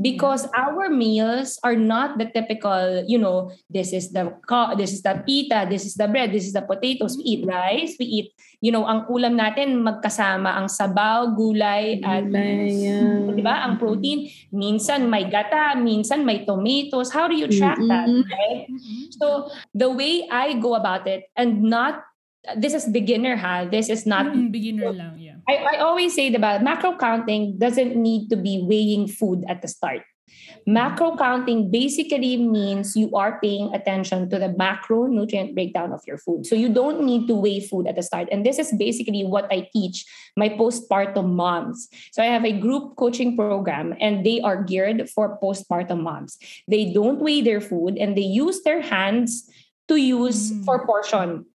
because 0.00 0.48
our 0.56 0.88
meals 0.88 1.58
are 1.64 1.76
not 1.76 2.18
the 2.18 2.26
typical, 2.32 3.04
you 3.06 3.18
know, 3.18 3.52
this 3.68 3.92
is 3.92 4.12
the, 4.12 4.32
this 4.76 4.92
is 4.92 5.02
the 5.02 5.22
pita, 5.24 5.66
this 5.68 5.84
is 5.84 5.94
the 5.94 6.08
bread, 6.08 6.32
this 6.32 6.46
is 6.46 6.52
the 6.52 6.62
potatoes. 6.62 7.16
We 7.16 7.24
eat 7.24 7.46
rice, 7.46 7.96
we 7.98 8.06
eat, 8.06 8.32
you 8.60 8.72
know, 8.72 8.84
ang 8.84 9.08
ulam 9.08 9.36
natin 9.36 9.84
magkasama 9.84 10.56
ang 10.56 10.68
sabaw, 10.68 11.36
gulay, 11.36 12.00
at 12.04 12.28
yeah. 12.28 13.32
Di 13.32 13.42
ba? 13.44 13.64
Ang 13.68 13.76
protein, 13.76 14.28
minsan 14.52 15.08
may 15.08 15.28
gata, 15.28 15.76
minsan 15.76 16.24
may 16.24 16.44
tomatoes. 16.44 17.12
How 17.12 17.28
do 17.28 17.36
you 17.36 17.48
track 17.48 17.76
that? 17.88 18.08
Mm-mm. 18.08 18.24
Right? 18.24 18.68
So 19.16 19.48
the 19.72 19.88
way 19.88 20.28
I 20.28 20.56
go 20.60 20.76
about 20.76 21.08
it 21.08 21.28
and 21.36 21.64
not 21.64 22.04
this 22.56 22.74
is 22.74 22.86
beginner 22.86 23.34
ha. 23.36 23.64
This 23.66 23.88
is 23.90 24.06
not 24.06 24.26
Mm, 24.26 24.52
beginner 24.52 24.92
lang, 24.92 25.18
yeah. 25.18 25.36
I, 25.48 25.76
I 25.76 25.78
always 25.82 26.14
say 26.14 26.32
about 26.32 26.62
macro 26.62 26.96
counting 26.96 27.58
doesn't 27.58 27.96
need 27.96 28.30
to 28.30 28.36
be 28.36 28.62
weighing 28.62 29.08
food 29.08 29.44
at 29.48 29.62
the 29.62 29.68
start. 29.68 30.02
Macro 30.66 31.16
counting 31.16 31.70
basically 31.70 32.36
means 32.36 32.96
you 32.96 33.14
are 33.14 33.38
paying 33.40 33.72
attention 33.74 34.28
to 34.30 34.38
the 34.38 34.50
macronutrient 34.58 35.54
breakdown 35.54 35.92
of 35.92 36.02
your 36.06 36.18
food. 36.18 36.44
So 36.46 36.54
you 36.56 36.68
don't 36.68 37.02
need 37.06 37.28
to 37.28 37.34
weigh 37.34 37.60
food 37.60 37.86
at 37.86 37.94
the 37.94 38.02
start. 38.02 38.28
And 38.32 38.44
this 38.44 38.58
is 38.58 38.74
basically 38.74 39.22
what 39.24 39.46
I 39.52 39.68
teach 39.72 40.04
my 40.36 40.48
postpartum 40.48 41.34
moms. 41.34 41.88
So 42.10 42.22
I 42.22 42.26
have 42.26 42.44
a 42.44 42.52
group 42.52 42.96
coaching 42.96 43.36
program 43.36 43.94
and 44.00 44.26
they 44.26 44.40
are 44.40 44.62
geared 44.64 45.08
for 45.10 45.38
postpartum 45.38 46.02
moms. 46.02 46.36
They 46.66 46.92
don't 46.92 47.20
weigh 47.20 47.42
their 47.42 47.60
food 47.60 47.96
and 47.96 48.16
they 48.16 48.26
use 48.26 48.62
their 48.62 48.80
hands 48.82 49.48
to 49.88 49.94
use 49.96 50.50
Mm. 50.52 50.64
for 50.64 50.84
portion 50.84 51.46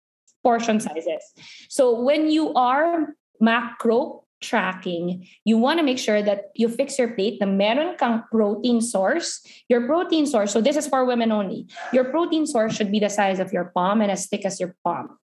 portion 0.43 0.79
sizes. 0.79 1.23
So 1.69 1.99
when 2.01 2.29
you 2.29 2.53
are 2.53 3.15
macro 3.39 4.23
tracking, 4.41 5.27
you 5.45 5.57
want 5.57 5.79
to 5.79 5.85
make 5.85 5.99
sure 5.99 6.21
that 6.21 6.49
you 6.55 6.67
fix 6.67 6.97
your 6.97 7.13
plate 7.13 7.39
na 7.39 7.45
meron 7.45 7.95
kang 7.97 8.23
protein 8.31 8.81
source. 8.81 9.45
Your 9.69 9.85
protein 9.85 10.25
source, 10.25 10.51
so 10.51 10.61
this 10.61 10.75
is 10.75 10.87
for 10.87 11.05
women 11.05 11.31
only. 11.31 11.67
Your 11.93 12.05
protein 12.05 12.47
source 12.47 12.75
should 12.75 12.91
be 12.91 12.99
the 12.99 13.09
size 13.09 13.39
of 13.39 13.53
your 13.53 13.65
palm 13.75 14.01
and 14.01 14.11
as 14.11 14.27
thick 14.27 14.45
as 14.45 14.59
your 14.59 14.75
palm. 14.83 15.17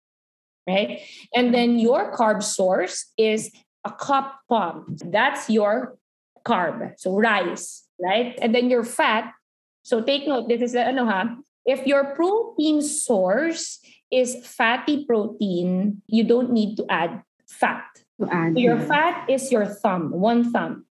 Right? 0.68 1.00
And 1.34 1.54
then 1.54 1.78
your 1.78 2.12
carb 2.12 2.42
source 2.42 3.12
is 3.16 3.52
a 3.84 3.92
cup 3.92 4.40
palm. 4.48 4.96
That's 4.98 5.48
your 5.48 5.96
carb. 6.44 6.98
So 6.98 7.16
rice, 7.16 7.84
right? 8.02 8.36
And 8.42 8.54
then 8.54 8.68
your 8.68 8.84
fat. 8.84 9.32
So 9.82 10.02
take 10.02 10.26
note, 10.26 10.48
this 10.48 10.60
is 10.60 10.72
the, 10.72 10.82
ano 10.82 11.06
ha, 11.06 11.36
If 11.66 11.86
your 11.86 12.14
protein 12.14 12.80
source 12.80 13.82
is 14.10 14.46
fatty 14.46 15.04
protein, 15.04 16.02
you 16.06 16.24
don't 16.24 16.52
need 16.52 16.76
to 16.76 16.86
add 16.88 17.22
fat. 17.46 17.84
To 18.20 18.28
add. 18.30 18.54
So 18.54 18.60
your 18.60 18.80
fat 18.80 19.28
is 19.28 19.50
your 19.52 19.66
thumb, 19.66 20.10
one 20.10 20.52
thumb. 20.52 20.86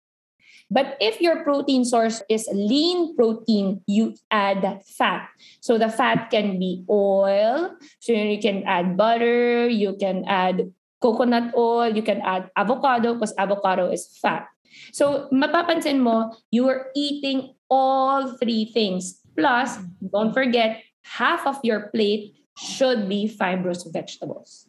But 0.70 0.98
if 0.98 1.20
your 1.20 1.44
protein 1.44 1.84
source 1.84 2.22
is 2.28 2.48
lean 2.50 3.14
protein, 3.14 3.82
you 3.86 4.14
add 4.30 4.82
fat. 4.82 5.30
So 5.60 5.78
the 5.78 5.88
fat 5.88 6.30
can 6.30 6.58
be 6.58 6.82
oil. 6.90 7.76
So 8.00 8.12
you 8.12 8.40
can 8.42 8.64
add 8.66 8.96
butter, 8.96 9.68
you 9.68 9.94
can 9.94 10.24
add 10.26 10.72
coconut 11.00 11.54
oil, 11.54 11.94
you 11.94 12.02
can 12.02 12.20
add 12.22 12.50
avocado 12.56 13.14
because 13.14 13.34
avocado 13.38 13.90
is 13.90 14.10
fat. 14.18 14.48
So 14.92 15.28
mapapansin 15.32 16.00
mo, 16.02 16.34
you 16.50 16.68
are 16.68 16.90
eating 16.96 17.54
all 17.70 18.36
three 18.36 18.72
things. 18.74 19.22
Plus, 19.36 19.78
don't 20.02 20.32
forget, 20.32 20.82
half 21.02 21.46
of 21.46 21.62
your 21.62 21.94
plate 21.94 22.34
should 22.56 23.08
be 23.08 23.28
fibrous 23.28 23.84
vegetables. 23.84 24.68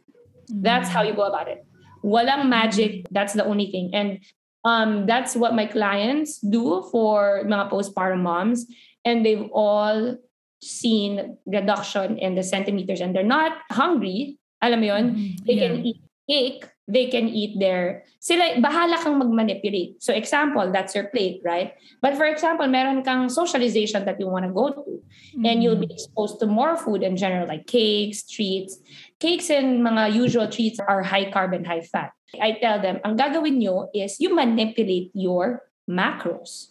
That's 0.49 0.89
how 0.89 1.03
you 1.03 1.13
go 1.13 1.23
about 1.23 1.47
it. 1.47 1.65
Walang 2.03 2.47
magic. 2.47 3.05
That's 3.11 3.33
the 3.33 3.43
only 3.45 3.71
thing. 3.71 3.91
And 3.93 4.19
um, 4.63 5.05
that's 5.05 5.35
what 5.35 5.55
my 5.55 5.65
clients 5.65 6.39
do 6.39 6.88
for 6.91 7.43
mga 7.45 7.71
postpartum 7.71 8.21
moms. 8.21 8.65
And 9.03 9.25
they've 9.25 9.47
all 9.51 10.17
seen 10.61 11.38
reduction 11.45 12.17
in 12.17 12.35
the 12.35 12.43
centimeters 12.43 12.99
and 13.01 13.15
they're 13.15 13.23
not 13.23 13.59
hungry. 13.71 14.38
Alam 14.61 14.79
mo 14.81 14.85
yun? 14.88 15.05
Mhm. 15.15 15.45
They 15.45 15.53
Yeah. 15.53 15.67
can 15.67 15.85
eat 15.85 15.99
cake. 16.29 16.63
They 16.88 17.11
can 17.11 17.27
eat 17.27 17.59
their... 17.59 18.07
Sila, 18.19 18.63
bahala 18.63 19.03
kang 19.03 19.19
mag-manipulate. 19.19 20.01
So 20.01 20.13
example, 20.13 20.71
that's 20.71 20.95
your 20.95 21.11
plate, 21.11 21.41
right? 21.43 21.75
But 22.01 22.15
for 22.15 22.25
example, 22.25 22.67
meron 22.67 23.03
kang 23.03 23.27
socialization 23.27 24.05
that 24.05 24.19
you 24.19 24.27
want 24.27 24.45
to 24.47 24.51
go 24.55 24.71
to. 24.71 25.03
and 25.45 25.61
you'll 25.63 25.77
be 25.77 25.91
exposed 25.91 26.39
to 26.39 26.45
more 26.45 26.77
food 26.77 27.03
in 27.03 27.17
general, 27.17 27.47
like 27.47 27.67
cakes, 27.67 28.23
treats. 28.23 28.77
Cakes 29.19 29.49
and 29.49 29.81
mga 29.85 30.13
usual 30.13 30.47
treats 30.47 30.79
are 30.79 31.03
high 31.03 31.29
carb 31.29 31.55
and 31.55 31.67
high 31.67 31.81
fat. 31.81 32.11
I 32.41 32.57
tell 32.61 32.81
them, 32.81 32.99
ang 33.03 33.17
gagawin 33.17 33.57
nyo 33.57 33.89
is 33.93 34.19
you 34.19 34.33
manipulate 34.33 35.11
your 35.13 35.63
macros. 35.89 36.69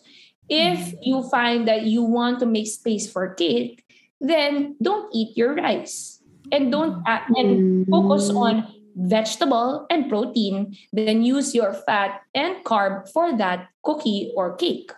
If 0.49 0.95
you 1.03 1.27
find 1.29 1.67
that 1.67 1.85
you 1.87 2.03
want 2.03 2.39
to 2.41 2.47
make 2.47 2.67
space 2.67 3.11
for 3.11 3.35
cake, 3.35 3.83
then 4.21 4.77
don't 4.81 5.11
eat 5.12 5.37
your 5.37 5.55
rice 5.55 6.23
and 6.53 6.71
don't 6.71 7.03
a- 7.07 7.27
and 7.35 7.87
focus 7.89 8.31
on 8.31 8.62
vegetable 8.97 9.85
and 9.93 10.09
protein. 10.09 10.75
Then 10.93 11.23
use 11.23 11.55
your 11.55 11.73
fat 11.77 12.25
and 12.35 12.65
carb 12.65 13.13
for 13.13 13.37
that 13.37 13.69
cookie 13.85 14.33
or 14.35 14.57
cake, 14.57 14.91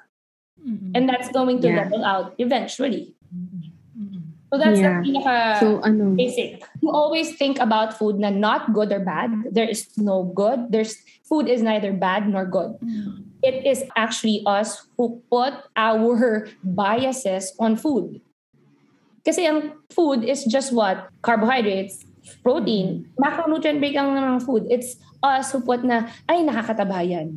Mm-mm. 0.63 0.95
and 0.95 1.09
that's 1.11 1.29
going 1.35 1.61
to 1.63 1.69
Yeah. 1.69 1.85
level 1.85 2.07
out 2.07 2.39
eventually. 2.39 3.19
Mm-mm. 3.35 3.75
So 4.49 4.57
that's 4.57 4.81
Yeah. 4.81 5.05
the 5.05 5.13
pinaka 5.13 5.37
So 5.61 5.67
ano? 5.85 6.17
basic. 6.17 6.65
You 6.81 6.89
always 6.89 7.37
think 7.37 7.61
about 7.61 7.93
food 7.93 8.17
na 8.17 8.33
not 8.33 8.73
good 8.73 8.89
or 8.89 9.05
bad. 9.05 9.29
There 9.53 9.69
is 9.69 9.85
no 10.01 10.25
good. 10.33 10.73
There's 10.73 10.97
food 11.29 11.53
is 11.53 11.61
neither 11.61 11.93
bad 11.93 12.25
nor 12.25 12.49
good. 12.49 12.81
Mm. 12.81 13.29
It 13.45 13.69
is 13.69 13.85
actually 13.93 14.41
us 14.49 14.89
who 14.97 15.21
put 15.29 15.53
our 15.77 16.49
biases 16.65 17.53
on 17.61 17.77
food. 17.77 18.25
Kasi 19.21 19.45
ang 19.45 19.77
food 19.93 20.25
is 20.25 20.49
just 20.49 20.73
what? 20.73 21.13
Carbohydrates, 21.21 22.08
protein, 22.43 23.09
macronutrient 23.17 23.81
breakdown 23.81 24.17
ng 24.17 24.41
food. 24.41 24.67
It's 24.69 24.97
us 25.23 25.53
who 25.53 25.61
put 25.63 25.85
na, 25.85 26.09
ay, 26.29 26.45
nakakataba 26.45 27.03
mm-hmm. 27.03 27.13
yan. 27.13 27.29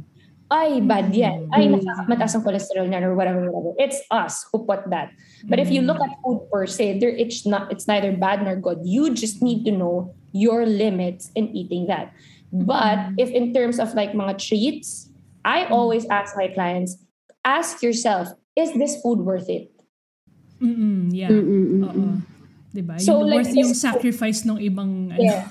Ay, 0.52 0.84
bad 0.84 1.16
yan. 1.16 1.48
Ay, 1.56 1.72
nakakamatas 1.72 2.36
ang 2.36 2.44
cholesterol 2.44 2.84
niyan 2.84 3.08
or 3.08 3.16
whatever, 3.16 3.48
whatever. 3.48 3.72
It's 3.80 4.04
us 4.12 4.44
who 4.52 4.68
put 4.68 4.84
that. 4.92 5.16
But 5.48 5.64
if 5.64 5.72
you 5.72 5.80
mm-hmm. 5.80 5.96
look 5.96 6.04
at 6.04 6.12
food 6.20 6.44
per 6.52 6.68
se, 6.68 7.00
there 7.00 7.16
it's 7.16 7.48
not 7.48 7.72
it's 7.72 7.88
neither 7.88 8.12
bad 8.12 8.44
nor 8.44 8.60
good. 8.60 8.84
You 8.84 9.16
just 9.16 9.40
need 9.40 9.64
to 9.64 9.72
know 9.72 10.12
your 10.36 10.68
limits 10.68 11.32
in 11.40 11.56
eating 11.56 11.88
that. 11.88 12.12
But 12.52 13.16
mm-hmm. 13.16 13.24
if 13.24 13.32
in 13.32 13.56
terms 13.56 13.80
of 13.80 13.96
like 13.96 14.12
mga 14.12 14.44
treats, 14.44 15.08
I 15.48 15.72
always 15.72 16.04
ask 16.12 16.36
my 16.36 16.52
clients, 16.52 17.00
ask 17.48 17.80
yourself, 17.80 18.28
is 18.60 18.76
this 18.76 19.00
food 19.00 19.24
worth 19.24 19.48
it? 19.48 19.72
Mm-mm, 20.62 21.16
yeah. 21.16 21.32
Mm-mm-mm. 21.32 21.82
Oo. 21.82 21.90
Uh-uh. 21.90 22.16
Diba? 22.72 22.96
So, 23.00 23.20
yung 23.20 23.30
like, 23.30 23.46
worth 23.46 23.56
yung 23.56 23.74
sacrifice 23.76 24.48
ng 24.48 24.58
ibang 24.64 25.12
ano. 25.12 25.20
Yeah. 25.20 25.48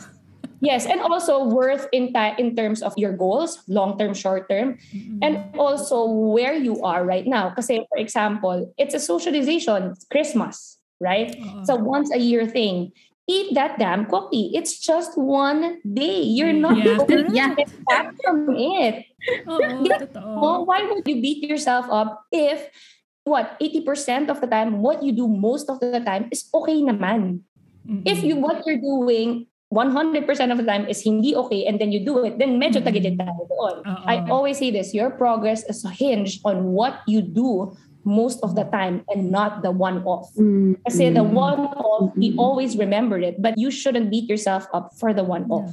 Yes, 0.61 0.85
and 0.85 1.01
also 1.01 1.49
worth 1.49 1.89
in 1.89 2.13
ta- 2.13 2.37
in 2.37 2.53
terms 2.53 2.85
of 2.85 2.93
your 3.01 3.17
goals, 3.17 3.65
long 3.65 3.97
term, 3.97 4.13
short 4.13 4.45
term, 4.45 4.77
and 5.25 5.41
also 5.57 6.05
where 6.05 6.53
you 6.53 6.77
are 6.85 7.01
right 7.01 7.25
now. 7.25 7.49
Kasi 7.57 7.89
for 7.89 7.97
example, 7.97 8.69
it's 8.77 8.93
a 8.93 9.01
socialization, 9.01 9.97
it's 9.97 10.05
Christmas, 10.13 10.77
right? 11.01 11.33
Oo. 11.33 11.65
It's 11.65 11.73
a 11.73 11.81
once 11.81 12.13
a 12.13 12.21
year 12.21 12.45
thing. 12.45 12.93
Eat 13.25 13.57
that 13.57 13.81
damn 13.81 14.05
cookie. 14.05 14.53
It's 14.53 14.77
just 14.85 15.17
one 15.17 15.81
day. 15.81 16.21
You're 16.29 16.53
not 16.53 16.77
Yeah, 16.77 17.01
going 17.09 17.09
to 17.09 17.33
correct. 17.33 17.57
get 17.57 17.71
back 17.89 18.07
from 18.21 18.53
it. 18.53 19.09
Oh, 20.17 20.65
why 20.65 20.85
would 20.89 21.05
you 21.09 21.21
beat 21.21 21.45
yourself 21.45 21.89
up 21.93 22.25
if 22.33 22.69
what 23.25 23.59
80% 23.61 24.29
of 24.31 24.41
the 24.41 24.47
time 24.49 24.81
what 24.81 25.03
you 25.03 25.13
do 25.13 25.29
most 25.29 25.69
of 25.69 25.81
the 25.81 26.01
time 26.01 26.29
is 26.33 26.49
okay 26.55 26.81
naman. 26.83 27.45
Mm-mm. 27.87 28.03
If 28.05 28.25
you 28.25 28.37
what 28.37 28.65
you're 28.67 28.81
doing 28.81 29.47
100% 29.71 30.27
of 30.51 30.59
the 30.59 30.67
time 30.67 30.89
is 30.91 31.01
hindi 31.03 31.35
okay 31.37 31.65
and 31.65 31.79
then 31.79 31.93
you 31.93 32.03
do 32.05 32.25
it, 32.27 32.39
then 32.43 32.59
medyo 32.59 32.83
Mm. 32.83 32.87
tagilid 32.91 33.15
tayo 33.23 33.47
doon. 33.47 33.75
Oo. 33.87 34.05
I 34.05 34.19
always 34.27 34.59
say 34.59 34.75
this, 34.75 34.91
your 34.91 35.15
progress 35.15 35.63
is 35.71 35.87
hinged 35.95 36.43
on 36.43 36.75
what 36.75 37.07
you 37.07 37.23
do 37.23 37.71
most 38.03 38.43
of 38.43 38.59
the 38.59 38.67
time 38.75 39.07
and 39.13 39.31
not 39.31 39.63
the 39.63 39.71
one-off. 39.71 40.27
Mm. 40.35 40.75
Kasi 40.83 41.15
the 41.15 41.23
Mm. 41.23 41.37
one-off, 41.37 42.11
we 42.19 42.35
always 42.35 42.75
remember 42.75 43.21
it, 43.21 43.39
but 43.39 43.55
you 43.55 43.71
shouldn't 43.71 44.11
beat 44.11 44.27
yourself 44.27 44.67
up 44.75 44.91
for 44.99 45.15
the 45.15 45.23
one-off. 45.23 45.71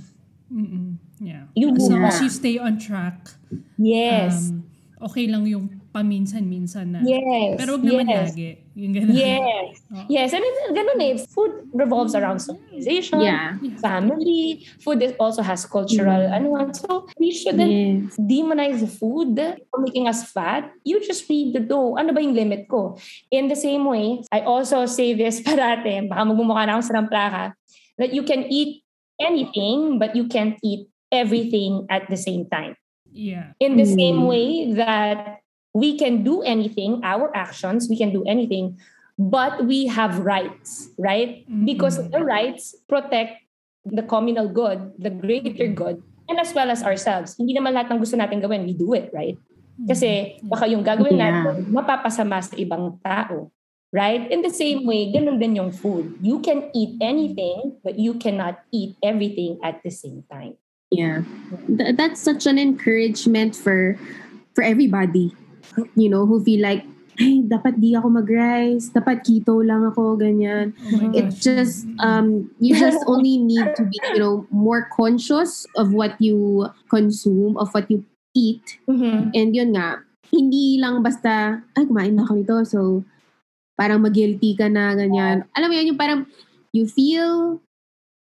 Mm-mm. 0.54 1.02
Yeah. 1.18 1.50
You 1.58 1.74
As 1.74 1.89
long 1.89 2.06
as 2.06 2.22
you 2.22 2.30
stay 2.30 2.62
on 2.62 2.78
track, 2.78 3.34
Yes. 3.82 4.54
um, 4.54 4.70
okay 5.10 5.26
lang 5.26 5.50
yung 5.50 5.76
paminsan-minsan 5.98 6.86
na. 6.93 7.00
yes. 7.02 7.58
Pero 7.58 7.82
wag 7.82 7.84
naman 7.84 8.06
yes. 8.06 8.30
lagi. 8.30 8.50
Yung 8.78 8.93
ganun. 8.93 9.10
Yes. 9.18 9.82
Oo. 9.89 10.06
Yes, 10.06 10.30
and 10.38 10.45
it, 10.45 10.56
ganun 10.70 11.00
eh. 11.02 11.18
Food 11.34 11.74
revolves 11.74 12.14
around 12.14 12.38
socialization, 12.38 13.18
Yeah. 13.26 13.58
family. 13.82 14.62
Food 14.86 15.02
is 15.02 15.18
also 15.18 15.41
has 15.41 15.66
cultural, 15.66 16.30
Mm. 16.30 16.36
ano. 16.38 16.50
So, 16.78 17.10
we 17.18 17.34
shouldn't 17.34 17.74
Yes. 17.74 18.14
demonize 18.22 18.86
the 18.86 18.91
food 18.91 19.34
for 19.74 19.82
making 19.82 20.06
us 20.06 20.30
fat. 20.30 20.70
You 20.86 21.02
just 21.02 21.26
need 21.26 21.58
to 21.58 21.62
know, 21.66 21.98
ano 21.98 22.14
ba 22.14 22.22
yung 22.22 22.38
limit 22.38 22.70
ko? 22.70 23.02
In 23.34 23.50
the 23.50 23.58
same 23.58 23.82
way, 23.89 24.22
I 24.30 24.45
also 24.45 24.86
say 24.86 25.18
this 25.18 25.41
parate, 25.45 26.06
baka 26.06 26.22
magmumukha 26.22 26.70
na 26.70 26.78
akong 26.78 26.88
sarang 26.93 27.10
plaka, 27.10 27.58
that 27.98 28.14
you 28.14 28.22
can 28.22 28.45
eat 28.45 28.86
anything, 29.18 29.98
but 29.98 30.14
you 30.14 30.30
can't 30.30 30.62
eat 30.62 30.86
everything 31.10 31.89
at 31.89 32.06
the 32.14 32.20
same 32.20 32.45
time. 32.45 32.78
Yeah. 33.10 33.58
In 33.58 33.74
the 33.82 33.89
Mm. 33.89 33.95
same 33.98 34.20
way 34.30 34.48
that 34.78 35.41
we 35.74 35.97
can 35.97 36.24
do 36.24 36.41
anything, 36.41 37.01
our 37.03 37.32
actions, 37.36 37.88
we 37.89 37.97
can 37.97 38.13
do 38.13 38.24
anything, 38.26 38.78
but 39.18 39.65
we 39.65 39.88
have 39.88 40.20
rights, 40.20 40.89
right? 40.97 41.43
Mm-hmm. 41.45 41.65
Because 41.65 41.97
Mm-mm. 41.99 42.11
the 42.11 42.24
rights 42.24 42.76
protect 42.88 43.41
the 43.86 44.03
communal 44.03 44.47
good, 44.47 44.93
the 44.99 45.09
greater 45.09 45.68
good, 45.68 46.03
and 46.30 46.39
as 46.39 46.53
well 46.53 46.70
as 46.70 46.84
ourselves. 46.84 47.36
Hindi 47.38 47.55
naman 47.55 47.74
lahat 47.74 47.91
ng 47.91 47.99
gusto 47.99 48.18
natin 48.18 48.41
gawin, 48.41 48.68
we 48.68 48.74
do 48.74 48.93
it, 48.93 49.09
right? 49.13 49.38
Kasi 49.88 50.38
mm-hmm. 50.38 50.49
baka 50.49 50.65
yung 50.68 50.84
gagawin 50.84 51.18
Yeah. 51.18 51.30
natin, 51.30 51.72
mapapasama 51.72 52.41
sa 52.43 52.55
ibang 52.57 52.97
tao. 53.01 53.51
Right? 53.88 54.28
In 54.28 54.43
the 54.43 54.51
same 54.51 54.84
way, 54.84 55.15
ganun 55.15 55.39
din 55.39 55.55
yung 55.55 55.72
food. 55.72 56.20
You 56.20 56.43
can 56.43 56.68
eat 56.76 56.99
anything, 56.99 57.80
but 57.88 57.95
you 57.95 58.20
cannot 58.20 58.59
eat 58.68 58.99
everything 58.99 59.63
at 59.63 59.80
the 59.80 59.89
same 59.89 60.28
time. 60.28 60.59
Yeah. 60.91 61.24
Th- 61.72 61.95
that's 61.95 62.20
such 62.20 62.43
an 62.51 62.59
encouragement 62.59 63.55
for 63.55 63.95
for 64.51 64.68
everybody. 64.68 65.32
You 65.95 66.09
know, 66.09 66.26
who 66.26 66.41
feel 66.41 66.61
like, 66.61 66.86
ay, 67.18 67.41
dapat 67.45 67.82
di 67.82 67.97
ako 67.97 68.13
mag-rice, 68.13 68.93
dapat 68.93 69.26
keto 69.26 69.65
lang 69.65 69.82
ako, 69.89 70.18
ganyan. 70.22 70.78
Oh 70.93 71.09
It 71.18 71.34
just 71.41 71.89
um 71.97 72.45
you 72.61 72.78
just 72.78 73.01
only 73.11 73.41
need 73.41 73.74
to 73.74 73.84
be, 73.89 73.97
you 74.13 74.22
know, 74.22 74.45
more 74.53 74.86
conscious 74.93 75.65
of 75.74 75.93
what 75.93 76.13
you 76.22 76.70
consume, 76.93 77.57
of 77.57 77.74
what 77.74 77.89
you 77.89 78.05
eat. 78.38 78.78
Mhm. 78.86 79.34
And 79.34 79.49
yun 79.53 79.74
nga, 79.74 80.05
hindi 80.30 80.78
lang 80.78 81.01
basta, 81.01 81.61
ay, 81.74 81.84
kumain 81.89 82.13
na 82.13 82.26
ako 82.28 82.34
nito, 82.38 82.55
so 82.70 82.80
parang 83.74 84.01
mag-guilty 84.05 84.53
ka 84.57 84.70
na, 84.70 84.93
ganyan. 84.93 85.45
Alam 85.57 85.68
mo 85.70 85.74
yun, 85.74 85.89
yung 85.93 86.01
parang 86.01 86.22
you 86.74 86.86
feel 86.86 87.57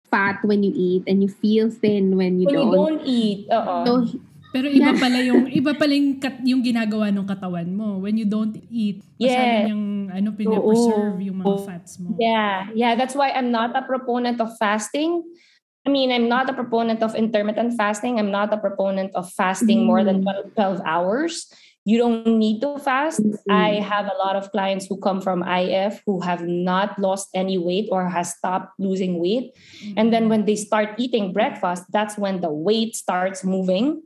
fat 0.08 0.42
when 0.44 0.64
you 0.64 0.74
eat 0.74 1.04
and 1.06 1.22
you 1.22 1.30
feel 1.30 1.70
thin 1.70 2.18
when 2.18 2.42
you 2.42 2.50
When 2.50 2.56
you 2.56 2.64
don't. 2.64 2.76
don't 2.76 3.02
eat, 3.06 3.40
oo. 3.52 3.76
So, 3.86 3.92
Pero 4.50 4.66
iba 4.66 4.92
pala 4.98 5.18
yung 5.22 5.46
iba 5.60 5.72
pala 5.78 5.94
yung, 5.94 6.18
kat, 6.18 6.36
yung 6.42 6.62
ginagawa 6.66 7.14
ng 7.14 7.26
katawan 7.26 7.70
mo 7.70 8.02
when 8.02 8.18
you 8.18 8.26
don't 8.26 8.58
eat. 8.70 9.06
Yeah. 9.22 9.30
Masyado 9.30 9.56
niyang 9.70 9.86
ano 10.10 10.28
pinapreserve 10.34 11.18
yung 11.22 11.38
mga 11.42 11.48
Oo. 11.54 11.64
fats 11.66 11.92
mo. 12.02 12.18
Yeah, 12.18 12.70
yeah. 12.74 12.94
That's 12.98 13.14
why 13.14 13.30
I'm 13.30 13.54
not 13.54 13.78
a 13.78 13.86
proponent 13.86 14.42
of 14.42 14.54
fasting. 14.58 15.22
I 15.86 15.90
mean, 15.90 16.12
I'm 16.12 16.28
not 16.28 16.50
a 16.50 16.54
proponent 16.54 17.02
of 17.02 17.16
intermittent 17.16 17.74
fasting. 17.80 18.20
I'm 18.20 18.30
not 18.30 18.52
a 18.54 18.60
proponent 18.60 19.16
of 19.16 19.32
fasting 19.32 19.88
more 19.88 20.04
than 20.04 20.22
12, 20.22 20.54
12 20.54 20.82
hours 20.86 21.50
You 21.90 21.98
don't 21.98 22.38
need 22.38 22.62
to 22.62 22.78
fast. 22.78 23.18
Mhm. 23.24 23.50
I 23.50 23.82
have 23.82 24.06
a 24.06 24.18
lot 24.22 24.36
of 24.36 24.52
clients 24.52 24.86
who 24.86 25.02
come 25.02 25.26
from 25.26 25.42
IF 25.42 26.06
who 26.06 26.22
have 26.22 26.46
not 26.46 27.00
lost 27.02 27.34
any 27.34 27.58
weight 27.58 27.90
or 27.90 28.06
has 28.14 28.36
stopped 28.38 28.78
losing 28.78 29.18
weight. 29.18 29.58
And 29.98 30.14
then 30.14 30.30
when 30.30 30.46
they 30.46 30.54
start 30.54 31.00
eating 31.02 31.34
breakfast, 31.34 31.90
that's 31.90 32.14
when 32.14 32.46
the 32.46 32.54
weight 32.54 32.94
starts 32.94 33.42
moving. 33.42 34.06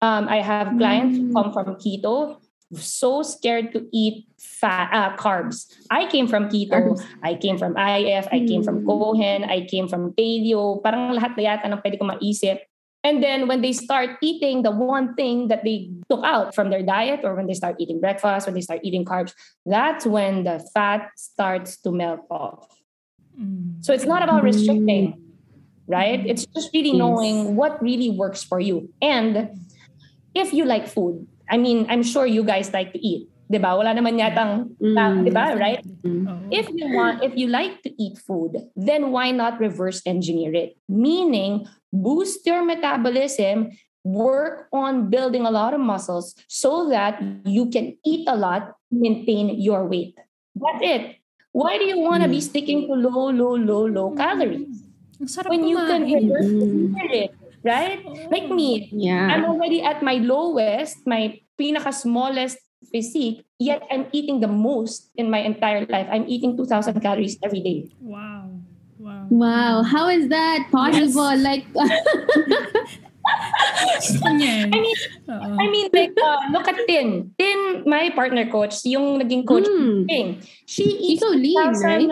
Um, 0.00 0.28
I 0.28 0.40
have 0.40 0.72
clients 0.80 1.18
who 1.20 1.28
Mm. 1.28 1.34
come 1.36 1.52
from 1.52 1.76
keto, 1.76 2.40
so 2.72 3.20
scared 3.20 3.72
to 3.76 3.84
eat 3.92 4.24
fat 4.40 4.88
uh, 4.96 5.12
carbs. 5.20 5.68
I 5.92 6.08
came 6.08 6.24
from 6.26 6.48
keto. 6.48 6.96
Carbs. 6.96 7.04
I 7.22 7.36
came 7.36 7.58
from 7.60 7.76
IF. 7.76 8.24
I 8.32 8.40
came 8.48 8.64
from 8.64 8.80
Mm. 8.80 8.86
Cohen. 8.88 9.44
I 9.44 9.68
came 9.68 9.88
from 9.92 10.16
paleo. 10.16 10.80
Parang 10.80 11.12
lahat 11.12 11.36
na 11.36 11.42
yata 11.52 11.68
ng 11.68 11.80
pwede 11.84 12.00
ko 12.00 12.08
maisip. 12.08 12.64
And 13.04 13.20
then 13.24 13.48
when 13.48 13.60
they 13.64 13.72
start 13.72 14.20
eating 14.20 14.60
the 14.60 14.72
one 14.72 15.16
thing 15.16 15.48
that 15.48 15.64
they 15.64 15.88
took 16.08 16.20
out 16.24 16.52
from 16.56 16.68
their 16.68 16.84
diet, 16.84 17.20
or 17.24 17.32
when 17.36 17.48
they 17.48 17.56
start 17.56 17.76
eating 17.80 17.96
breakfast, 18.00 18.44
when 18.48 18.52
they 18.56 18.60
start 18.64 18.80
eating 18.84 19.04
carbs, 19.08 19.32
that's 19.64 20.04
when 20.04 20.44
the 20.44 20.60
fat 20.72 21.08
starts 21.16 21.80
to 21.80 21.92
melt 21.92 22.24
off. 22.28 22.68
Mm. 23.40 23.80
So 23.84 23.92
it's 23.96 24.04
not 24.04 24.20
about 24.20 24.44
restricting, 24.44 25.16
right? 25.88 26.20
It's 26.28 26.44
just 26.52 26.72
really 26.76 26.92
Yes. 26.92 27.00
knowing 27.00 27.56
what 27.56 27.80
really 27.80 28.12
works 28.12 28.44
for 28.44 28.60
you. 28.60 28.92
And 29.00 29.48
if 30.34 30.52
you 30.52 30.64
like 30.64 30.86
food, 30.86 31.26
I 31.48 31.56
mean, 31.56 31.86
I'm 31.88 32.02
sure 32.02 32.26
you 32.26 32.44
guys 32.44 32.72
like 32.72 32.92
to 32.92 33.00
eat. 33.02 33.28
Diba? 33.50 33.74
Wala 33.74 33.90
naman 33.90 34.14
yatang, 34.14 34.78
Mm. 34.78 35.26
diba, 35.26 35.58
right? 35.58 35.82
Mm. 36.06 36.54
If 36.54 36.70
you 36.70 36.86
want, 36.94 37.26
if 37.26 37.34
you 37.34 37.50
like 37.50 37.82
to 37.82 37.90
eat 37.98 38.14
food, 38.22 38.70
then 38.78 39.10
why 39.10 39.34
not 39.34 39.58
reverse 39.58 39.98
engineer 40.06 40.54
it? 40.54 40.78
Meaning, 40.86 41.66
boost 41.90 42.46
your 42.46 42.62
metabolism, 42.62 43.74
work 44.06 44.70
on 44.70 45.10
building 45.10 45.42
a 45.42 45.50
lot 45.50 45.74
of 45.74 45.82
muscles 45.82 46.38
so 46.46 46.88
that 46.94 47.18
you 47.42 47.66
can 47.66 47.98
eat 48.06 48.22
a 48.30 48.38
lot, 48.38 48.78
maintain 48.94 49.58
your 49.58 49.82
weight. 49.82 50.14
That's 50.54 50.82
it. 50.86 51.02
Why 51.50 51.74
do 51.74 51.84
you 51.90 51.98
want 51.98 52.22
to 52.22 52.30
be 52.30 52.38
Mm. 52.38 52.46
sticking 52.46 52.80
to 52.86 52.94
low, 52.94 53.34
low, 53.34 53.58
low, 53.58 53.82
low 53.90 54.14
calories 54.14 54.86
Ang 55.18 55.26
when 55.50 55.66
you 55.66 55.76
can 55.76 56.06
kumain. 56.06 56.30
reverse 56.30 56.46
Mm. 56.54 56.62
engineer 56.62 57.08
it, 57.26 57.30
right? 57.64 58.00
Like 58.30 58.50
me, 58.50 58.88
Yeah. 58.92 59.28
I'm 59.30 59.44
already 59.44 59.82
at 59.82 60.02
my 60.02 60.16
lowest, 60.20 61.06
my 61.06 61.40
pinaka 61.58 61.92
smallest 61.92 62.58
physique, 62.92 63.44
yet 63.58 63.82
I'm 63.90 64.06
eating 64.12 64.40
the 64.40 64.48
most 64.48 65.12
in 65.16 65.30
my 65.30 65.38
entire 65.44 65.84
life. 65.86 66.08
I'm 66.10 66.24
eating 66.28 66.56
2,000 66.56 67.00
calories 67.00 67.36
every 67.44 67.60
day. 67.60 67.90
Wow. 68.00 68.50
Wow. 69.00 69.26
Wow, 69.30 69.82
how 69.82 70.08
is 70.12 70.28
that 70.28 70.68
possible? 70.68 71.32
Like, 71.40 71.64
Gusto 74.00 74.28
niya 74.32 74.68
eh. 74.68 74.72
I 74.72 74.78
mean, 74.80 74.96
Oo. 75.28 75.52
I 75.60 75.64
mean, 75.70 75.86
like, 75.92 76.16
uh, 76.16 76.40
look 76.52 76.66
at 76.68 76.76
Tin. 76.88 77.32
Tin, 77.36 77.84
my 77.86 78.10
partner 78.12 78.48
coach, 78.48 78.84
yung 78.84 79.20
naging 79.20 79.44
coach 79.46 79.68
Mm. 79.68 80.08
Tin, 80.08 80.26
she 80.68 80.84
eats 80.84 81.22
so 81.22 81.30
lean, 81.32 81.72
2,000 81.72 81.84
right? 81.86 82.10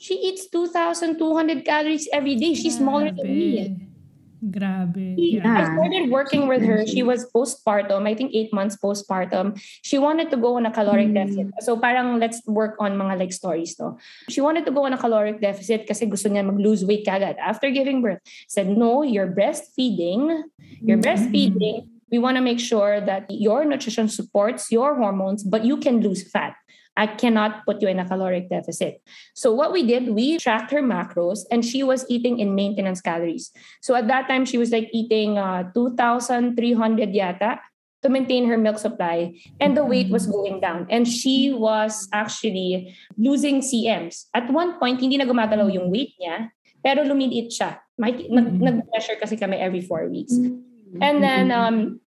She 0.00 0.16
eats 0.16 0.48
2,200 0.48 1.60
calories 1.60 2.08
every 2.08 2.36
day. 2.40 2.56
She's 2.56 2.80
smaller 2.80 3.12
than 3.12 3.28
me. 3.28 3.68
Grabe. 4.40 5.14
Yeah. 5.20 5.44
I 5.44 5.64
started 5.68 6.08
working 6.10 6.48
with 6.48 6.62
her. 6.64 6.86
She 6.86 7.02
was 7.02 7.28
postpartum, 7.28 8.08
I 8.08 8.14
think 8.14 8.32
eight 8.34 8.52
months 8.52 8.76
postpartum. 8.80 9.60
She 9.82 9.98
wanted 9.98 10.30
to 10.30 10.36
go 10.40 10.56
on 10.56 10.64
a 10.64 10.72
caloric 10.72 11.08
Mm. 11.12 11.14
deficit. 11.14 11.46
So 11.60 11.76
parang 11.76 12.16
let's 12.18 12.40
work 12.48 12.76
on 12.80 12.96
mga 12.96 13.18
like 13.20 13.32
stories 13.36 13.76
to. 13.76 14.00
She 14.32 14.40
wanted 14.40 14.64
to 14.64 14.72
go 14.72 14.88
on 14.88 14.96
a 14.96 14.98
caloric 14.98 15.40
deficit 15.44 15.84
kasi 15.84 16.06
gusto 16.08 16.32
niya 16.32 16.44
mag-lose 16.46 16.84
weight 16.88 17.04
kagad 17.04 17.36
after 17.36 17.68
giving 17.68 18.00
birth. 18.00 18.24
Said, 18.48 18.72
no, 18.72 19.02
you're 19.04 19.28
breastfeeding. 19.28 20.48
You're 20.80 20.96
Mm. 20.98 21.04
breastfeeding. 21.04 21.76
We 22.10 22.18
want 22.18 22.40
to 22.40 22.42
make 22.42 22.58
sure 22.58 22.98
that 23.04 23.28
your 23.30 23.62
nutrition 23.68 24.08
supports 24.08 24.72
your 24.72 24.96
hormones, 24.96 25.44
but 25.44 25.64
you 25.68 25.76
can 25.76 26.00
lose 26.00 26.24
fat. 26.26 26.56
I 26.96 27.06
cannot 27.06 27.64
put 27.64 27.80
you 27.80 27.88
in 27.88 27.98
a 27.98 28.04
caloric 28.06 28.50
deficit. 28.50 29.00
So 29.34 29.52
what 29.52 29.72
we 29.72 29.86
did, 29.86 30.10
we 30.10 30.38
tracked 30.38 30.70
her 30.72 30.82
macros 30.82 31.46
and 31.50 31.64
she 31.64 31.82
was 31.82 32.04
eating 32.08 32.38
in 32.38 32.54
maintenance 32.54 33.00
calories. 33.00 33.50
So 33.80 33.94
at 33.94 34.08
that 34.08 34.28
time, 34.28 34.44
she 34.44 34.58
was 34.58 34.70
like 34.70 34.90
eating 34.92 35.38
uh, 35.38 35.70
2,300 35.72 36.56
yata 37.14 37.58
to 38.02 38.08
maintain 38.08 38.48
her 38.48 38.56
milk 38.56 38.78
supply 38.78 39.36
and 39.60 39.76
the 39.76 39.84
weight 39.84 40.10
was 40.10 40.26
going 40.26 40.60
down. 40.60 40.86
And 40.90 41.06
she 41.06 41.52
was 41.52 42.08
actually 42.12 42.96
losing 43.16 43.60
CMs. 43.60 44.26
At 44.34 44.50
one 44.50 44.78
point, 44.78 45.00
hindi 45.00 45.16
na 45.16 45.24
gumagalaw 45.24 45.72
yung 45.72 45.90
weight 45.90 46.14
niya, 46.20 46.50
pero 46.82 47.04
lumiliit 47.04 47.52
siya. 47.52 47.78
May, 47.98 48.28
nag, 48.28 48.60
nag-pressure 48.60 49.20
kasi 49.20 49.36
kami 49.36 49.56
every 49.56 49.80
four 49.84 50.08
weeks. 50.08 50.32
Mm. 50.32 50.64
And 51.00 51.22
then 51.22 51.52
um, 51.52 52.00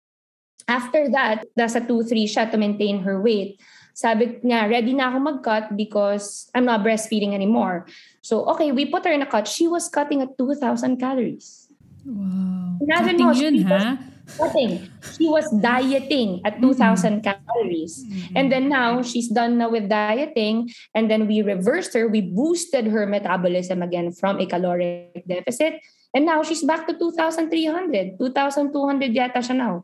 after 0.67 1.09
that, 1.11 1.45
nasa 1.57 1.85
2-3 1.85 2.25
siya 2.25 2.51
to 2.51 2.57
maintain 2.57 3.03
her 3.03 3.21
weight. 3.21 3.61
Sabi 3.93 4.41
niya, 4.41 4.65
ready 4.65 4.97
na 4.97 5.13
ako 5.13 5.17
mag-cut 5.21 5.77
because 5.77 6.49
I'm 6.57 6.65
not 6.65 6.81
breastfeeding 6.81 7.31
anymore. 7.37 7.85
So, 8.25 8.41
okay, 8.57 8.73
we 8.73 8.89
put 8.89 9.05
her 9.05 9.13
in 9.13 9.21
a 9.21 9.29
cut. 9.29 9.45
She 9.45 9.69
was 9.69 9.85
cutting 9.85 10.25
at 10.25 10.33
2,000 10.33 10.97
calories. 10.97 11.69
Wow. 12.01 12.81
Imagine 12.81 13.15
Cutting 13.21 13.25
mo, 13.29 13.37
yun, 13.37 13.53
she 13.53 13.63
was- 13.69 13.83
ha? 13.85 13.91
Cutting. 14.39 14.73
She 15.19 15.27
was 15.27 15.45
dieting 15.51 16.41
at 16.47 16.57
2,000 16.57 17.21
calories. 17.21 18.01
Mhm. 18.01 18.39
And 18.39 18.45
then 18.49 18.71
now, 18.71 19.03
she's 19.03 19.27
done 19.27 19.59
now 19.61 19.69
with 19.69 19.91
dieting. 19.91 20.71
And 20.95 21.11
then 21.11 21.27
we 21.27 21.43
reversed 21.43 21.93
her. 21.93 22.07
We 22.07 22.23
boosted 22.23 22.87
her 22.87 23.03
metabolism 23.05 23.83
again 23.83 24.15
from 24.15 24.39
a 24.39 24.47
caloric 24.47 25.27
deficit. 25.27 25.83
And 26.15 26.23
now 26.23 26.41
she's 26.41 26.63
back 26.63 26.87
to 26.87 26.95
2,300. 26.95 28.15
2,200 28.17 29.11
yata 29.11 29.43
siya 29.43 29.59
now. 29.59 29.75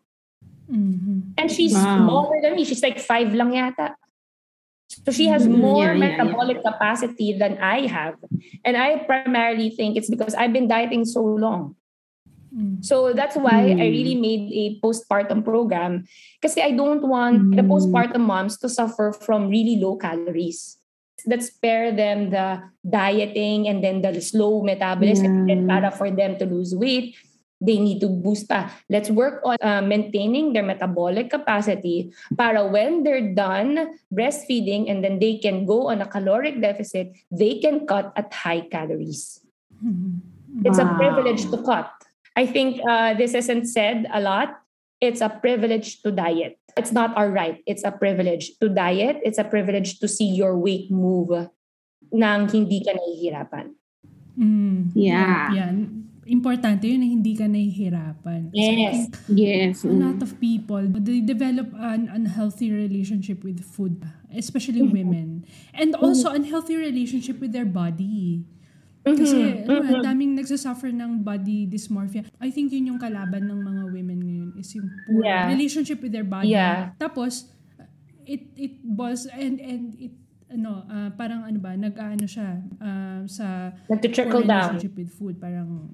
Mhm. 0.71 1.35
And 1.35 1.51
she's 1.51 1.75
Wow. 1.75 2.07
smaller 2.07 2.39
than 2.39 2.55
me. 2.55 2.63
She's 2.63 2.81
like 2.81 3.03
five 3.03 3.35
lang 3.35 3.51
yata. 3.51 3.98
So 4.89 5.13
she 5.13 5.29
has 5.29 5.45
Mhm. 5.45 5.61
more 5.61 5.93
Yeah, 5.93 6.01
yeah, 6.01 6.17
metabolic 6.17 6.65
capacity 6.65 7.37
than 7.37 7.61
I 7.61 7.85
have. 7.85 8.17
And 8.65 8.73
I 8.73 9.05
primarily 9.05 9.69
think 9.69 9.95
it's 9.95 10.09
because 10.09 10.33
I've 10.33 10.51
been 10.51 10.67
dieting 10.67 11.05
so 11.05 11.21
long. 11.21 11.77
Mm. 12.49 12.81
So 12.81 13.13
that's 13.13 13.37
why 13.37 13.77
I 13.77 13.85
Mm. 13.85 13.93
really 13.93 14.17
made 14.17 14.49
a 14.49 14.65
postpartum 14.81 15.45
program. 15.45 16.09
Kasi 16.41 16.65
I 16.65 16.73
don't 16.73 17.05
want 17.05 17.53
the 17.53 17.61
Mm. 17.61 17.69
postpartum 17.69 18.25
moms 18.25 18.57
to 18.65 18.67
suffer 18.69 19.13
from 19.13 19.53
really 19.53 19.77
low 19.77 19.93
calories. 19.93 20.81
Let's 21.29 21.53
spare 21.53 21.93
them 21.93 22.33
the 22.33 22.65
dieting 22.81 23.69
and 23.69 23.85
then 23.85 24.01
the 24.01 24.17
slow 24.17 24.65
metabolism. 24.65 25.45
Yeah. 25.45 25.53
And 25.53 25.69
para 25.69 25.93
for 25.93 26.09
them 26.09 26.41
to 26.41 26.49
lose 26.49 26.73
weight, 26.73 27.13
they 27.61 27.77
need 27.77 27.99
to 27.99 28.07
boost 28.07 28.47
pa. 28.47 28.71
Let's 28.89 29.11
work 29.11 29.43
on 29.43 29.59
uh, 29.61 29.83
maintaining 29.83 30.53
their 30.53 30.63
metabolic 30.63 31.29
capacity 31.29 32.11
para 32.35 32.65
when 32.65 33.03
they're 33.03 33.35
done 33.35 33.99
breastfeeding 34.11 34.89
and 34.89 35.03
then 35.03 35.19
they 35.19 35.37
can 35.37 35.67
go 35.67 35.91
on 35.91 36.01
a 36.01 36.07
caloric 36.07 36.59
deficit, 36.63 37.15
they 37.31 37.59
can 37.59 37.85
cut 37.85 38.11
at 38.15 38.33
high 38.33 38.67
calories. 38.67 39.43
Mhm. 39.83 40.23
It's 40.65 40.81
a 40.81 40.87
privilege 40.97 41.45
to 41.53 41.61
cut. 41.61 41.87
I 42.35 42.49
think 42.49 42.81
uh, 42.81 43.13
this 43.13 43.37
isn't 43.37 43.69
said 43.69 44.09
a 44.11 44.19
lot. 44.19 44.59
It's 44.99 45.21
a 45.21 45.29
privilege 45.29 46.01
to 46.01 46.11
diet. 46.11 46.57
It's 46.75 46.91
not 46.91 47.15
our 47.15 47.29
right. 47.29 47.61
It's 47.69 47.85
a 47.85 47.91
privilege 47.91 48.57
to 48.59 48.67
diet. 48.67 49.21
It's 49.23 49.37
a 49.37 49.45
privilege 49.45 49.99
to 49.99 50.07
see 50.07 50.27
your 50.27 50.57
weight 50.57 50.89
move 50.89 51.31
nang 52.11 52.49
hindi 52.49 52.81
ka 52.81 52.97
nahihirapan. 52.97 53.77
Mm. 54.39 54.91
Yeah. 54.97 55.53
Yan. 55.53 56.08
Importante 56.29 56.85
yun 56.85 57.01
na 57.01 57.09
hindi 57.09 57.33
ka 57.33 57.49
nahihirapan. 57.49 58.53
Yes. 58.53 59.09
think 59.25 59.33
Yes. 59.33 59.81
a 59.81 59.89
lot 59.89 60.21
of 60.21 60.37
people, 60.37 60.85
they 61.01 61.25
develop 61.25 61.73
an 61.73 62.05
unhealthy 62.05 62.69
relationship 62.69 63.41
with 63.41 63.65
food, 63.65 63.97
especially 64.29 64.85
women. 64.85 65.41
And 65.73 65.97
also 65.97 66.29
unhealthy 66.29 66.77
relationship 66.77 67.41
with 67.41 67.49
their 67.49 67.65
body. 67.65 68.45
Kasi 69.01 69.65
ano, 69.65 69.81
ang 69.81 70.05
daming 70.05 70.37
nagsasuffer 70.37 70.93
ng 70.93 71.25
body 71.25 71.65
dysmorphia. 71.65 72.29
I 72.37 72.53
think 72.53 72.69
yun 72.69 72.93
yung 72.93 73.01
kalaban 73.01 73.49
ng 73.49 73.57
mga 73.57 73.83
women 73.89 74.19
ngayon 74.21 74.49
is 74.53 74.69
yung 74.77 74.85
poor 75.09 75.25
Yeah. 75.25 75.49
relationship 75.49 75.97
with 75.97 76.13
their 76.13 76.27
body. 76.27 76.53
Yeah. 76.53 76.93
Tapos, 77.01 77.49
it 78.21 78.53
it 78.53 78.77
boils 78.85 79.25
and 79.25 79.57
and 79.57 79.97
it 79.97 80.13
ano 80.49 80.85
ah, 80.85 81.09
parang 81.09 81.41
ano 81.41 81.57
ba 81.57 81.73
nag-aano 81.73 82.29
siya 82.29 82.61
ah, 82.77 83.25
sa 83.25 83.73
Nag-trickle 83.89 84.45
down. 84.45 84.77
relationship 84.77 84.93
with 84.93 85.09
food 85.09 85.41
parang 85.41 85.89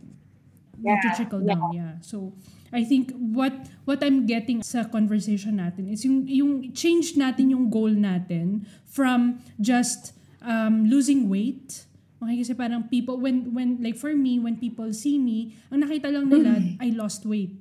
Yeah, 0.81 0.99
trickle 1.15 1.41
yeah. 1.41 1.55
down 1.55 1.71
yeah 1.73 1.93
so 2.01 2.33
I 2.73 2.83
think 2.83 3.15
what 3.15 3.53
what 3.87 4.03
I'm 4.03 4.27
getting 4.27 4.59
sa 4.59 4.83
conversation 4.83 5.63
natin 5.63 5.87
is 5.87 6.03
yung 6.03 6.27
yung 6.27 6.75
change 6.75 7.15
natin 7.15 7.55
yung 7.55 7.71
goal 7.71 7.93
natin 7.93 8.67
from 8.83 9.39
just 9.61 10.11
um, 10.43 10.83
losing 10.85 11.31
weight 11.31 11.87
Okay, 12.25 12.41
kasi 12.41 12.53
parang 12.55 12.87
people, 12.87 13.19
when, 13.19 13.53
when, 13.53 13.77
like 13.83 13.99
for 13.99 14.15
me, 14.15 14.39
when 14.39 14.57
people 14.57 14.89
see 14.95 15.19
me, 15.19 15.53
ang 15.69 15.83
nakita 15.83 16.09
lang 16.09 16.25
nila, 16.25 16.57
I 16.81 16.89
lost 16.95 17.21
weight. 17.21 17.53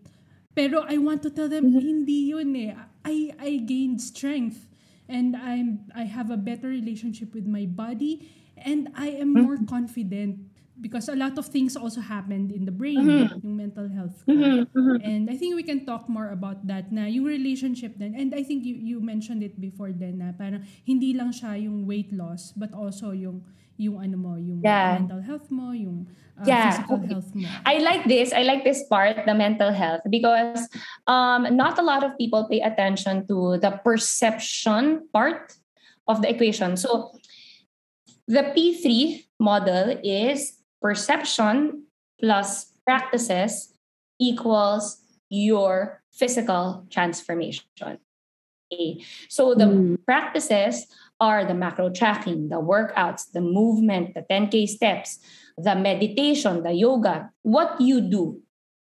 Pero 0.54 0.86
I 0.86 0.96
want 0.96 1.20
to 1.26 1.30
tell 1.30 1.50
them, 1.50 1.74
hindi 1.74 2.30
yun 2.30 2.54
eh. 2.56 2.72
I, 3.04 3.34
I 3.36 3.60
gained 3.66 4.00
strength. 4.00 4.64
And 5.04 5.36
I'm, 5.36 5.84
I 5.92 6.08
have 6.08 6.30
a 6.30 6.38
better 6.38 6.70
relationship 6.70 7.34
with 7.34 7.44
my 7.44 7.66
body. 7.66 8.30
And 8.56 8.88
I 8.96 9.20
am 9.20 9.34
more 9.34 9.58
confident 9.68 10.48
because 10.80 11.08
a 11.08 11.14
lot 11.14 11.38
of 11.38 11.46
things 11.46 11.76
also 11.76 12.00
happened 12.00 12.50
in 12.50 12.64
the 12.66 12.74
brain, 12.74 13.06
Mhm. 13.06 13.42
yung 13.46 13.56
mental 13.56 13.86
health 13.88 14.26
ko. 14.26 14.34
Mhm, 14.34 14.66
mhm. 14.74 14.96
And 15.02 15.22
I 15.30 15.36
think 15.38 15.54
we 15.54 15.62
can 15.62 15.86
talk 15.86 16.10
more 16.10 16.34
about 16.34 16.66
that 16.66 16.90
na 16.90 17.06
yung 17.06 17.24
relationship 17.24 17.94
din. 17.98 18.14
And 18.18 18.34
I 18.34 18.42
think 18.42 18.66
you, 18.66 18.74
you 18.74 18.98
mentioned 18.98 19.42
it 19.46 19.54
before 19.60 19.94
din 19.94 20.18
na 20.18 20.34
parang 20.34 20.66
hindi 20.82 21.14
lang 21.14 21.30
siya 21.30 21.54
yung 21.62 21.86
weight 21.86 22.10
loss 22.10 22.50
but 22.58 22.74
also 22.74 23.14
yung 23.14 23.42
yung 23.74 23.98
ano 23.98 24.14
mo, 24.14 24.32
yung 24.38 24.62
Yeah. 24.62 25.02
mental 25.02 25.18
health 25.18 25.50
mo, 25.50 25.74
yung 25.74 26.06
uh, 26.38 26.46
Yeah. 26.46 26.70
physical 26.70 27.02
health 27.10 27.30
mo. 27.34 27.46
I 27.66 27.82
like 27.82 28.06
this. 28.06 28.30
I 28.30 28.46
like 28.46 28.62
this 28.62 28.86
part, 28.86 29.26
the 29.26 29.34
mental 29.34 29.74
health, 29.74 30.02
because 30.06 30.70
um, 31.10 31.50
not 31.58 31.74
a 31.78 31.82
lot 31.82 32.06
of 32.06 32.14
people 32.14 32.46
pay 32.46 32.62
attention 32.62 33.26
to 33.26 33.58
the 33.58 33.74
perception 33.82 35.10
part 35.10 35.58
of 36.06 36.22
the 36.22 36.30
equation. 36.30 36.78
So 36.78 37.18
the 38.30 38.54
P3 38.54 39.26
model 39.42 39.98
is 40.06 40.63
perception 40.84 41.84
plus 42.20 42.76
practices 42.84 43.72
equals 44.20 45.00
your 45.30 46.02
physical 46.12 46.84
transformation. 46.90 47.64
Okay. 47.80 49.00
So 49.28 49.54
the 49.54 49.64
Mm. 49.64 50.04
practices 50.04 50.86
are 51.18 51.44
the 51.48 51.54
macro 51.54 51.88
tracking, 51.88 52.48
the 52.50 52.60
workouts, 52.60 53.32
the 53.32 53.40
movement, 53.40 54.12
the 54.14 54.22
10K 54.28 54.66
steps, 54.66 55.18
the 55.56 55.74
meditation, 55.74 56.62
the 56.62 56.72
yoga, 56.72 57.30
what 57.42 57.80
you 57.80 58.00
do, 58.02 58.42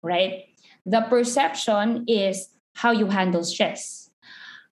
right? 0.01 0.47
The 0.85 1.01
perception 1.01 2.05
is 2.07 2.55
how 2.73 2.91
you 2.91 3.07
handle 3.07 3.43
stress. 3.43 4.00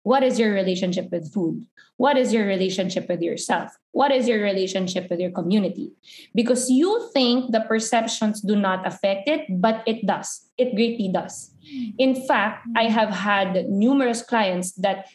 What 0.03 0.23
is 0.23 0.39
your 0.39 0.53
relationship 0.53 1.11
with 1.11 1.33
food? 1.33 1.65
What 1.97 2.17
is 2.17 2.31
your 2.31 2.47
relationship 2.47 3.09
with 3.09 3.21
yourself? 3.21 3.75
What 3.91 4.11
is 4.11 4.27
your 4.27 4.41
relationship 4.41 5.09
with 5.09 5.19
your 5.19 5.31
community? 5.31 5.91
Because 6.33 6.69
you 6.69 7.09
think 7.13 7.51
the 7.51 7.61
perceptions 7.61 8.39
do 8.41 8.55
not 8.55 8.87
affect 8.87 9.27
it, 9.27 9.45
but 9.59 9.83
it 9.85 10.07
does. 10.07 10.47
It 10.57 10.75
greatly 10.75 11.09
does. 11.11 11.51
In 11.97 12.15
fact, 12.25 12.65
I 12.75 12.87
have 12.87 13.09
had 13.09 13.69
numerous 13.69 14.23
clients 14.23 14.71
that 14.79 15.07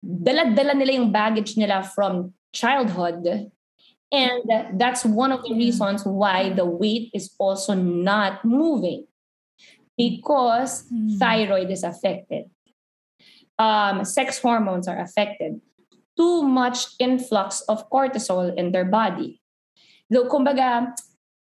dala-dala 0.00 0.74
nila 0.74 0.92
yung 0.92 1.10
baggage 1.10 1.56
nila 1.56 1.82
from 1.82 2.32
childhood. 2.52 3.50
And 4.12 4.42
that's 4.78 5.04
one 5.04 5.32
of 5.32 5.42
the 5.42 5.54
reasons 5.54 6.04
why 6.04 6.50
the 6.50 6.64
weight 6.64 7.10
is 7.14 7.34
also 7.38 7.74
not 7.74 8.44
moving 8.44 9.06
because 9.98 10.86
Hmm. 10.88 11.18
thyroid 11.18 11.70
is 11.70 11.82
affected. 11.84 12.50
Um, 13.60 14.08
sex 14.08 14.40
hormones 14.40 14.88
are 14.88 14.98
affected. 14.98 15.60
Too 16.16 16.42
much 16.42 16.96
influx 16.98 17.60
of 17.68 17.84
cortisol 17.92 18.56
in 18.56 18.72
their 18.72 18.88
body. 18.88 19.44
Though, 20.08 20.24
kumbaga, 20.32 20.96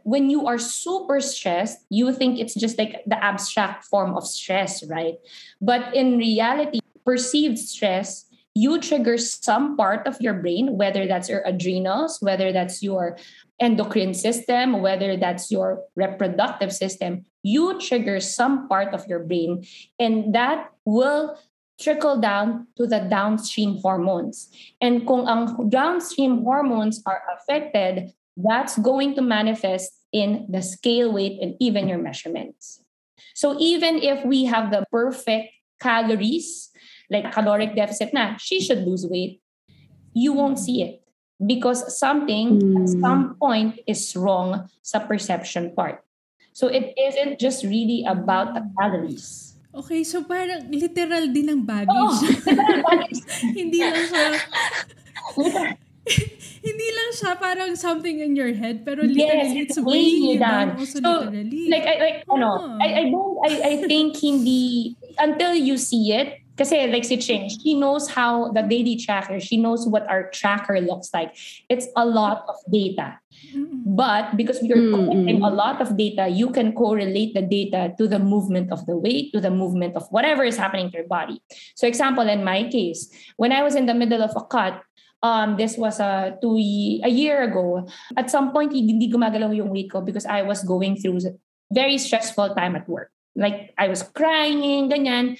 when 0.06 0.30
you 0.30 0.46
are 0.46 0.56
super 0.56 1.18
stressed, 1.18 1.82
you 1.90 2.14
think 2.14 2.38
it's 2.38 2.54
just 2.54 2.78
like 2.78 3.02
the 3.10 3.18
abstract 3.18 3.84
form 3.90 4.14
of 4.14 4.22
stress, 4.22 4.86
right? 4.86 5.18
But 5.60 5.94
in 5.98 6.16
reality, 6.16 6.78
perceived 7.04 7.58
stress, 7.58 8.30
you 8.54 8.80
trigger 8.80 9.18
some 9.18 9.76
part 9.76 10.06
of 10.06 10.16
your 10.22 10.34
brain, 10.34 10.78
whether 10.78 11.10
that's 11.10 11.28
your 11.28 11.42
adrenals, 11.44 12.22
whether 12.22 12.52
that's 12.52 12.82
your 12.82 13.18
endocrine 13.60 14.14
system, 14.14 14.80
whether 14.80 15.16
that's 15.16 15.50
your 15.50 15.82
reproductive 15.96 16.72
system, 16.72 17.26
you 17.42 17.78
trigger 17.80 18.20
some 18.20 18.68
part 18.68 18.94
of 18.94 19.04
your 19.06 19.20
brain, 19.20 19.66
and 19.98 20.34
that 20.34 20.70
will 20.84 21.36
trickle 21.78 22.20
down 22.20 22.66
to 22.76 22.86
the 22.86 23.00
downstream 23.00 23.78
hormones. 23.78 24.48
And 24.80 25.06
kung 25.06 25.28
ang 25.28 25.68
downstream 25.68 26.42
hormones 26.42 27.02
are 27.06 27.22
affected, 27.36 28.12
that's 28.36 28.78
going 28.78 29.14
to 29.16 29.22
manifest 29.22 29.92
in 30.12 30.46
the 30.48 30.62
scale 30.62 31.12
weight 31.12 31.38
and 31.40 31.54
even 31.60 31.88
your 31.88 31.98
measurements. 31.98 32.80
So 33.34 33.56
even 33.60 34.00
if 34.00 34.24
we 34.24 34.44
have 34.44 34.70
the 34.70 34.84
perfect 34.90 35.52
calories, 35.80 36.70
like 37.10 37.32
caloric 37.32 37.76
deficit 37.76 38.12
na, 38.12 38.36
she 38.36 38.60
should 38.60 38.86
lose 38.86 39.06
weight, 39.06 39.40
you 40.14 40.32
won't 40.32 40.58
see 40.58 40.82
it 40.82 41.04
because 41.44 41.84
something 41.98 42.56
at 42.56 42.88
Mm. 42.88 43.00
some 43.04 43.22
point 43.36 43.80
is 43.86 44.16
wrong 44.16 44.72
sa 44.80 45.04
perception 45.04 45.76
part. 45.76 46.00
So 46.56 46.72
it 46.72 46.96
isn't 46.96 47.36
just 47.36 47.60
really 47.60 48.08
about 48.08 48.56
the 48.56 48.64
calories. 48.80 49.45
Okay, 49.76 50.00
so 50.02 50.24
parang 50.24 50.72
literal 50.72 51.28
din 51.28 51.52
ang 51.52 51.60
Oh, 51.60 51.68
baggage. 51.68 52.16
hindi 53.60 53.78
lang 53.84 54.04
siya 54.08 54.26
hindi 56.66 56.88
lang 56.90 57.10
siya 57.12 57.30
parang 57.36 57.76
something 57.76 58.22
in 58.22 58.32
your 58.38 58.54
head 58.56 58.82
pero 58.82 59.04
literally 59.04 59.52
Yes, 59.52 59.68
it's 59.68 59.76
it's 59.76 59.78
weighing 59.82 60.22
you 60.32 60.38
down 60.40 60.78
also 60.80 60.96
So, 60.98 61.28
literally. 61.28 61.68
like 61.68 61.84
I 61.84 61.94
like 62.00 62.18
ano, 62.26 62.48
Ah. 62.56 62.78
I 62.80 62.88
I 62.88 63.04
don't 63.10 63.36
I 63.44 63.52
I 63.60 63.74
think 63.84 64.16
hindi 64.16 64.94
until 65.18 65.52
you 65.52 65.76
see 65.76 66.14
it 66.14 66.40
kasi 66.56 66.88
like 66.88 67.04
si 67.04 67.16
Ching, 67.16 67.48
she 67.48 67.74
knows 67.74 68.08
how 68.08 68.50
the 68.52 68.62
daily 68.62 68.96
tracker, 68.96 69.38
she 69.40 69.56
knows 69.56 69.86
what 69.86 70.08
our 70.08 70.30
tracker 70.30 70.80
looks 70.80 71.12
like. 71.12 71.36
It's 71.68 71.86
a 71.96 72.04
lot 72.04 72.44
of 72.48 72.56
data. 72.72 73.20
But 73.84 74.36
because 74.36 74.60
we 74.62 74.72
are 74.72 74.80
collecting 74.90 75.42
a 75.44 75.52
lot 75.52 75.80
of 75.80 75.96
data, 75.96 76.28
you 76.28 76.50
can 76.50 76.72
correlate 76.72 77.34
the 77.34 77.42
data 77.42 77.92
to 77.98 78.08
the 78.08 78.18
movement 78.18 78.72
of 78.72 78.86
the 78.86 78.96
weight, 78.96 79.32
to 79.32 79.40
the 79.40 79.50
movement 79.50 79.94
of 79.94 80.08
whatever 80.08 80.42
is 80.42 80.56
happening 80.56 80.90
to 80.90 81.04
your 81.04 81.06
body. 81.06 81.42
So, 81.74 81.86
example, 81.86 82.26
in 82.28 82.42
my 82.42 82.64
case, 82.68 83.12
when 83.36 83.52
I 83.52 83.62
was 83.62 83.74
in 83.74 83.86
the 83.86 83.94
middle 83.94 84.22
of 84.22 84.32
a 84.34 84.44
cut, 84.44 84.80
um, 85.22 85.56
this 85.56 85.76
was 85.76 86.00
a 86.00 86.36
two 86.40 86.56
ye- 86.56 87.02
a 87.04 87.08
year 87.08 87.42
ago. 87.42 87.86
At 88.16 88.30
some 88.30 88.52
point, 88.52 88.72
hindi 88.72 89.12
gumagalaw 89.12 89.54
yung 89.54 89.70
weight 89.70 89.92
ko 89.92 90.00
because 90.00 90.26
I 90.26 90.42
was 90.42 90.64
going 90.64 90.96
through 90.96 91.20
a 91.28 91.36
very 91.72 91.98
stressful 91.98 92.54
time 92.54 92.76
at 92.76 92.88
work. 92.88 93.12
Like 93.36 93.74
I 93.76 93.88
was 93.88 94.02
crying, 94.02 94.88
ganyan. 94.88 95.36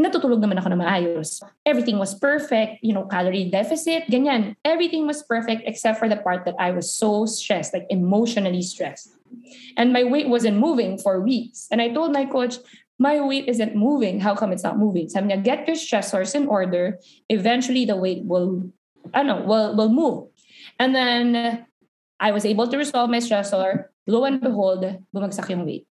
Natutulog 0.00 0.40
naman 0.40 0.56
ako 0.56 0.72
na 0.72 0.80
maayos. 0.80 1.44
Everything 1.68 2.00
was 2.00 2.16
perfect, 2.16 2.80
you 2.80 2.96
know, 2.96 3.04
calorie 3.04 3.52
deficit, 3.52 4.08
ganyan. 4.08 4.56
Everything 4.64 5.04
was 5.04 5.20
perfect 5.28 5.68
except 5.68 6.00
for 6.00 6.08
the 6.08 6.16
part 6.16 6.48
that 6.48 6.56
I 6.56 6.72
was 6.72 6.88
so 6.88 7.28
stressed, 7.28 7.76
like 7.76 7.84
emotionally 7.92 8.64
stressed. 8.64 9.12
And 9.76 9.92
my 9.92 10.08
weight 10.08 10.32
wasn't 10.32 10.56
moving 10.56 10.96
for 10.96 11.20
weeks. 11.20 11.68
And 11.68 11.84
I 11.84 11.92
told 11.92 12.16
my 12.16 12.24
coach, 12.24 12.56
my 12.96 13.20
weight 13.20 13.44
isn't 13.48 13.76
moving. 13.76 14.20
How 14.20 14.32
come 14.32 14.52
it's 14.52 14.64
not 14.64 14.80
moving? 14.80 15.08
Sabi 15.12 15.28
niya, 15.28 15.44
get 15.44 15.68
your 15.68 15.76
stressors 15.76 16.32
in 16.32 16.48
order. 16.48 16.96
Eventually 17.28 17.84
the 17.84 17.96
weight 17.96 18.24
will, 18.24 18.72
I 19.12 19.20
don't 19.20 19.28
know, 19.28 19.44
will, 19.44 19.76
will 19.76 19.92
move. 19.92 20.32
And 20.80 20.96
then 20.96 21.64
I 22.20 22.32
was 22.32 22.44
able 22.44 22.68
to 22.68 22.76
resolve 22.76 23.12
my 23.12 23.20
stressor. 23.20 23.92
Lo 24.08 24.24
and 24.24 24.40
behold, 24.40 24.84
bumagsak 25.12 25.48
yung 25.52 25.64
weight. 25.64 25.89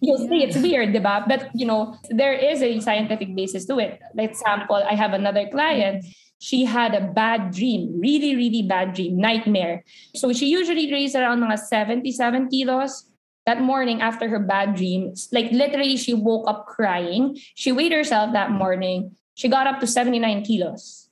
You'll 0.00 0.26
see 0.28 0.42
it's 0.42 0.56
weird, 0.56 0.94
diba? 0.94 1.28
But 1.28 1.50
you 1.54 1.66
know, 1.66 1.96
there 2.08 2.32
is 2.32 2.62
a 2.62 2.80
scientific 2.80 3.36
basis 3.36 3.66
to 3.66 3.78
it. 3.78 4.00
Like 4.14 4.30
example, 4.30 4.76
I 4.76 4.94
have 4.94 5.12
another 5.12 5.48
client. 5.48 6.04
She 6.40 6.64
had 6.64 6.94
a 6.94 7.04
bad 7.12 7.52
dream, 7.52 8.00
really, 8.00 8.34
really 8.34 8.62
bad 8.62 8.94
dream, 8.94 9.18
nightmare. 9.18 9.84
So 10.16 10.32
she 10.32 10.48
usually 10.48 10.90
weighs 10.90 11.14
around 11.14 11.40
mga 11.40 11.58
77 11.58 12.48
kilos. 12.48 13.06
That 13.46 13.62
morning 13.62 14.00
after 14.00 14.28
her 14.28 14.38
bad 14.38 14.76
dream, 14.76 15.14
like 15.32 15.50
literally 15.50 15.96
she 15.96 16.14
woke 16.14 16.46
up 16.46 16.66
crying. 16.66 17.36
She 17.56 17.72
weighed 17.72 17.90
herself 17.90 18.32
that 18.32 18.52
morning. 18.52 19.16
She 19.34 19.48
got 19.48 19.66
up 19.66 19.80
to 19.80 19.86
79 19.86 20.44
kilos. 20.44 21.08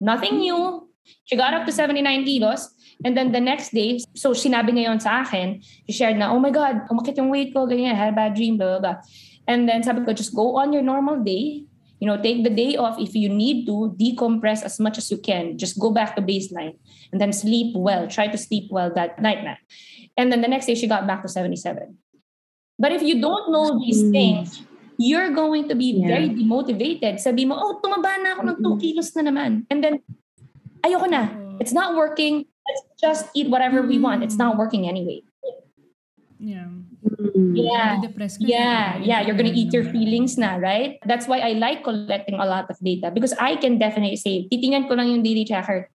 Nothing 0.00 0.38
new. 0.38 0.88
She 1.24 1.36
got 1.36 1.54
up 1.54 1.66
to 1.66 1.72
79 1.72 2.24
kilos. 2.24 2.70
And 3.04 3.16
then 3.16 3.32
the 3.32 3.40
next 3.40 3.72
day, 3.72 4.00
so 4.14 4.32
sinabi 4.36 4.76
niya 4.76 4.92
yun 4.92 5.00
sa 5.00 5.24
akin, 5.24 5.64
she 5.88 5.92
shared 5.92 6.20
na, 6.20 6.32
oh 6.32 6.38
my 6.38 6.52
God, 6.52 6.84
umakit 6.92 7.16
yung 7.16 7.32
weight 7.32 7.54
ko, 7.56 7.64
ganyan, 7.64 7.92
I 7.92 7.96
had 7.96 8.12
a 8.12 8.16
bad 8.16 8.34
dream, 8.36 8.60
blah, 8.60 8.76
blah, 8.76 8.80
blah. 8.80 8.96
And 9.48 9.64
then 9.68 9.82
sabi 9.82 10.04
ko, 10.04 10.12
just 10.12 10.36
go 10.36 10.60
on 10.60 10.72
your 10.72 10.84
normal 10.84 11.24
day. 11.24 11.64
You 12.00 12.08
know, 12.08 12.16
take 12.16 12.44
the 12.44 12.52
day 12.52 12.76
off. 12.80 12.96
If 12.96 13.12
you 13.12 13.28
need 13.28 13.68
to, 13.68 13.92
decompress 14.00 14.64
as 14.64 14.80
much 14.80 14.96
as 14.96 15.10
you 15.12 15.20
can. 15.20 15.60
Just 15.60 15.76
go 15.76 15.92
back 15.92 16.16
to 16.16 16.22
baseline. 16.24 16.80
And 17.12 17.20
then 17.20 17.32
sleep 17.32 17.76
well. 17.76 18.08
Try 18.08 18.28
to 18.28 18.40
sleep 18.40 18.72
well 18.72 18.88
that 18.96 19.20
night 19.20 19.44
na. 19.44 19.60
And 20.16 20.32
then 20.32 20.40
the 20.40 20.48
next 20.48 20.64
day, 20.64 20.74
she 20.76 20.88
got 20.88 21.06
back 21.06 21.20
to 21.22 21.28
77. 21.28 21.96
But 22.80 22.92
if 22.92 23.04
you 23.04 23.20
don't 23.20 23.52
know 23.52 23.76
these 23.76 24.00
Mm. 24.00 24.12
things, 24.12 24.64
you're 24.96 25.32
going 25.36 25.68
to 25.68 25.76
be 25.76 26.00
Yeah. 26.00 26.08
very 26.08 26.28
demotivated. 26.32 27.20
Sabi 27.20 27.44
mo, 27.44 27.56
oh, 27.56 27.80
tumaba 27.84 28.16
na 28.20 28.36
ako 28.36 28.40
ng 28.48 28.56
2 28.64 28.76
kilos 28.80 29.12
na 29.16 29.28
naman. 29.28 29.68
And 29.68 29.84
then, 29.84 30.00
ayoko 30.80 31.04
na. 31.04 31.36
Oo. 31.36 31.60
It's 31.60 31.76
not 31.76 31.92
working. 31.92 32.48
Let's 32.70 32.82
just 33.02 33.24
eat 33.34 33.50
whatever 33.50 33.82
we 33.82 33.98
want. 33.98 34.22
It's 34.22 34.38
Mm. 34.38 34.46
not 34.46 34.52
working 34.56 34.86
anyway. 34.86 35.26
yeah. 36.40 36.70
Mm. 37.04 37.52
Yeah. 37.52 38.00
Yeah, 38.40 38.96
yeah, 38.96 39.20
you're 39.20 39.36
gonna 39.36 39.52
eat 39.52 39.74
your 39.76 39.84
feelings 39.84 40.38
na, 40.40 40.56
right? 40.56 40.96
That's 41.04 41.28
why 41.28 41.44
I 41.44 41.52
like 41.52 41.84
collecting 41.84 42.40
a 42.40 42.46
lot 42.48 42.70
of 42.72 42.80
data 42.80 43.10
because 43.12 43.36
I 43.36 43.60
can 43.60 43.76
definitely 43.76 44.16
say, 44.16 44.48
titingnan 44.48 44.88
ko 44.88 44.94
lang 44.96 45.12
yung 45.12 45.20
daily 45.20 45.44
tracker. 45.44 45.90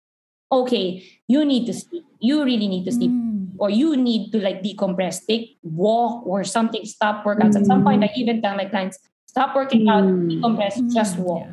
Okay, 0.52 1.00
you 1.32 1.48
need 1.48 1.64
to 1.64 1.72
sleep. 1.72 2.04
You 2.20 2.44
really 2.44 2.68
need 2.68 2.84
to 2.84 2.92
sleep. 2.92 3.08
Mm. 3.08 3.56
Or 3.56 3.70
you 3.72 3.96
need 3.96 4.36
to 4.36 4.38
like 4.42 4.60
decompress, 4.60 5.24
take 5.24 5.56
walk 5.64 6.26
or 6.28 6.44
something, 6.44 6.84
stop 6.84 7.24
workouts. 7.24 7.56
At 7.56 7.64
some 7.64 7.80
point, 7.80 8.04
I 8.04 8.10
even 8.18 8.42
tell 8.44 8.52
my 8.52 8.68
clients, 8.68 8.98
stop 9.24 9.56
working 9.56 9.88
out, 9.88 10.04
Mm. 10.04 10.28
decompress, 10.28 10.76
just 10.92 11.16
Mm, 11.16 11.24
walk. 11.24 11.46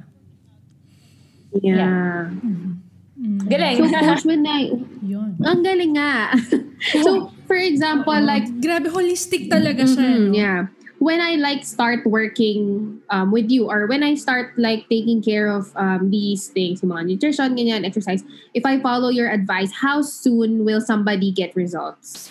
yeah. 1.64 1.80
Yeah. 1.80 2.28
Mhm. 2.44 2.81
Mm. 3.22 3.46
Galing. 3.46 3.78
So, 3.78 4.00
coach, 4.10 4.26
when 4.26 4.48
I, 4.48 4.74
Yun. 5.06 5.38
ang 5.46 5.62
galing 5.62 5.94
nga. 5.94 6.34
so, 7.06 7.30
for 7.46 7.56
example, 7.56 8.18
like, 8.18 8.50
Grabe, 8.58 8.90
holistic 8.90 9.46
talaga 9.48 9.86
siya. 9.86 10.10
Mhm, 10.10 10.34
no? 10.34 10.34
yeah. 10.34 10.60
When 11.02 11.18
I 11.18 11.34
like 11.42 11.66
start 11.66 12.06
working 12.06 13.02
um, 13.10 13.34
with 13.34 13.50
you 13.50 13.66
or 13.66 13.90
when 13.90 14.06
I 14.06 14.14
start 14.14 14.54
like 14.58 14.86
taking 14.86 15.22
care 15.22 15.50
of 15.50 15.74
um, 15.74 16.14
these 16.14 16.54
things, 16.54 16.86
yung 16.86 16.94
mga 16.94 17.18
nutrition, 17.18 17.58
ganyan, 17.58 17.86
exercise, 17.90 18.22
if 18.54 18.62
I 18.70 18.78
follow 18.78 19.10
your 19.10 19.26
advice, 19.26 19.74
how 19.74 20.06
soon 20.06 20.62
will 20.62 20.82
somebody 20.82 21.34
get 21.34 21.58
results? 21.58 22.30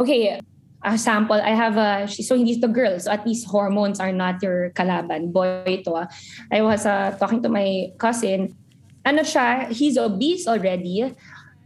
Okay, 0.00 0.40
a 0.80 0.96
sample, 0.96 1.36
I 1.36 1.52
have 1.52 1.76
a, 1.76 2.08
so 2.08 2.40
hindi 2.40 2.56
to 2.56 2.68
girls, 2.68 3.04
so 3.04 3.12
at 3.12 3.26
least 3.26 3.44
hormones 3.44 4.00
are 4.00 4.16
not 4.16 4.40
your 4.40 4.70
kalaban. 4.72 5.28
Boy 5.28 5.60
ito 5.66 5.92
ah. 5.92 6.08
I 6.48 6.64
was 6.64 6.86
uh, 6.88 7.20
talking 7.20 7.42
to 7.44 7.52
my 7.52 7.92
cousin, 8.00 8.56
ano 9.04 9.22
siya, 9.22 9.70
he's 9.70 9.98
obese 9.98 10.46
already, 10.46 11.14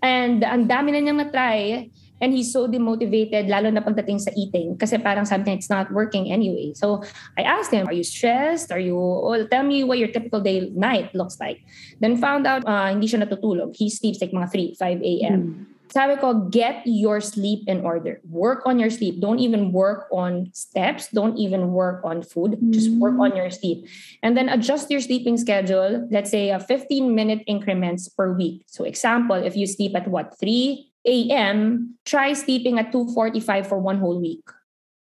and 0.03 0.45
ang 0.45 0.68
dami 0.68 0.93
na 0.93 1.01
niyang 1.01 1.20
na-try, 1.22 1.89
and 2.22 2.30
he's 2.30 2.55
so 2.55 2.70
demotivated, 2.70 3.51
lalo 3.51 3.66
na 3.68 3.83
pagdating 3.83 4.22
sa 4.22 4.30
eating, 4.39 4.78
kasi 4.78 4.95
parang 4.97 5.26
something 5.26 5.59
it's 5.59 5.68
not 5.68 5.91
working 5.91 6.30
anyway. 6.30 6.70
So 6.74 7.03
I 7.35 7.43
asked 7.43 7.74
him, 7.74 7.91
are 7.91 7.97
you 7.97 8.07
stressed? 8.07 8.70
Are 8.70 8.78
you, 8.78 8.95
well, 8.95 9.43
tell 9.51 9.66
me 9.66 9.83
what 9.83 9.99
your 9.99 10.09
typical 10.09 10.39
day 10.39 10.70
night 10.70 11.11
looks 11.18 11.43
like. 11.43 11.66
Then 11.99 12.16
found 12.16 12.47
out, 12.47 12.62
uh, 12.62 12.95
hindi 12.95 13.11
siya 13.11 13.26
natutulog. 13.26 13.74
He 13.74 13.91
sleeps 13.91 14.22
like 14.22 14.30
mga 14.30 14.78
3, 14.78 14.78
5 14.78 15.03
a.m. 15.03 15.66
Sabi 15.93 16.16
ko, 16.16 16.49
get 16.49 16.80
your 16.88 17.20
sleep 17.20 17.68
in 17.68 17.84
order. 17.84 18.16
Work 18.24 18.64
on 18.64 18.80
your 18.80 18.88
sleep. 18.88 19.20
Don't 19.20 19.38
even 19.38 19.72
work 19.76 20.09
on 20.09 20.49
steps. 20.57 21.12
Don't 21.12 21.36
even 21.36 21.76
work 21.76 22.01
on 22.01 22.24
food. 22.24 22.57
Just 22.72 22.88
work 22.97 23.20
on 23.20 23.36
your 23.36 23.51
sleep. 23.53 23.84
And 24.24 24.32
then 24.32 24.49
adjust 24.49 24.88
your 24.90 25.05
sleeping 25.05 25.36
schedule. 25.36 26.09
Let's 26.11 26.30
say 26.30 26.49
a 26.49 26.59
15 26.59 27.14
minute 27.14 27.45
increments 27.47 28.09
per 28.09 28.32
week. 28.32 28.64
So 28.72 28.84
example, 28.88 29.36
if 29.36 29.53
you 29.55 29.66
sleep 29.68 29.93
at 29.95 30.09
what, 30.09 30.32
3 30.40 30.80
a.m., 31.05 31.99
try 32.07 32.32
sleeping 32.32 32.78
at 32.78 32.90
2.45 32.90 33.66
for 33.66 33.76
one 33.78 33.99
whole 33.99 34.18
week. 34.18 34.49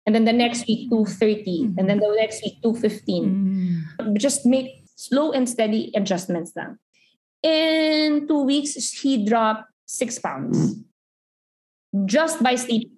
And 0.07 0.15
then 0.15 0.26
the 0.26 0.34
next 0.34 0.65
week, 0.67 0.89
2.30. 0.89 1.78
And 1.78 1.88
then 1.88 1.99
the 2.01 2.09
next 2.17 2.41
week, 2.41 2.57
2.15 2.65 3.30
Mm. 4.01 4.17
just 4.17 4.45
make 4.45 4.89
slow 4.95 5.32
and 5.32 5.47
steady 5.47 5.91
adjustments 5.93 6.51
lang. 6.57 6.78
In 7.43 8.26
two 8.28 8.41
weeks, 8.41 8.74
he 8.89 9.24
dropped 9.26 9.69
six 9.93 10.17
pounds 10.17 10.81
just 12.09 12.41
by 12.41 12.55
sleep. 12.57 12.89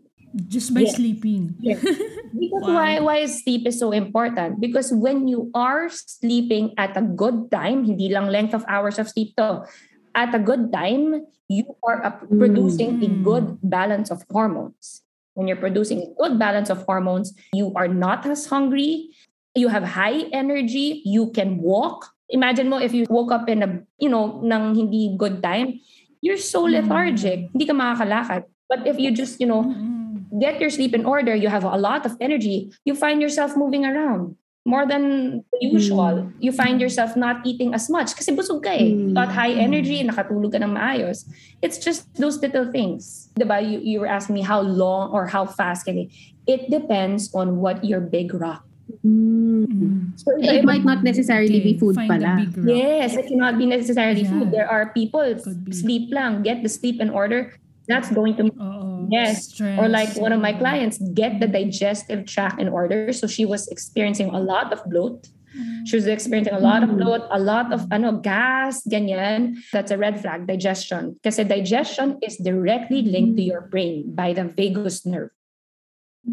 Just 0.47 0.71
by 0.73 0.87
Yeah. 0.87 0.95
sleeping. 0.95 1.55
Because 2.35 2.67
Wow. 2.67 2.75
why 2.75 2.91
why 2.99 3.17
sleep 3.31 3.63
is 3.63 3.79
so 3.79 3.95
important? 3.95 4.59
Because 4.59 4.91
when 4.91 5.27
you 5.31 5.47
are 5.55 5.87
sleeping 5.87 6.75
at 6.75 6.95
a 6.99 7.03
good 7.03 7.47
time, 7.47 7.87
hindi 7.87 8.11
lang 8.11 8.27
length 8.27 8.51
of 8.51 8.67
hours 8.67 8.99
of 8.99 9.07
sleep 9.07 9.31
to, 9.39 9.63
at 10.11 10.35
a 10.35 10.41
good 10.43 10.67
time, 10.75 11.23
you 11.47 11.63
are 11.87 12.03
up- 12.03 12.27
producing 12.27 12.99
a 12.99 13.07
Mm. 13.07 13.23
good 13.23 13.45
balance 13.63 14.11
of 14.11 14.27
hormones. 14.27 15.07
When 15.39 15.47
you're 15.47 15.59
producing 15.63 16.03
a 16.03 16.11
good 16.19 16.35
balance 16.35 16.67
of 16.67 16.83
hormones, 16.83 17.31
you 17.55 17.71
are 17.79 17.87
not 17.87 18.27
as 18.27 18.51
hungry, 18.51 19.15
you 19.55 19.71
have 19.71 19.95
high 19.95 20.27
energy, 20.35 20.99
you 21.07 21.31
can 21.31 21.63
walk. 21.63 22.11
Imagine 22.27 22.67
mo 22.67 22.83
if 22.83 22.91
you 22.91 23.07
woke 23.07 23.31
up 23.31 23.47
in 23.47 23.63
a, 23.63 23.79
you 23.95 24.11
know, 24.11 24.43
nang 24.43 24.75
hindi 24.75 25.15
good 25.15 25.39
time, 25.39 25.79
you're 26.25 26.41
so 26.41 26.65
lethargic, 26.65 27.45
mm-hmm. 27.45 27.53
hindi 27.53 27.65
ka 27.69 27.77
makakalakad. 27.77 28.49
But 28.65 28.89
if 28.89 28.97
you 28.97 29.13
just, 29.13 29.37
you 29.37 29.45
know, 29.45 29.61
Mm-mm. 29.61 30.41
get 30.41 30.57
your 30.57 30.73
sleep 30.73 30.97
in 30.97 31.05
order, 31.05 31.37
you 31.37 31.53
have 31.53 31.61
a 31.61 31.77
lot 31.77 32.09
of 32.09 32.17
energy, 32.17 32.73
you 32.81 32.97
find 32.97 33.21
yourself 33.21 33.53
moving 33.53 33.85
around 33.85 34.33
more 34.65 34.89
than 34.89 35.45
usual. 35.61 36.25
Mm-hmm. 36.25 36.41
You 36.41 36.51
find 36.51 36.81
yourself 36.81 37.13
not 37.13 37.45
eating 37.45 37.77
as 37.77 37.85
much 37.93 38.17
kasi 38.17 38.33
busog 38.33 38.65
ka 38.65 38.73
eh. 38.73 38.89
You 38.89 39.13
got 39.13 39.29
high 39.29 39.53
mm-hmm. 39.53 39.69
energy, 39.69 40.01
nakatulog 40.01 40.57
ka 40.57 40.65
ng 40.65 40.73
maayos. 40.73 41.29
It's 41.61 41.77
just 41.77 42.09
those 42.17 42.41
little 42.41 42.73
things. 42.73 43.29
Diba? 43.37 43.61
You, 43.61 43.77
you 43.85 44.01
were 44.01 44.09
asking 44.09 44.33
me 44.33 44.41
how 44.41 44.65
long 44.65 45.13
or 45.13 45.29
how 45.29 45.45
fast 45.45 45.85
can 45.85 46.01
it? 46.01 46.09
Eh. 46.09 46.57
It 46.57 46.73
depends 46.73 47.29
on 47.37 47.61
what 47.61 47.85
your 47.85 48.01
big 48.01 48.33
rock. 48.33 48.65
Mm. 49.05 49.65
mm. 49.65 50.19
So, 50.19 50.31
It 50.37 50.63
might 50.65 50.85
not 50.85 51.03
necessarily 51.03 51.59
be 51.61 51.77
food 51.77 51.95
find 51.95 52.09
pala. 52.09 52.45
Yes, 52.65 53.15
it 53.15 53.27
cannot 53.27 53.57
be 53.57 53.65
necessarily 53.65 54.21
Yeah. 54.21 54.31
food. 54.31 54.51
There 54.51 54.69
are 54.69 54.93
people 54.93 55.21
Could 55.21 55.73
sleep 55.73 56.13
lang, 56.13 56.41
get 56.43 56.61
the 56.61 56.69
sleep 56.69 57.01
in 57.01 57.09
order. 57.09 57.53
That's 57.87 58.09
going 58.09 58.33
to 58.41 58.49
Oo. 58.49 58.57
Oh, 58.57 59.07
yes. 59.13 59.53
Stress. 59.53 59.77
Or 59.77 59.85
like 59.85 60.17
one 60.17 60.33
of 60.33 60.41
my 60.41 60.53
clients, 60.53 60.97
get 61.13 61.37
the 61.37 61.45
digestive 61.45 62.25
tract 62.25 62.57
in 62.57 62.69
order. 62.69 63.13
So 63.13 63.29
she 63.29 63.45
was 63.45 63.69
experiencing 63.69 64.33
a 64.33 64.41
lot 64.41 64.73
of 64.73 64.81
bloat. 64.89 65.29
Mm. 65.53 65.85
She 65.85 65.95
was 65.95 66.09
experiencing 66.09 66.57
a 66.57 66.59
lot 66.59 66.81
of 66.81 66.89
mm. 66.89 66.97
bloat, 66.97 67.29
a 67.29 67.37
lot 67.37 67.69
of 67.69 67.85
ano, 67.93 68.17
gas, 68.17 68.81
ganyan. 68.89 69.61
That's 69.69 69.93
a 69.93 69.97
red 70.01 70.17
flag, 70.19 70.49
digestion. 70.49 71.21
Kasi 71.21 71.45
digestion 71.45 72.17
is 72.25 72.41
directly 72.41 73.05
linked 73.05 73.37
to 73.37 73.43
your 73.45 73.69
brain 73.69 74.17
by 74.17 74.33
the 74.33 74.49
vagus 74.49 75.05
nerve. 75.05 75.29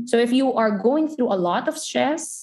So 0.08 0.16
if 0.16 0.32
you 0.32 0.52
are 0.56 0.80
going 0.80 1.08
through 1.08 1.28
a 1.28 1.36
lot 1.36 1.68
of 1.68 1.76
stress 1.76 2.41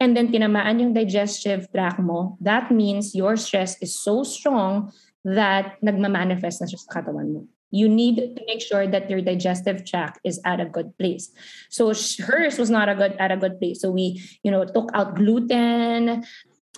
and 0.00 0.16
then 0.16 0.30
tinamaan 0.30 0.80
yung 0.80 0.92
digestive 0.94 1.66
tract 1.74 1.98
mo, 1.98 2.38
that 2.40 2.70
means 2.70 3.14
your 3.14 3.36
stress 3.36 3.74
is 3.82 3.98
so 3.98 4.22
strong 4.22 4.94
that 5.26 5.74
nagmamanifest 5.82 6.62
na 6.62 6.66
siya 6.70 6.78
sa 6.78 7.02
katawan 7.02 7.34
mo. 7.34 7.40
You 7.68 7.90
need 7.90 8.16
to 8.16 8.42
make 8.48 8.64
sure 8.64 8.88
that 8.88 9.10
your 9.10 9.20
digestive 9.20 9.84
tract 9.84 10.24
is 10.24 10.40
at 10.46 10.56
a 10.56 10.64
good 10.64 10.96
place. 10.96 11.28
So 11.68 11.92
hers 12.24 12.56
was 12.56 12.70
not 12.72 12.88
a 12.88 12.96
good 12.96 13.12
at 13.20 13.28
a 13.28 13.36
good 13.36 13.60
place. 13.60 13.84
So 13.84 13.92
we, 13.92 14.24
you 14.40 14.48
know, 14.48 14.64
took 14.64 14.88
out 14.94 15.20
gluten. 15.20 16.24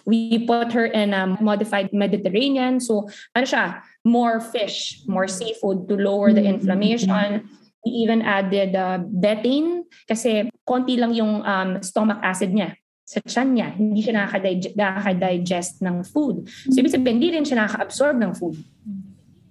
We 0.02 0.48
put 0.48 0.72
her 0.72 0.90
in 0.90 1.14
a 1.14 1.38
modified 1.38 1.92
Mediterranean. 1.92 2.80
So 2.80 3.06
ano 3.36 3.46
siya, 3.46 3.84
more 4.02 4.40
fish, 4.40 5.04
more 5.06 5.28
seafood 5.28 5.86
to 5.86 5.94
lower 5.94 6.32
the 6.32 6.42
inflammation. 6.42 7.46
We 7.86 8.02
even 8.02 8.26
added 8.26 8.74
uh, 8.74 8.98
betaine 8.98 9.86
kasi 10.10 10.50
konti 10.66 10.98
lang 10.98 11.14
yung 11.14 11.46
um, 11.46 11.78
stomach 11.86 12.18
acid 12.24 12.50
niya 12.50 12.74
sa 13.10 13.18
tiyan 13.18 13.48
niya. 13.58 13.68
Hindi 13.74 14.00
siya 14.06 14.14
nakaka-dig- 14.22 14.78
nakaka-digest 14.78 15.82
ng 15.82 16.06
food. 16.06 16.46
So 16.70 16.78
ibig 16.78 16.94
sabihin, 16.94 17.18
hindi 17.18 17.34
rin 17.34 17.42
siya 17.42 17.66
nakaka-absorb 17.66 18.14
ng 18.22 18.32
food. 18.38 18.62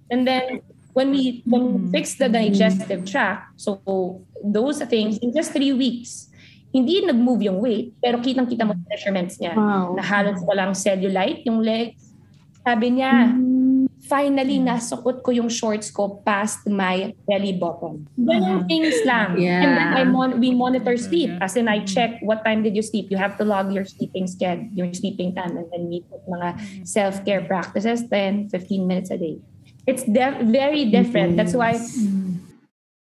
And 0.08 0.24
then 0.24 0.64
when 0.96 1.12
we 1.12 1.44
when 1.44 1.64
we 1.68 1.76
Mm. 1.84 1.92
fix 1.92 2.16
the 2.16 2.32
digestive 2.32 3.04
tract, 3.04 3.60
so 3.60 3.84
those 4.40 4.80
things 4.88 5.20
in 5.20 5.36
just 5.36 5.52
three 5.52 5.76
weeks, 5.76 6.32
hindi 6.72 7.04
nag-move 7.04 7.52
yung 7.52 7.60
weight, 7.60 8.00
pero 8.00 8.24
kitang-kita 8.24 8.64
mo 8.64 8.80
sa 8.80 8.84
measurements 8.88 9.36
niya. 9.36 9.54
Wow. 9.60 10.00
Na 10.00 10.04
halos 10.08 10.40
walang 10.48 10.72
cellulite 10.72 11.44
yung 11.44 11.60
legs. 11.60 12.16
Sabi 12.64 12.96
niya, 12.96 13.36
finally 14.10 14.58
mm. 14.58 14.66
nasuot 14.66 15.22
ko 15.22 15.30
yung 15.30 15.48
shorts 15.48 15.94
ko 15.94 16.20
past 16.26 16.66
my 16.66 17.14
belly 17.30 17.54
button. 17.54 18.10
Mm-hmm. 18.18 18.26
Ganun 18.26 18.60
things 18.66 18.98
lang. 19.06 19.38
Yeah. 19.38 19.62
And 19.62 19.72
then 19.78 19.90
I 19.94 20.04
mon- 20.04 20.42
we 20.42 20.52
monitor 20.58 20.98
sleep. 20.98 21.30
Mm-hmm. 21.30 21.46
As 21.46 21.54
in 21.56 21.70
I 21.70 21.86
mm-hmm. 21.86 21.94
check 21.94 22.18
what 22.26 22.42
time 22.44 22.66
did 22.66 22.76
you 22.76 22.82
sleep. 22.82 23.14
You 23.14 23.22
have 23.22 23.38
to 23.38 23.46
log 23.46 23.70
your 23.72 23.86
sleeping 23.86 24.26
schedule, 24.26 24.68
your 24.74 24.90
sleeping 24.98 25.38
time 25.38 25.56
and 25.56 25.70
then 25.70 25.88
we 25.88 26.02
put 26.10 26.26
mga 26.26 26.58
self-care 26.90 27.46
practices 27.46 28.04
10, 28.10 28.50
15 28.50 28.88
minutes 28.90 29.14
a 29.14 29.18
day. 29.22 29.38
It's 29.86 30.04
de- 30.04 30.42
very 30.44 30.90
different. 30.90 31.38
That's 31.38 31.54
why 31.54 31.78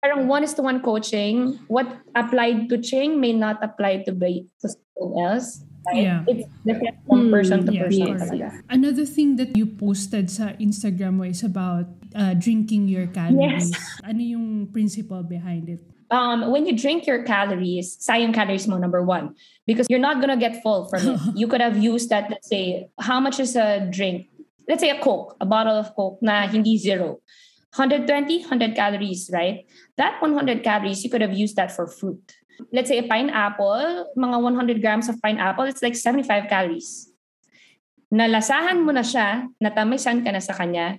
parang 0.04 0.28
one 0.28 0.44
is 0.44 0.52
to 0.56 0.62
one 0.62 0.80
coaching, 0.80 1.60
what 1.68 1.88
applied 2.16 2.68
to 2.68 2.80
Ching 2.80 3.20
may 3.20 3.32
not 3.32 3.60
apply 3.64 4.04
to, 4.04 4.12
to 4.12 4.66
someone 4.68 5.16
else. 5.20 5.64
Right? 5.92 6.02
Yeah. 6.02 6.24
It's 6.26 6.48
different 6.64 6.96
from 7.06 7.20
Hmm, 7.28 7.30
person 7.30 7.58
to 7.66 7.72
Yeah, 7.72 7.82
person 7.84 8.02
of 8.02 8.08
course. 8.08 8.22
talaga. 8.30 8.48
Another 8.70 9.04
thing 9.04 9.36
that 9.36 9.52
you 9.56 9.66
posted 9.66 10.30
sa 10.30 10.56
Instagram 10.56 11.20
mo 11.20 11.24
is 11.28 11.44
about 11.44 11.86
uh, 12.16 12.32
drinking 12.34 12.88
your 12.88 13.06
calories. 13.12 13.72
Yes. 13.72 14.00
Ano 14.04 14.20
yung 14.24 14.72
principle 14.72 15.22
behind 15.22 15.68
it? 15.68 15.84
um, 16.10 16.50
when 16.52 16.64
you 16.66 16.76
drink 16.76 17.06
your 17.06 17.24
calories, 17.24 17.96
sayang 17.98 18.32
calories 18.32 18.68
mo, 18.68 18.78
number 18.78 19.02
one, 19.02 19.34
because 19.66 19.86
you're 19.90 19.98
not 20.02 20.20
gonna 20.20 20.36
get 20.36 20.62
full 20.62 20.86
from 20.86 21.02
it. 21.08 21.20
you 21.34 21.48
could 21.48 21.60
have 21.60 21.76
used 21.76 22.08
that, 22.10 22.30
let's 22.30 22.46
say, 22.48 22.86
how 23.00 23.18
much 23.18 23.40
is 23.40 23.56
a 23.56 23.88
drink? 23.90 24.28
Let's 24.68 24.80
say 24.80 24.90
a 24.90 25.00
Coke, 25.00 25.36
a 25.40 25.46
bottle 25.46 25.74
of 25.74 25.90
Coke 25.96 26.18
na 26.22 26.46
hindi 26.46 26.78
zero. 26.78 27.18
120, 27.74 28.46
100 28.46 28.76
calories, 28.76 29.28
right? 29.34 29.66
That 29.96 30.22
100 30.22 30.62
calories, 30.62 31.02
you 31.02 31.10
could 31.10 31.20
have 31.20 31.34
used 31.34 31.56
that 31.56 31.72
for 31.74 31.88
fruit. 31.88 32.22
Let's 32.72 32.88
say 32.88 32.98
a 32.98 33.06
pineapple, 33.06 34.12
mga 34.16 34.36
100 34.42 34.80
grams 34.82 35.08
of 35.08 35.20
pineapple, 35.22 35.64
it's 35.64 35.82
like 35.82 35.96
75 35.96 36.48
calories. 36.48 37.10
Nalasahan 38.14 38.82
mo 38.82 38.94
na 38.94 39.02
siya, 39.02 39.48
natamisan 39.58 40.22
ka 40.22 40.30
na 40.30 40.38
sa 40.38 40.54
kanya, 40.54 40.98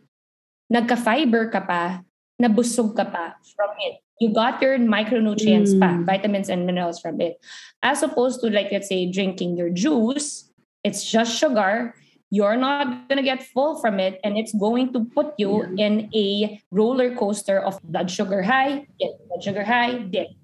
nagka-fiber 0.68 1.48
ka 1.48 1.62
pa, 1.64 2.04
nabusog 2.36 2.92
ka 2.92 3.08
pa 3.08 3.40
from 3.56 3.72
it. 3.88 4.04
You 4.20 4.32
got 4.32 4.64
your 4.64 4.80
micronutrients 4.80 5.76
pa, 5.76 5.96
Mm. 5.96 6.08
vitamins 6.08 6.48
and 6.48 6.64
minerals 6.64 7.00
from 7.00 7.20
it. 7.20 7.40
As 7.84 8.04
opposed 8.04 8.40
to 8.44 8.52
like, 8.52 8.72
let's 8.72 8.88
say, 8.88 9.08
drinking 9.08 9.56
your 9.60 9.72
juice, 9.72 10.52
it's 10.84 11.04
just 11.04 11.36
sugar. 11.36 11.96
You're 12.32 12.60
not 12.60 13.08
gonna 13.08 13.24
get 13.24 13.44
full 13.44 13.80
from 13.80 14.00
it, 14.00 14.20
and 14.24 14.36
it's 14.36 14.52
going 14.52 14.92
to 14.92 15.08
put 15.08 15.36
you 15.40 15.68
in 15.80 16.12
a 16.12 16.60
roller 16.72 17.16
coaster 17.16 17.60
of 17.60 17.80
blood 17.84 18.12
sugar 18.12 18.44
high, 18.44 18.88
dip, 19.00 19.14
blood 19.30 19.42
sugar 19.44 19.64
high, 19.64 20.04
dip. 20.12 20.36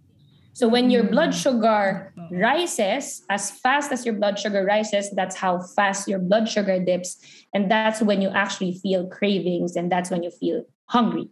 So 0.54 0.68
when 0.68 0.90
your 0.90 1.04
mm. 1.04 1.12
blood 1.12 1.34
sugar 1.34 2.14
oh. 2.18 2.28
rises, 2.32 3.24
as 3.30 3.52
fast 3.52 3.92
as 3.92 4.06
your 4.06 4.16
blood 4.16 4.38
sugar 4.38 4.66
rises, 4.66 5.10
that's 5.12 5.36
how 5.36 5.62
fast 5.76 6.08
your 6.08 6.20
blood 6.20 6.50
sugar 6.50 6.84
dips. 6.84 7.18
And 7.54 7.72
that's 7.72 8.02
when 8.02 8.22
you 8.22 8.30
actually 8.30 8.80
feel 8.80 9.08
cravings 9.08 9.76
and 9.76 9.92
that's 9.92 10.10
when 10.12 10.24
you 10.24 10.32
feel 10.32 10.66
hungry. 10.86 11.30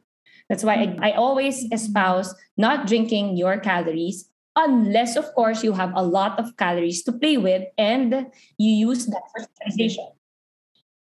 That's 0.48 0.64
why 0.64 0.76
I, 0.76 0.88
mm. 0.88 1.00
I 1.02 1.12
always 1.12 1.66
espouse 1.72 2.34
not 2.58 2.88
drinking 2.88 3.38
your 3.38 3.60
calories 3.60 4.30
unless, 4.56 5.16
of 5.16 5.26
course, 5.36 5.64
you 5.64 5.74
have 5.74 5.92
a 5.96 6.04
lot 6.04 6.40
of 6.40 6.58
calories 6.58 7.04
to 7.04 7.12
play 7.12 7.38
with 7.38 7.64
and 7.78 8.28
you 8.58 8.88
use 8.88 9.06
that 9.06 9.24
for 9.32 9.42
mm-hmm. 9.44 9.70
sensation. 9.70 10.08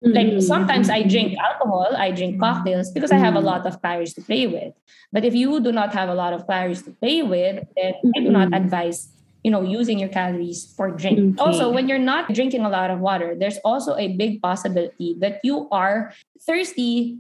Like 0.01 0.39
Mm. 0.39 0.43
sometimes 0.43 0.87
I 0.89 1.03
drink 1.03 1.35
alcohol, 1.43 1.91
I 1.99 2.15
drink 2.15 2.39
cocktails 2.39 2.95
because 2.95 3.11
I 3.11 3.19
have 3.19 3.35
a 3.35 3.43
lot 3.43 3.67
of 3.67 3.83
calories 3.83 4.15
to 4.15 4.23
play 4.23 4.47
with. 4.47 4.71
But 5.11 5.25
if 5.27 5.35
you 5.35 5.59
do 5.59 5.73
not 5.75 5.91
have 5.93 6.07
a 6.09 6.15
lot 6.15 6.31
of 6.33 6.47
calories 6.47 6.83
to 6.87 6.95
play 7.03 7.23
with, 7.27 7.67
then 7.75 7.93
I 8.15 8.19
do 8.23 8.31
not 8.31 8.55
Mm. 8.55 8.63
advise, 8.63 9.11
you 9.43 9.51
know, 9.51 9.63
using 9.67 9.99
your 9.99 10.09
calories 10.09 10.71
for 10.79 10.95
drink. 10.95 11.35
Okay. 11.35 11.43
Also, 11.43 11.67
when 11.75 11.91
you're 11.91 11.99
not 11.99 12.31
drinking 12.31 12.63
a 12.63 12.71
lot 12.71 12.95
of 12.95 13.03
water, 13.03 13.35
there's 13.35 13.59
also 13.67 13.99
a 13.99 14.15
big 14.15 14.39
possibility 14.39 15.19
that 15.19 15.43
you 15.43 15.67
are 15.75 16.15
thirsty 16.47 17.19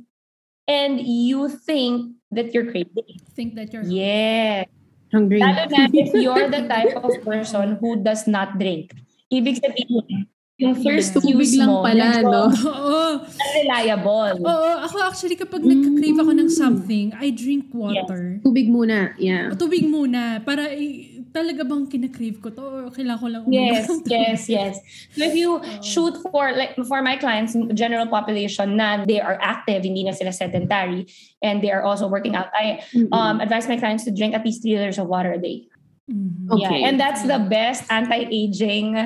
and 0.70 1.02
you 1.02 1.48
think 1.50 2.14
that 2.30 2.54
you're 2.54 2.70
craving. 2.70 3.18
Think 3.34 3.58
that 3.58 3.74
you're 3.74 3.82
Yeah. 3.90 4.70
Hungry. 5.10 5.42
If 5.42 6.14
you're 6.14 6.46
the 6.46 6.68
type 6.70 6.94
of 6.94 7.10
person 7.26 7.80
who 7.82 7.98
does 8.06 8.28
not 8.30 8.54
drink. 8.60 8.94
Ibig 9.34 9.58
sabihin, 9.58 10.28
yung 10.59 10.74
thirst 10.74 11.14
Yeah. 11.14 11.22
Tubig 11.22 11.54
lang 11.54 11.70
mo, 11.70 11.86
pala, 11.86 12.06
no? 12.18 12.50
Oo. 12.50 13.22
unreliable. 13.22 14.42
Oo, 14.42 14.68
ako 14.82 14.96
actually 15.06 15.38
kapag 15.38 15.62
nagka-crave 15.62 16.18
ako 16.18 16.32
ng 16.34 16.50
something, 16.50 17.06
I 17.14 17.30
drink 17.30 17.70
water. 17.70 18.42
Tubig 18.42 18.66
muna. 18.66 19.14
Yeah. 19.22 19.54
Tubig 19.54 19.86
muna 19.86 20.42
para 20.42 20.66
eh, 20.74 21.22
talaga 21.30 21.62
bang 21.62 21.86
kinakrave 21.86 22.42
ko 22.42 22.50
to 22.50 22.62
or 22.64 22.90
kailangan 22.90 23.20
ko 23.22 23.26
lang 23.30 23.42
uminom 23.46 23.70
Yes, 23.70 23.86
yes, 24.09 24.40
yes. 24.48 24.74
So 25.14 25.22
if 25.22 25.34
you 25.38 25.62
shoot 25.78 26.18
for 26.34 26.50
like 26.50 26.74
for 26.90 27.06
my 27.06 27.14
clients, 27.14 27.54
general 27.78 28.11
population 28.11 28.74
na 28.74 29.06
they 29.06 29.22
are 29.22 29.38
active, 29.38 29.86
hindi 29.86 30.02
na 30.02 30.16
sila 30.16 30.34
sedentary, 30.34 31.06
and 31.38 31.62
they 31.62 31.70
are 31.70 31.86
also 31.86 32.11
working 32.11 32.34
out, 32.34 32.50
I 32.50 32.82
Mm-mm. 32.90 33.14
um, 33.14 33.38
advise 33.38 33.70
my 33.70 33.78
clients 33.78 34.02
to 34.09 34.11
drink 34.11 34.34
at 34.34 34.42
least 34.42 34.66
three 34.66 34.74
liters 34.74 34.98
of 34.98 35.06
water 35.06 35.30
a 35.30 35.40
day. 35.40 35.70
Mhm. 36.09 36.48
Okay. 36.48 36.80
Yeah, 36.80 36.88
and 36.88 36.96
that's 36.96 37.20
the 37.28 37.36
best 37.36 37.84
anti-aging 37.92 38.96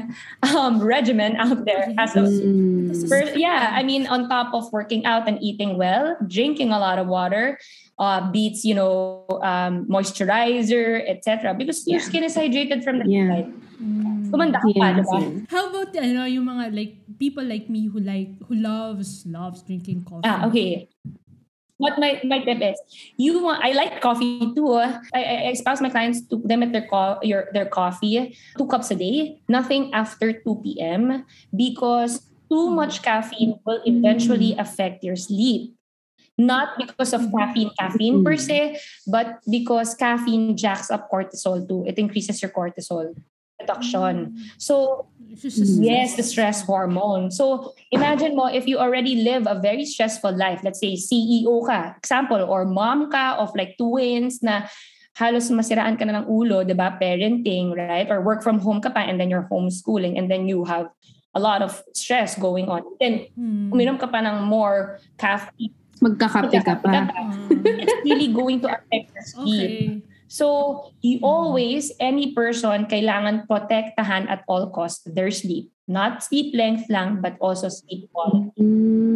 um, 0.54 0.78
regimen 0.78 1.34
out 1.36 1.66
there. 1.66 1.90
As 1.98 2.14
of, 2.14 2.30
Mm. 2.30 3.08
First, 3.08 3.34
yeah, 3.36 3.72
I 3.74 3.82
mean, 3.82 4.06
on 4.06 4.28
top 4.28 4.54
of 4.54 4.70
working 4.70 5.02
out 5.08 5.26
and 5.26 5.40
eating 5.42 5.78
well, 5.80 6.14
drinking 6.28 6.70
a 6.70 6.78
lot 6.78 7.00
of 7.00 7.08
water 7.08 7.58
uh, 7.98 8.30
beats, 8.30 8.64
you 8.64 8.74
know, 8.74 9.24
um, 9.42 9.86
moisturizer, 9.88 11.02
etc. 11.08 11.54
Because 11.54 11.86
your 11.88 12.00
skin 12.00 12.22
is 12.22 12.36
hydrated 12.36 12.84
from 12.84 13.00
the 13.00 13.06
Yeah. 13.08 13.26
inside. 13.26 13.48
Mm. 13.82 14.30
Tumanda 14.30 14.58
ka 14.62 14.68
pa, 14.76 14.86
Yes, 14.94 15.06
diba? 15.08 15.18
How 15.50 15.62
about 15.72 15.90
ano, 15.96 16.22
yung 16.24 16.46
mga 16.46 16.64
like 16.72 17.02
people 17.18 17.44
like 17.44 17.66
me 17.68 17.86
who 17.90 17.98
like 18.00 18.32
who 18.46 18.54
loves 18.56 19.26
loves 19.28 19.62
drinking 19.66 20.04
coffee. 20.06 20.28
Ah, 20.28 20.46
okay. 20.46 20.88
What 21.82 21.98
my, 21.98 22.22
my 22.22 22.38
tip 22.38 22.62
is, 22.62 22.78
you 23.18 23.42
want, 23.42 23.58
I 23.58 23.74
like 23.74 23.98
coffee 23.98 24.54
too. 24.54 24.78
ah. 24.78 25.02
I, 25.10 25.50
I 25.50 25.50
espouse 25.50 25.82
my 25.82 25.90
clients 25.90 26.22
to 26.30 26.38
limit 26.38 26.70
their 26.70 26.86
co- 26.86 27.18
your 27.26 27.50
their 27.50 27.66
coffee 27.66 28.38
two 28.54 28.70
cups 28.70 28.94
a 28.94 28.94
day, 28.94 29.42
nothing 29.50 29.90
after 29.90 30.30
2 30.30 30.62
p.m. 30.62 31.26
because 31.50 32.30
too 32.46 32.70
mm-hmm. 32.70 32.86
much 32.86 33.02
caffeine 33.02 33.58
will 33.66 33.82
eventually 33.82 34.54
mm-hmm. 34.54 34.62
affect 34.62 35.02
your 35.02 35.18
sleep. 35.18 35.74
Not 36.38 36.78
because 36.78 37.12
of 37.12 37.26
mm-hmm. 37.26 37.38
caffeine, 37.38 37.70
caffeine 37.74 38.24
per 38.24 38.36
se, 38.38 38.78
but 39.10 39.42
because 39.50 39.98
caffeine 39.98 40.56
jacks 40.56 40.88
up 40.88 41.10
cortisol 41.10 41.66
too. 41.66 41.82
It 41.84 41.98
increases 41.98 42.40
your 42.40 42.54
cortisol 42.54 43.10
So 44.58 45.06
just 45.32 45.44
a 45.58 45.64
stress. 45.66 45.78
Yes, 45.80 46.08
the 46.16 46.22
stress 46.22 46.58
hormone. 46.62 47.30
So 47.30 47.72
imagine 47.90 48.36
mo 48.36 48.46
if 48.52 48.66
you 48.68 48.78
already 48.78 49.22
live 49.24 49.46
a 49.48 49.56
very 49.58 49.84
stressful 49.84 50.36
life, 50.36 50.60
let's 50.62 50.80
say 50.80 50.94
CEO 50.94 51.64
ka, 51.66 51.94
example, 51.96 52.42
or 52.42 52.64
mom 52.64 53.10
ka 53.10 53.36
of 53.40 53.50
like 53.56 53.76
twins 53.78 54.42
na 54.42 54.68
halos 55.16 55.48
masiraan 55.52 55.98
ka 55.98 56.04
na 56.04 56.20
ng 56.24 56.26
ulo, 56.28 56.64
di 56.66 56.72
ba? 56.76 56.96
Parenting, 57.00 57.72
right? 57.76 58.08
Or 58.08 58.20
work 58.20 58.42
from 58.42 58.60
home 58.60 58.80
ka 58.80 58.88
pa 58.92 59.04
and 59.04 59.20
then 59.20 59.28
you're 59.28 59.48
homeschooling 59.48 60.16
and 60.20 60.28
then 60.30 60.48
you 60.48 60.64
have 60.64 60.88
a 61.34 61.40
lot 61.40 61.60
of 61.64 61.80
stress 61.96 62.36
going 62.36 62.68
on. 62.68 62.84
Then 63.00 63.28
Hmm. 63.36 63.72
uminom 63.72 63.96
ka 64.00 64.08
pa 64.08 64.20
ng 64.20 64.44
more 64.44 65.00
caffeine. 65.16 65.72
Magkakape 66.02 66.60
ka 66.60 66.76
pa. 66.82 67.08
Ah, 67.08 67.48
It's 67.80 67.94
really 68.04 68.28
going 68.34 68.60
to 68.60 68.68
affect 68.68 69.06
your 69.16 69.24
sleep. 69.24 70.02
okay. 70.02 70.11
So, 70.32 70.88
you 71.04 71.20
always, 71.20 71.92
any 72.00 72.32
person, 72.32 72.88
kailangan 72.88 73.44
protektahan 73.44 74.32
at 74.32 74.48
all 74.48 74.72
costs 74.72 75.04
their 75.04 75.28
sleep. 75.28 75.68
Not 75.84 76.24
sleep 76.24 76.56
length 76.56 76.88
lang, 76.88 77.20
but 77.20 77.36
also 77.36 77.68
sleep 77.68 78.08
quality. 78.16 78.48
Mm. 78.56 79.11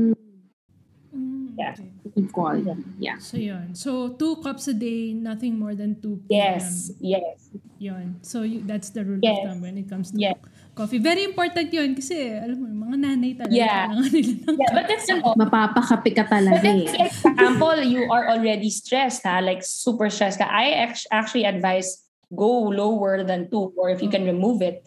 Mm, 1.57 1.65
Yeah. 1.65 1.73
okay. 1.73 2.21
Equal. 2.21 2.57
Yeah. 3.01 3.17
So 3.19 3.37
yun. 3.37 3.75
So 3.75 4.13
two 4.15 4.37
cups 4.45 4.69
a 4.69 4.75
day, 4.75 5.13
nothing 5.13 5.59
more 5.59 5.75
than 5.75 5.97
2 6.01 6.29
p.m. 6.29 6.61
Yes, 6.61 6.93
yes. 7.01 7.49
Yun. 7.79 8.21
So 8.23 8.43
you, 8.43 8.61
that's 8.65 8.91
the 8.91 9.05
rule 9.05 9.21
Yes. 9.21 9.41
of 9.41 9.49
thumb 9.51 9.61
when 9.65 9.77
it 9.77 9.89
comes 9.89 10.13
to 10.13 10.19
Yes. 10.21 10.37
coffee. 10.75 10.99
Very 11.01 11.25
important 11.25 11.73
yun 11.73 11.97
kasi 11.97 12.33
alam 12.33 12.57
mo, 12.61 12.67
yung 12.69 12.81
mga 12.85 12.97
nanay 13.01 13.33
talaga 13.37 13.57
Yeah. 13.57 13.89
kailangan 13.89 14.13
nila 14.13 14.33
ng 14.37 14.57
Yeah, 14.57 14.73
but 14.73 14.85
that's 14.89 15.09
an 15.09 15.19
Mapapakape 15.25 16.11
ka 16.13 16.25
But 16.25 16.33
talaga 16.41 16.69
let's 16.69 16.93
eh. 16.93 17.33
example, 17.33 17.77
you 17.81 18.09
are 18.13 18.29
already 18.33 18.69
stressed, 18.69 19.25
ha? 19.25 19.41
like 19.41 19.65
super 19.65 20.09
stressed. 20.13 20.37
ka. 20.41 20.49
I 20.49 20.77
act- 20.89 21.09
actually 21.09 21.45
advise 21.45 22.05
go 22.33 22.69
lower 22.69 23.23
than 23.25 23.49
two 23.49 23.71
or 23.79 23.89
if 23.89 24.03
you 24.03 24.11
can 24.11 24.27
remove 24.27 24.59
it 24.61 24.83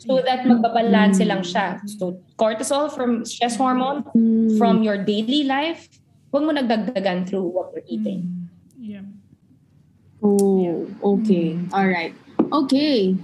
so 0.00 0.22
that 0.24 0.46
magbabalanse 0.46 1.20
lang 1.26 1.42
siya. 1.44 1.82
So 1.98 2.22
cortisol 2.38 2.88
from 2.88 3.26
stress 3.26 3.58
hormone 3.58 4.06
Mm. 4.16 4.56
from 4.56 4.80
your 4.86 4.96
daily 4.96 5.42
life, 5.44 5.90
huwag 6.32 6.42
mo 6.44 6.50
nagdagdagan 6.52 7.24
through 7.24 7.48
what 7.48 7.72
you're 7.72 7.86
eating. 7.88 8.24
Mm, 8.24 8.48
yeah. 8.80 9.06
Oh, 10.22 10.86
okay. 11.02 11.58
All 11.72 11.86
right. 11.86 12.12
Okay. 12.52 13.14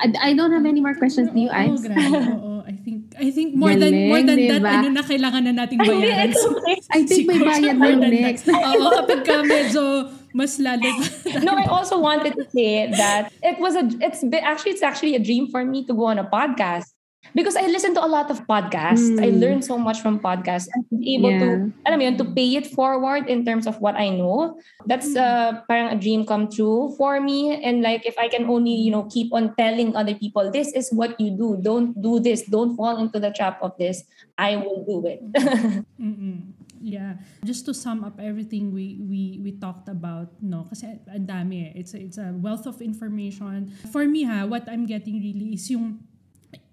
I, 0.00 0.06
I 0.20 0.30
don't 0.32 0.52
have 0.52 0.64
any 0.64 0.80
more 0.80 0.94
questions. 0.94 1.30
Do 1.30 1.38
you, 1.38 1.50
Ives? 1.52 1.84
Oo, 1.84 2.64
I 2.64 2.72
think, 2.80 3.12
I 3.20 3.28
think 3.30 3.54
more 3.54 3.76
than, 3.76 3.92
Galing, 3.92 4.08
more 4.08 4.22
than 4.24 4.38
that, 4.48 4.62
diba? 4.64 4.72
ano 4.80 4.88
na 4.96 5.02
kailangan 5.04 5.42
na 5.44 5.52
nating 5.64 5.78
bayaran. 5.84 6.32
I 6.96 7.00
think 7.04 7.28
may 7.28 7.38
bayad 7.38 7.76
na 7.76 7.86
yung 7.92 8.02
next. 8.08 8.48
Oo, 8.50 8.88
kapag 8.96 9.20
ka 9.28 9.44
medyo 9.44 10.08
mas 10.32 10.58
lalo 10.62 10.86
no, 11.44 11.58
I 11.58 11.66
also 11.66 11.98
wanted 11.98 12.38
to 12.38 12.46
say 12.50 12.86
that 12.90 13.32
it 13.42 13.58
was 13.58 13.74
a 13.74 13.82
it's 13.98 14.22
actually 14.22 14.72
it's 14.78 14.82
actually 14.82 15.14
a 15.18 15.22
dream 15.22 15.50
for 15.50 15.64
me 15.64 15.84
to 15.86 15.92
go 15.94 16.06
on 16.06 16.18
a 16.18 16.26
podcast 16.26 16.94
because 17.34 17.56
I 17.56 17.66
listen 17.66 17.94
to 17.94 18.02
a 18.04 18.08
lot 18.08 18.30
of 18.30 18.46
podcasts. 18.46 19.14
I 19.20 19.30
learn 19.30 19.62
so 19.62 19.78
much 19.78 20.00
from 20.00 20.18
podcasts 20.18 20.68
and 20.72 20.84
be 20.90 21.16
able 21.16 21.30
to 21.38 21.48
Yeah. 21.50 21.86
alam 21.86 21.96
mo 22.00 22.04
yun, 22.04 22.16
to 22.18 22.26
pay 22.26 22.56
it 22.56 22.66
forward 22.72 23.28
in 23.28 23.44
terms 23.44 23.66
of 23.66 23.78
what 23.80 23.94
I 23.94 24.10
know. 24.10 24.58
That's 24.86 25.14
uh, 25.14 25.62
parang 25.68 25.94
a 25.94 25.98
dream 25.98 26.26
come 26.26 26.50
true 26.50 26.94
for 26.96 27.20
me 27.20 27.60
and 27.62 27.82
like 27.82 28.06
if 28.06 28.18
I 28.18 28.28
can 28.28 28.48
only, 28.50 28.74
you 28.74 28.90
know, 28.90 29.06
keep 29.08 29.32
on 29.32 29.54
telling 29.54 29.94
other 29.94 30.14
people 30.14 30.50
this 30.50 30.72
is 30.72 30.90
what 30.90 31.18
you 31.20 31.30
do. 31.36 31.58
Don't 31.60 31.94
do 32.00 32.18
this. 32.18 32.42
Don't 32.48 32.74
fall 32.76 32.98
into 32.98 33.20
the 33.20 33.30
trap 33.30 33.62
of 33.62 33.76
this. 33.78 34.02
I 34.38 34.56
will 34.56 34.82
do 34.84 35.04
it. 35.06 35.20
Mm-mm. 36.00 36.56
Yeah. 36.80 37.20
Just 37.44 37.68
to 37.68 37.76
sum 37.76 38.02
up 38.08 38.16
everything 38.16 38.72
we 38.72 38.96
we 39.04 39.36
we 39.44 39.52
talked 39.52 39.92
about, 39.92 40.32
no, 40.40 40.64
kasi 40.64 40.96
ang 41.12 41.28
dami 41.28 41.68
eh. 41.68 41.84
It's 41.84 41.92
a, 41.92 42.00
it's 42.00 42.16
a 42.16 42.32
wealth 42.32 42.64
of 42.64 42.80
information. 42.80 43.68
For 43.92 44.08
me 44.08 44.24
ha, 44.24 44.48
what 44.48 44.64
I'm 44.64 44.88
getting 44.88 45.20
really 45.20 45.60
is 45.60 45.68
yung 45.68 46.00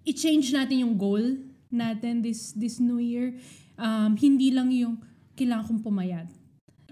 i-change 0.07 0.55
natin 0.55 0.87
yung 0.87 0.95
goal 0.95 1.35
natin 1.67 2.23
this 2.23 2.55
this 2.55 2.79
new 2.79 2.97
year. 2.97 3.35
Um, 3.75 4.15
hindi 4.15 4.49
lang 4.55 4.71
yung 4.71 5.03
kailangan 5.35 5.67
kong 5.67 5.81
pumayat. 5.83 6.31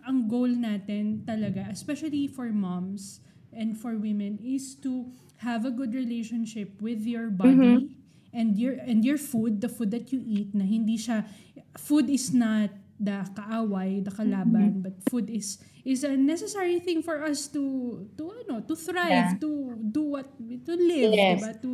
Ang 0.06 0.28
goal 0.30 0.52
natin 0.52 1.26
talaga, 1.26 1.66
especially 1.72 2.28
for 2.30 2.52
moms 2.52 3.24
and 3.56 3.74
for 3.74 3.98
women, 3.98 4.38
is 4.44 4.76
to 4.84 5.10
have 5.42 5.66
a 5.66 5.74
good 5.74 5.96
relationship 5.96 6.78
with 6.84 7.02
your 7.08 7.34
body 7.34 7.96
and 8.36 8.60
your 8.60 8.78
and 8.84 9.02
your 9.02 9.18
food, 9.18 9.64
the 9.64 9.72
food 9.72 9.90
that 9.96 10.12
you 10.12 10.22
eat, 10.22 10.54
na 10.54 10.68
hindi 10.68 11.00
siya, 11.00 11.26
food 11.80 12.12
is 12.12 12.36
not 12.36 12.70
the 13.00 13.28
kaaway, 13.36 14.00
the 14.04 14.12
kalaban, 14.12 14.80
but 14.82 14.96
food 15.12 15.30
is 15.30 15.60
is 15.86 16.02
a 16.02 16.18
necessary 16.18 16.80
thing 16.82 17.04
for 17.06 17.22
us 17.22 17.46
to 17.52 17.62
to 18.18 18.24
ano, 18.42 18.58
to 18.66 18.74
thrive, 18.74 19.36
Yeah. 19.36 19.38
to 19.38 19.78
do 19.78 20.18
what 20.18 20.26
to 20.66 20.74
live, 20.74 21.14
Yes. 21.14 21.38
'di 21.38 21.46
ba? 21.46 21.52
To 21.62 21.72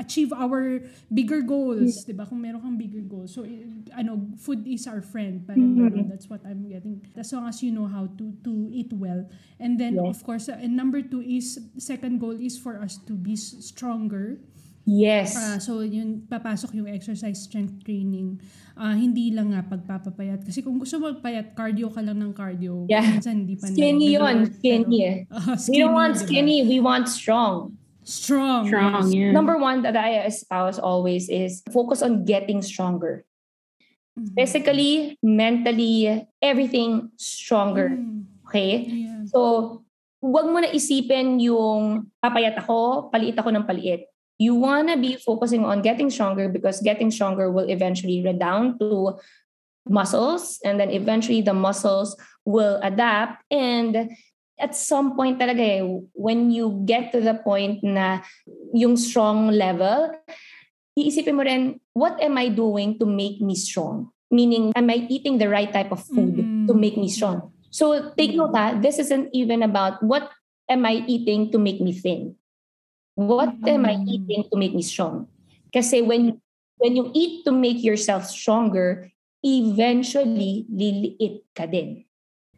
achieve 0.00 0.30
our 0.34 0.82
bigger 1.12 1.44
goals, 1.44 2.02
'di 2.02 2.16
ba? 2.16 2.26
Kung 2.26 2.40
meron 2.42 2.64
kang 2.64 2.74
bigger 2.80 3.04
goals. 3.04 3.30
So 3.36 3.44
i- 3.46 3.62
ano, 3.94 4.26
food 4.40 4.66
is 4.66 4.88
our 4.90 5.04
friend, 5.04 5.44
parang 5.46 5.76
ganun. 5.78 6.08
That's 6.10 6.26
what 6.26 6.42
I'm 6.42 6.66
getting. 6.66 7.04
As 7.14 7.30
long 7.30 7.46
as 7.46 7.62
you 7.62 7.70
know 7.70 7.86
how 7.86 8.10
to 8.18 8.34
to 8.42 8.52
eat 8.74 8.90
well. 8.90 9.28
And 9.62 9.78
then 9.78 10.00
Yes. 10.00 10.16
of 10.16 10.18
course, 10.26 10.48
uh, 10.50 10.58
and 10.58 10.74
number 10.74 10.98
two 11.04 11.22
is 11.22 11.60
second 11.78 12.18
goal 12.18 12.34
is 12.40 12.58
for 12.58 12.80
us 12.82 12.98
to 13.06 13.14
be 13.14 13.36
stronger. 13.38 14.40
Yes. 14.84 15.34
Ah, 15.34 15.56
so 15.58 15.80
yun 15.80 16.24
papasok 16.24 16.76
yung 16.76 16.88
exercise 16.88 17.44
strength 17.44 17.82
training. 17.84 18.38
Ah, 18.76 18.92
hindi 18.92 19.32
lang 19.32 19.52
nga 19.52 19.64
pagpapapayat 19.64 20.44
kasi 20.44 20.60
kung 20.60 20.76
gusto 20.76 21.00
mo 21.00 21.12
magpayat 21.12 21.56
cardio 21.56 21.88
ka 21.88 22.04
lang 22.04 22.20
ng 22.20 22.32
cardio. 22.32 22.84
Yeah. 22.86 23.04
Minsan 23.04 23.44
hindi 23.44 23.56
pa 23.56 23.68
Skinny 23.68 24.14
na- 24.14 24.14
yun, 24.20 24.36
pero- 24.44 24.52
skinny 24.58 24.98
eh. 25.02 25.16
Ah, 25.34 25.56
we 25.68 25.76
don't 25.78 25.94
want 25.96 26.14
diba? 26.14 26.24
skinny, 26.26 26.58
we 26.66 26.78
want 26.78 27.06
strong. 27.08 27.76
Strong. 28.04 28.68
Strong, 28.68 29.08
yes. 29.08 29.16
yeah. 29.16 29.32
Number 29.32 29.56
one 29.56 29.80
that 29.80 29.96
I 29.96 30.28
espouse 30.28 30.76
always 30.76 31.32
is 31.32 31.64
focus 31.72 32.04
on 32.04 32.28
getting 32.28 32.60
stronger. 32.60 33.24
Mhm. 34.14 34.36
Physically, 34.36 35.16
mentally, 35.24 36.06
everything 36.38 37.10
stronger. 37.16 37.96
Mm. 37.96 38.28
Okay? 38.46 38.72
Yeah. 39.08 39.24
So, 39.26 39.80
huwag 40.20 40.46
mo 40.52 40.60
na 40.60 40.70
isipin 40.70 41.40
yung 41.40 42.12
papayat 42.20 42.60
ako, 42.60 43.08
paliit 43.08 43.34
ako 43.34 43.50
ng 43.50 43.64
paliit. 43.66 44.06
You 44.44 44.52
wanna 44.60 45.00
be 45.00 45.16
focusing 45.16 45.64
on 45.64 45.80
getting 45.80 46.12
stronger 46.12 46.52
because 46.52 46.84
getting 46.84 47.08
stronger 47.08 47.48
will 47.48 47.64
eventually 47.72 48.20
redound 48.20 48.76
to 48.84 49.16
muscles 49.88 50.60
and 50.64 50.76
then 50.76 50.92
eventually 50.92 51.40
the 51.40 51.56
muscles 51.56 52.12
will 52.44 52.76
adapt 52.84 53.40
and 53.48 54.12
at 54.60 54.76
some 54.76 55.16
point 55.16 55.40
talaga 55.40 55.64
eh, 55.64 55.82
when 56.14 56.50
you 56.50 56.82
get 56.84 57.10
to 57.12 57.20
the 57.20 57.34
point 57.40 57.82
na 57.82 58.20
yung 58.72 58.96
strong 58.96 59.50
level, 59.50 60.12
iisipin 60.94 61.34
mo 61.34 61.42
rin, 61.42 61.80
what 61.92 62.20
am 62.22 62.38
I 62.38 62.48
doing 62.48 62.98
to 63.02 63.06
make 63.06 63.40
me 63.40 63.54
strong? 63.58 64.14
Meaning, 64.30 64.72
am 64.74 64.90
I 64.90 65.06
eating 65.10 65.38
the 65.38 65.48
right 65.50 65.70
type 65.70 65.90
of 65.90 66.02
food 66.06 66.38
Mm. 66.38 66.66
to 66.70 66.74
make 66.74 66.96
me 66.96 67.10
strong? 67.10 67.50
So 67.74 68.14
take 68.14 68.38
note 68.38 68.54
ha, 68.54 68.78
this 68.78 69.02
isn't 69.02 69.34
even 69.34 69.62
about 69.66 70.02
what 70.02 70.30
am 70.70 70.86
I 70.86 71.02
eating 71.10 71.50
to 71.50 71.58
make 71.58 71.82
me 71.82 71.90
thin. 71.90 72.38
What 73.14 73.54
am 73.66 73.86
I 73.86 73.94
eating 74.06 74.50
to 74.50 74.56
make 74.58 74.74
me 74.74 74.82
strong? 74.82 75.30
Kasi 75.70 76.02
when 76.02 76.38
when 76.78 76.98
you 76.98 77.10
eat 77.14 77.46
to 77.46 77.52
make 77.54 77.82
yourself 77.82 78.26
stronger, 78.26 79.10
eventually 79.42 80.66
liliit 80.70 81.46
ka 81.54 81.66
din. 81.66 82.02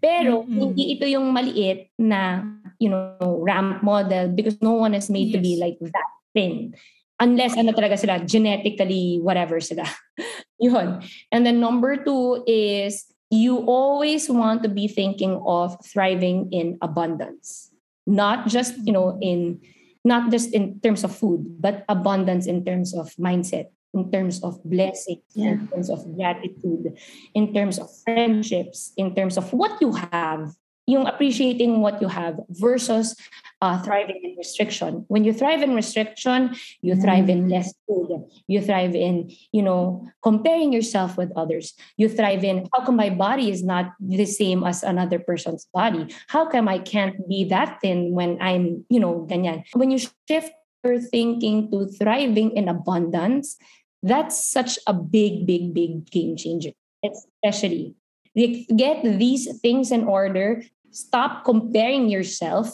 Pero 0.01 0.45
Mm-mm. 0.45 0.53
hindi 0.53 0.97
ito 0.97 1.05
yung 1.09 1.33
maliit 1.33 1.93
na, 1.99 2.45
you 2.79 2.89
know, 2.89 3.41
ramp 3.43 3.83
model 3.83 4.29
because 4.33 4.61
no 4.61 4.77
one 4.77 4.95
is 4.95 5.09
made 5.09 5.33
to 5.33 5.41
be 5.41 5.57
Yes. 5.57 5.61
like 5.61 5.79
that 5.81 6.11
thin. 6.37 6.77
Unless 7.17 7.57
ano 7.57 7.73
talaga 7.73 7.97
sila, 7.97 8.21
genetically 8.21 9.19
whatever 9.25 9.57
sila. 9.61 9.89
Yun. 10.61 11.01
And 11.33 11.49
then 11.49 11.61
number 11.61 11.97
two 11.97 12.45
is 12.45 13.09
you 13.33 13.65
always 13.65 14.29
want 14.29 14.63
to 14.63 14.69
be 14.69 14.87
thinking 14.87 15.41
of 15.49 15.81
thriving 15.81 16.53
in 16.53 16.77
abundance. 16.85 17.73
Not 18.07 18.47
just, 18.47 18.77
you 18.85 18.93
know, 18.93 19.17
in 19.25 19.65
not 20.07 20.31
just 20.31 20.55
in 20.55 20.79
terms 20.79 21.03
of 21.03 21.11
food, 21.11 21.59
but 21.59 21.83
abundance 21.91 22.47
in 22.47 22.65
terms 22.65 22.95
of 22.95 23.11
mindset, 23.19 23.75
in 23.93 24.07
terms 24.15 24.39
of 24.47 24.63
blessings, 24.63 25.27
Yeah. 25.35 25.59
in 25.59 25.67
terms 25.67 25.91
of 25.91 26.07
gratitude, 26.15 26.95
in 27.35 27.51
terms 27.53 27.83
of 27.83 27.91
friendships, 28.07 28.95
in 28.97 29.19
terms 29.19 29.35
of 29.37 29.51
what 29.53 29.75
you 29.83 29.91
have, 30.15 30.55
yung 30.87 31.07
appreciating 31.07 31.83
what 31.83 32.01
you 32.01 32.09
have 32.09 32.39
versus 32.49 33.19
uh, 33.61 33.83
thriving 33.83 34.21
in 34.23 34.37
restriction. 34.39 35.05
When 35.09 35.25
you 35.25 35.33
thrive 35.33 35.63
in 35.63 35.75
restriction, 35.75 36.55
you 36.81 36.95
thrive 36.95 37.29
in 37.29 37.49
less 37.49 37.75
food. 37.87 38.25
You 38.47 38.63
thrive 38.63 38.95
in, 38.95 39.35
you 39.53 39.63
know, 39.63 40.07
comparing 40.23 40.73
yourself 40.73 41.17
with 41.17 41.33
others. 41.37 41.75
You 41.97 42.09
thrive 42.09 42.45
in 42.45 42.69
how 42.73 42.85
come 42.85 42.97
my 42.97 43.11
body 43.11 43.51
is 43.51 43.65
not 43.65 43.93
the 43.99 44.27
same 44.27 44.63
as 44.63 44.83
another 44.83 45.19
person's 45.19 45.67
body? 45.75 46.15
How 46.29 46.47
come 46.47 46.69
I 46.69 46.79
can't 46.79 47.29
be 47.29 47.45
that 47.51 47.81
thin 47.83 48.13
when 48.13 48.39
I'm, 48.41 48.85
you 48.89 49.01
know, 49.01 49.27
ganyan? 49.29 49.65
When 49.75 49.91
you 49.91 49.99
shift 49.99 50.53
your 50.85 51.01
thinking 51.01 51.71
to 51.73 51.89
thriving 51.89 52.53
in 52.57 52.69
abundance, 52.69 53.57
that's 54.03 54.39
such 54.39 54.79
a 54.87 54.95
big, 54.95 55.47
big, 55.47 55.75
big 55.75 56.09
game 56.11 56.37
changer. 56.37 56.71
Especially 57.03 57.97
like, 58.37 58.69
get 58.77 59.03
these 59.03 59.49
things 59.61 59.91
in 59.91 60.05
order. 60.05 60.63
Stop 60.97 61.45
comparing 61.45 62.09
yourself 62.09 62.73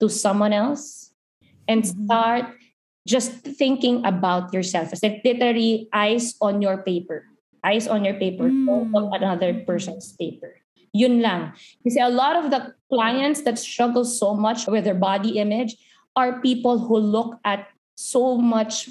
to 0.00 0.08
someone 0.08 0.56
else 0.56 1.12
and 1.68 1.84
Mhm. 1.84 1.92
start 2.08 2.44
just 3.04 3.44
thinking 3.44 4.00
about 4.08 4.48
yourself. 4.56 4.96
It's 4.96 5.04
like 5.04 5.20
literally 5.20 5.92
eyes 5.92 6.40
on 6.40 6.64
your 6.64 6.80
paper. 6.80 7.28
Eyes 7.60 7.84
on 7.84 8.00
your 8.00 8.16
paper, 8.16 8.48
Mm. 8.48 8.64
not 8.64 9.12
on 9.12 9.20
another 9.20 9.60
person's 9.68 10.16
paper. 10.16 10.56
Yun 10.96 11.20
lang. 11.20 11.52
Kasi 11.84 12.00
a 12.00 12.08
lot 12.08 12.40
of 12.40 12.48
the 12.48 12.72
clients 12.88 13.44
that 13.44 13.60
struggle 13.60 14.08
so 14.08 14.32
much 14.32 14.64
with 14.64 14.88
their 14.88 14.96
body 14.96 15.36
image 15.36 15.76
are 16.16 16.40
people 16.40 16.88
who 16.88 16.96
look 16.96 17.36
at 17.44 17.68
so 17.94 18.40
much 18.40 18.88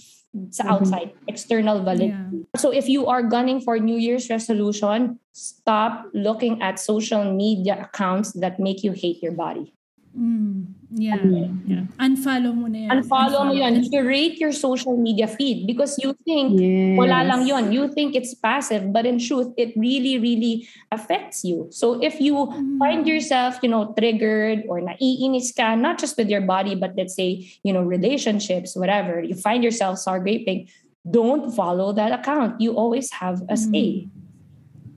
sa 0.49 0.63
Mhm. 0.63 0.71
outside, 0.71 1.09
external 1.27 1.81
validity. 1.81 2.45
Yeah. 2.45 2.59
So 2.61 2.69
if 2.69 2.85
you 2.85 3.09
are 3.09 3.25
gunning 3.25 3.59
for 3.61 3.81
New 3.81 3.97
Year's 3.97 4.29
resolution, 4.29 5.17
stop 5.33 6.05
looking 6.13 6.61
at 6.61 6.77
social 6.77 7.25
media 7.33 7.89
accounts 7.89 8.33
that 8.37 8.61
make 8.61 8.85
you 8.85 8.93
hate 8.93 9.21
your 9.25 9.33
body. 9.33 9.73
Mm. 10.17 10.65
Yeah. 10.89 11.21
Agree. 11.21 11.53
yeah. 11.69 11.85
Unfollow 12.01 12.49
mo 12.49 12.65
na 12.65 12.89
yan. 12.89 12.89
Unfollow 12.97 13.45
mo 13.45 13.53
yun. 13.53 13.77
And- 13.77 13.85
Curate 13.93 14.41
your 14.41 14.51
social 14.51 14.97
media 14.97 15.29
feed 15.29 15.69
because 15.69 16.01
you 16.01 16.17
think 16.25 16.57
Yes. 16.57 16.97
wala 16.97 17.21
lang 17.29 17.45
yun. 17.45 17.69
You 17.69 17.93
think 17.93 18.17
it's 18.17 18.33
passive, 18.33 18.89
but 18.89 19.05
in 19.05 19.21
truth, 19.21 19.53
it 19.53 19.77
really, 19.77 20.17
really 20.17 20.65
affects 20.89 21.45
you. 21.45 21.69
So 21.69 22.01
if 22.01 22.17
you 22.17 22.33
Mm. 22.49 22.81
find 22.81 23.05
yourself, 23.05 23.61
you 23.61 23.69
know, 23.69 23.93
triggered 23.93 24.65
or 24.65 24.81
naiinis 24.81 25.53
ka, 25.53 25.77
not 25.77 26.01
just 26.01 26.17
with 26.17 26.25
your 26.27 26.41
body, 26.41 26.73
but 26.73 26.97
let's 26.97 27.13
say, 27.13 27.45
you 27.61 27.69
know, 27.69 27.85
relationships, 27.85 28.73
whatever, 28.73 29.21
you 29.21 29.37
find 29.37 29.61
yourself 29.61 30.01
sour 30.01 30.17
graping, 30.17 30.65
don't 31.05 31.53
follow 31.53 31.93
that 31.93 32.09
account. 32.11 32.57
You 32.57 32.73
always 32.73 33.13
have 33.21 33.45
a 33.45 33.55
say, 33.55 34.09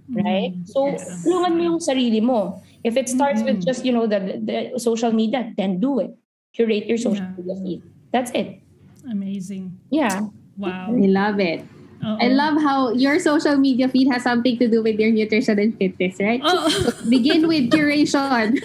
right? 0.08 0.56
Mm. 0.56 0.64
So, 0.72 0.88
Yeah. 0.88 1.04
tulungan 1.20 1.52
mo 1.52 1.62
yung 1.76 1.80
sarili 1.84 2.24
mo. 2.24 2.64
If 2.84 2.96
it 2.96 3.08
starts 3.08 3.42
with 3.42 3.58
Mhm. 3.62 3.66
just, 3.66 3.84
you 3.86 3.92
know, 3.92 4.06
the, 4.06 4.18
the 4.42 4.78
social 4.78 5.12
media, 5.12 5.52
then 5.56 5.78
do 5.78 6.00
it. 6.00 6.10
Curate 6.52 6.86
your 6.86 6.98
social 6.98 7.24
Yeah. 7.24 7.34
media 7.38 7.56
feed. 7.62 7.80
That's 8.12 8.30
it. 8.34 8.60
Amazing. 9.08 9.78
Yeah. 9.90 10.28
Wow. 10.58 10.92
We 10.92 11.06
love 11.08 11.40
it. 11.40 11.64
Oo. 12.02 12.18
I 12.18 12.34
love 12.34 12.58
how 12.58 12.90
your 12.90 13.22
social 13.22 13.54
media 13.54 13.86
feed 13.86 14.10
has 14.10 14.26
something 14.26 14.58
to 14.58 14.66
do 14.66 14.82
with 14.82 14.98
your 14.98 15.14
nutrition 15.14 15.54
and 15.62 15.70
fitness, 15.78 16.18
right? 16.18 16.42
Oo. 16.42 16.66
Begin 17.06 17.46
with 17.46 17.70
curation. 17.70 18.58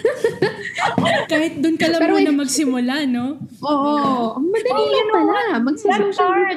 Kahit 1.30 1.62
dun 1.62 1.78
ka 1.78 1.86
lang 1.86 2.02
Pero 2.02 2.18
muna 2.18 2.34
magsimula, 2.34 3.06
no? 3.06 3.38
Oo. 3.62 4.42
Madali 4.42 4.74
Oh, 4.74 4.90
lang 4.90 5.08
pala. 5.14 5.38
That 5.54 5.62
Magsa-social 5.62 6.18
part, 6.18 6.56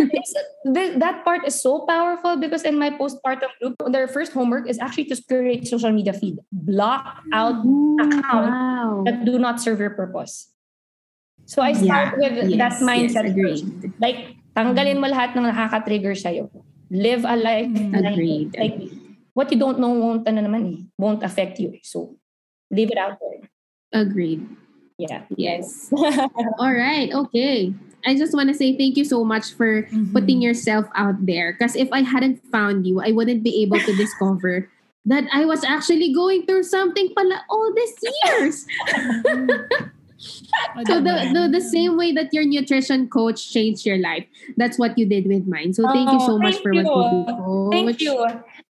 th- 0.74 0.96
that 0.98 1.22
part 1.22 1.42
is 1.46 1.54
so 1.54 1.86
powerful 1.86 2.42
because 2.42 2.66
in 2.66 2.82
my 2.82 2.90
postpartum 2.90 3.54
group, 3.62 3.78
their 3.94 4.10
first 4.10 4.34
homework 4.34 4.66
is 4.66 4.82
actually 4.82 5.06
to 5.14 5.18
curate 5.22 5.70
social 5.70 5.94
media 5.94 6.18
feed. 6.18 6.42
Block 6.50 7.22
out 7.30 7.62
Ooh, 7.62 8.02
account 8.02 8.50
wow. 8.50 9.04
that 9.06 9.22
do 9.22 9.38
not 9.38 9.62
serve 9.62 9.78
your 9.78 9.94
purpose. 9.94 10.50
So 11.46 11.62
I 11.62 11.74
start 11.74 12.18
with 12.18 12.58
that 12.58 12.80
yes, 12.80 12.82
mindset 12.82 13.28
Yes, 13.28 13.32
agreed. 13.36 13.94
Like, 14.00 14.40
tanggalin 14.56 14.98
mo 14.98 15.08
lahat 15.12 15.36
ng 15.36 15.46
nakaka-trigger 15.46 16.16
sa'yo. 16.16 16.48
Live 16.92 17.24
a 17.24 17.36
life. 17.40 17.72
Mm. 17.72 17.96
like- 17.96 18.14
Agreed. 18.14 18.50
Like, 18.60 18.78
what 19.34 19.48
you 19.52 19.58
don't 19.58 19.80
know 19.80 19.96
won't, 19.96 20.28
ano 20.28 20.44
naman 20.44 20.62
eh, 20.68 20.80
won't 21.00 21.24
affect 21.24 21.56
you. 21.58 21.80
So, 21.88 22.20
leave 22.70 22.92
it 22.92 23.00
out 23.00 23.16
there. 23.24 23.48
Agreed. 23.96 24.44
Yeah. 25.00 25.24
Yes. 25.34 25.88
All 26.62 26.76
right. 26.76 27.10
Okay. 27.10 27.74
I 28.06 28.14
just 28.16 28.34
want 28.36 28.50
to 28.50 28.56
say 28.58 28.76
thank 28.78 28.98
you 28.98 29.06
so 29.06 29.24
much 29.24 29.54
for 29.56 29.88
Mhm. 29.88 30.12
putting 30.14 30.42
yourself 30.42 30.86
out 30.94 31.22
there. 31.26 31.54
Because 31.54 31.76
if 31.80 31.88
I 31.96 32.02
hadn't 32.04 32.44
found 32.52 32.86
you, 32.86 33.00
I 33.00 33.12
wouldn't 33.16 33.42
be 33.42 33.62
able 33.64 33.80
to 33.80 33.94
discover 33.96 34.68
that 35.06 35.26
I 35.34 35.46
was 35.46 35.64
actually 35.64 36.14
going 36.14 36.46
through 36.46 36.68
something 36.70 37.10
pala 37.16 37.42
all 37.50 37.72
these 37.74 37.96
years. 38.26 38.56
So 40.88 41.02
the, 41.02 41.30
the 41.34 41.50
the 41.52 41.62
same 41.62 41.98
way 41.98 42.12
that 42.14 42.34
your 42.34 42.46
nutrition 42.46 43.10
coach 43.10 43.52
changed 43.52 43.86
your 43.86 43.98
life, 43.98 44.26
that's 44.58 44.78
what 44.78 44.98
you 44.98 45.06
did 45.06 45.28
with 45.28 45.48
mine. 45.48 45.74
So 45.74 45.84
thank 45.90 46.12
you 46.12 46.20
so 46.20 46.36
Oh, 46.36 46.38
much 46.38 46.58
for 46.62 46.72
what 46.74 46.88
you 46.88 47.04
do. 47.10 47.70
Thank 47.72 48.02
you. 48.02 48.16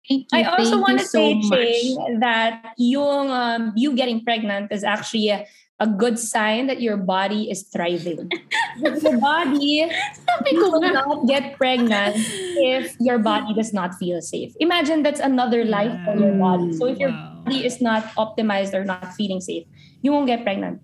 Thank 0.09 0.27
you. 0.33 0.39
I 0.39 0.43
also 0.45 0.81
thank 0.81 0.83
want 0.83 0.99
to 0.99 1.07
so 1.07 1.19
say, 1.19 1.35
much. 1.35 1.61
Ching, 1.61 2.21
that 2.21 2.75
yung, 2.79 3.31
um, 3.31 3.73
you 3.77 3.95
getting 3.95 4.25
pregnant 4.25 4.73
is 4.73 4.83
actually 4.83 5.29
a, 5.29 5.47
a 5.79 5.87
good 5.87 6.19
sign 6.19 6.67
that 6.67 6.81
your 6.81 6.97
body 6.97 7.51
is 7.51 7.63
thriving. 7.69 8.31
Your 8.81 9.19
body 9.19 9.91
ko 10.55 10.71
will 10.71 10.93
not 10.93 11.27
get 11.27 11.59
pregnant 11.59 12.17
if 12.57 12.95
your 13.01 13.19
body 13.19 13.53
does 13.53 13.75
not 13.75 13.95
feel 13.97 14.23
safe. 14.23 14.55
Imagine 14.61 15.03
that's 15.03 15.21
another 15.21 15.65
life 15.65 15.93
for 16.05 16.17
your 16.17 16.33
body. 16.39 16.73
So 16.79 16.87
if 16.87 16.97
your 16.99 17.11
body 17.11 17.67
is 17.67 17.83
not 17.83 18.05
optimized 18.15 18.73
or 18.73 18.85
not 18.85 19.13
feeling 19.15 19.41
safe, 19.41 19.67
you 20.03 20.13
won't 20.13 20.29
get 20.29 20.45
pregnant. 20.45 20.81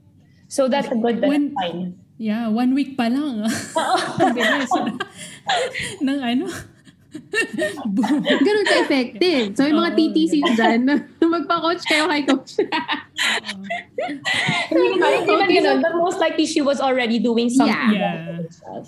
So 0.48 0.68
that's 0.68 0.88
a 0.88 0.96
good 0.96 1.20
When- 1.20 1.54
sign. 1.54 1.98
Yeah, 2.16 2.48
one 2.48 2.72
week 2.72 2.96
pa 2.96 3.12
lang. 3.12 3.44
Ang 4.24 4.32
bilis. 4.32 4.72
Ng 6.06 6.16
ano? 6.16 6.48
Boom. 7.86 8.22
Ganun 8.46 8.66
ka-effective. 8.66 9.56
So, 9.56 9.66
yung 9.66 9.78
mga 9.80 9.92
Oo, 9.92 9.98
TTC 9.98 10.32
dyan, 10.56 10.80
magpa-coach 11.36 11.82
kayo 11.86 12.06
kay 12.08 12.22
coach. 12.24 12.60
Even, 14.72 14.98
even 15.00 15.36
Okay, 15.46 15.62
ganun, 15.62 15.78
but 15.82 15.94
most 15.98 16.18
likely 16.18 16.46
she 16.46 16.62
was 16.62 16.80
already 16.80 17.18
doing 17.18 17.50
something. 17.50 17.94
Yeah. 17.94 18.42
for 18.50 18.82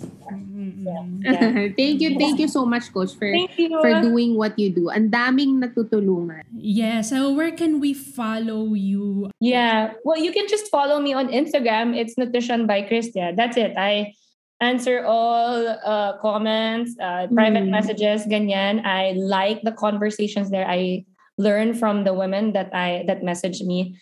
Yeah. 1.19 1.69
thank 1.79 2.01
you, 2.01 2.17
thank 2.17 2.39
you 2.39 2.47
so 2.47 2.65
much, 2.65 2.91
coach, 2.93 3.15
for 3.15 3.31
Thank 3.31 3.57
you. 3.57 3.69
for 3.81 4.01
doing 4.01 4.35
what 4.35 4.57
you 4.57 4.71
do. 4.71 4.89
Ang 4.89 5.09
daming 5.11 5.59
natutulungan. 5.59 6.43
Yeah, 6.55 7.01
so 7.01 7.31
where 7.33 7.51
can 7.51 7.79
we 7.79 7.93
follow 7.93 8.73
you? 8.73 9.31
Yeah. 9.39 9.93
Well, 10.03 10.17
you 10.17 10.31
can 10.31 10.47
just 10.47 10.67
follow 10.71 10.99
me 10.99 11.13
on 11.13 11.29
Instagram. 11.29 11.95
It's 11.95 12.17
Nutrition 12.17 12.67
by 12.67 12.83
Christia. 12.83 13.35
That's 13.35 13.57
it. 13.57 13.75
I 13.77 14.15
answer 14.61 15.03
all 15.07 15.67
uh, 15.85 16.17
comments, 16.21 16.95
uh, 16.99 17.27
private 17.31 17.63
Mm. 17.63 17.71
messages, 17.71 18.27
ganyan. 18.27 18.83
I 18.85 19.15
like 19.15 19.63
the 19.63 19.71
conversations 19.71 20.51
there. 20.51 20.67
I 20.67 21.05
learn 21.39 21.73
from 21.73 22.03
the 22.03 22.13
women 22.13 22.51
that 22.53 22.69
I 22.75 23.03
that 23.07 23.23
message 23.23 23.63
me. 23.63 23.95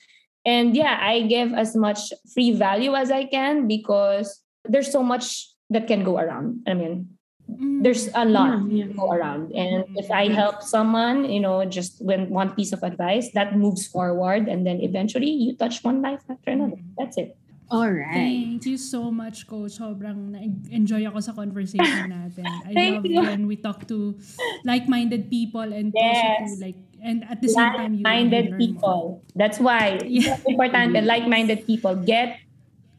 And 0.46 0.74
yeah, 0.76 0.98
I 1.02 1.28
give 1.28 1.54
as 1.54 1.76
much 1.76 2.10
free 2.34 2.56
value 2.56 2.96
as 2.96 3.12
I 3.12 3.26
can 3.30 3.68
because 3.68 4.42
there's 4.66 4.90
so 4.92 5.04
much 5.04 5.46
that 5.70 5.86
can 5.86 6.02
go 6.04 6.18
around. 6.18 6.64
I 6.66 6.74
mean, 6.74 7.14
Mm. 7.48 7.80
there's 7.80 8.12
a 8.12 8.28
lot 8.28 8.60
Yeah, 8.68 8.84
yeah. 8.84 8.88
to 8.92 8.94
go 9.00 9.08
around. 9.12 9.56
And 9.56 9.88
if 9.96 10.12
I 10.12 10.28
help 10.28 10.60
someone, 10.64 11.32
you 11.32 11.40
know, 11.40 11.64
just 11.64 12.04
with 12.04 12.28
one 12.28 12.52
piece 12.52 12.76
of 12.76 12.84
advice, 12.84 13.32
that 13.40 13.56
moves 13.56 13.88
forward. 13.88 14.52
And 14.52 14.68
then 14.68 14.84
eventually 14.84 15.32
you 15.32 15.56
touch 15.56 15.80
one 15.80 16.04
life 16.04 16.20
after 16.28 16.52
another. 16.52 16.76
That's 17.00 17.16
it. 17.16 17.40
All 17.70 17.92
right. 17.92 18.14
Thank 18.16 18.66
you 18.66 18.78
so 18.80 19.12
much, 19.12 19.44
Coach. 19.44 19.76
Sobrang 19.76 20.32
na-enjoy 20.32 21.04
ako 21.04 21.20
sa 21.20 21.36
conversation 21.36 22.08
natin. 22.16 22.48
I 22.64 22.72
Thank 22.72 22.94
love 23.04 23.06
you. 23.06 23.20
when 23.22 23.44
we 23.44 23.60
talk 23.60 23.84
to 23.92 24.16
like-minded 24.64 25.28
people 25.28 25.68
and 25.68 25.92
Yes. 25.92 26.16
also 26.16 26.56
to 26.56 26.64
like, 26.64 26.80
and 27.04 27.28
at 27.28 27.44
the 27.44 27.52
same 27.52 27.72
time, 27.76 27.92
you 28.00 28.04
Like-minded 28.08 28.46
learn 28.48 28.52
more. 28.52 28.60
people. 28.64 29.02
That's 29.36 29.60
why 29.60 30.00
Yeah. 30.08 30.40
it's 30.40 30.48
important. 30.48 30.96
Like-minded 30.96 31.68
people 31.68 31.96
get 32.00 32.40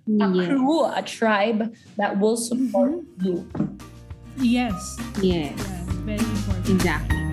a 0.04 0.28
Yes. 0.28 0.48
crew, 0.52 0.84
a 0.84 1.00
tribe 1.00 1.72
that 1.96 2.20
will 2.20 2.36
support 2.36 3.04
you. 3.24 3.48
Yes. 4.36 4.76
Yes. 5.18 5.56
Yeah, 5.56 5.84
very 6.04 6.20
important. 6.20 6.68
Exactly. 6.76 7.27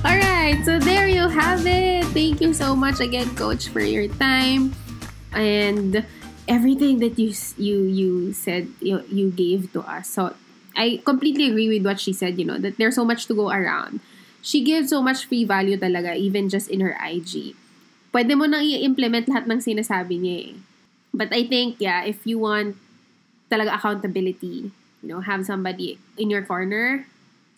All 0.00 0.16
right, 0.16 0.56
so 0.64 0.80
there 0.80 1.04
you 1.04 1.28
have 1.28 1.60
it. 1.68 2.08
Thank 2.16 2.40
you 2.40 2.56
so 2.56 2.72
much 2.72 3.04
again, 3.04 3.28
Coach, 3.36 3.68
for 3.68 3.84
your 3.84 4.08
time 4.16 4.72
and 5.36 6.00
everything 6.48 7.04
that 7.04 7.20
you 7.20 7.36
you 7.60 7.84
you 7.84 8.10
said 8.32 8.72
you, 8.80 9.04
you 9.12 9.28
gave 9.28 9.68
to 9.76 9.84
us. 9.84 10.08
So 10.08 10.32
I 10.72 11.04
completely 11.04 11.52
agree 11.52 11.68
with 11.68 11.84
what 11.84 12.00
she 12.00 12.16
said. 12.16 12.40
You 12.40 12.48
know 12.48 12.56
that 12.56 12.80
there's 12.80 12.96
so 12.96 13.04
much 13.04 13.28
to 13.28 13.36
go 13.36 13.52
around. 13.52 14.00
She 14.40 14.64
gives 14.64 14.88
so 14.88 15.04
much 15.04 15.28
free 15.28 15.44
value 15.44 15.76
talaga, 15.76 16.16
even 16.16 16.48
just 16.48 16.72
in 16.72 16.80
her 16.80 16.96
IG. 16.96 17.52
Pwede 18.08 18.32
mo 18.32 18.48
nang 18.48 18.64
i-implement 18.64 19.28
lahat 19.28 19.44
ng 19.52 19.60
sinasabi 19.60 20.16
niya 20.16 20.36
eh. 20.48 20.52
But 21.12 21.28
I 21.28 21.44
think, 21.44 21.76
yeah, 21.76 22.08
if 22.08 22.24
you 22.24 22.40
want 22.40 22.80
talaga 23.52 23.76
accountability, 23.76 24.72
you 25.04 25.08
know, 25.12 25.20
have 25.20 25.44
somebody 25.44 26.00
in 26.16 26.32
your 26.32 26.40
corner, 26.40 27.04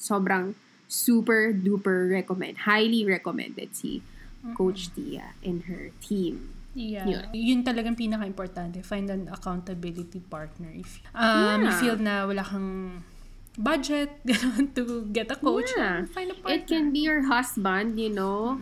sobrang 0.03 0.59
super 0.93 1.57
duper 1.57 2.13
recommend, 2.13 2.69
highly 2.69 3.09
recommended 3.09 3.73
si 3.73 4.05
Coach 4.53 4.93
Tia 4.93 5.33
and 5.41 5.65
her 5.65 5.89
team. 6.05 6.53
Yeah. 6.77 7.09
Yun. 7.09 7.25
Yun 7.33 7.61
talagang 7.65 7.97
pinaka-importante. 7.97 8.85
Find 8.85 9.09
an 9.09 9.29
accountability 9.33 10.21
partner. 10.29 10.69
If 10.73 11.01
um, 11.17 11.65
you 11.65 11.73
Yeah. 11.73 11.81
feel 11.81 11.97
na 11.97 12.15
wala 12.29 12.45
kang 12.45 13.01
budget 13.57 14.09
ganun, 14.29 14.73
to 14.77 15.05
get 15.13 15.33
a 15.33 15.37
coach, 15.37 15.73
Yeah. 15.77 16.05
find 16.13 16.33
a 16.33 16.37
partner. 16.37 16.53
It 16.57 16.69
can 16.69 16.93
be 16.93 17.05
your 17.09 17.29
husband, 17.29 17.97
you 18.01 18.13
know, 18.13 18.61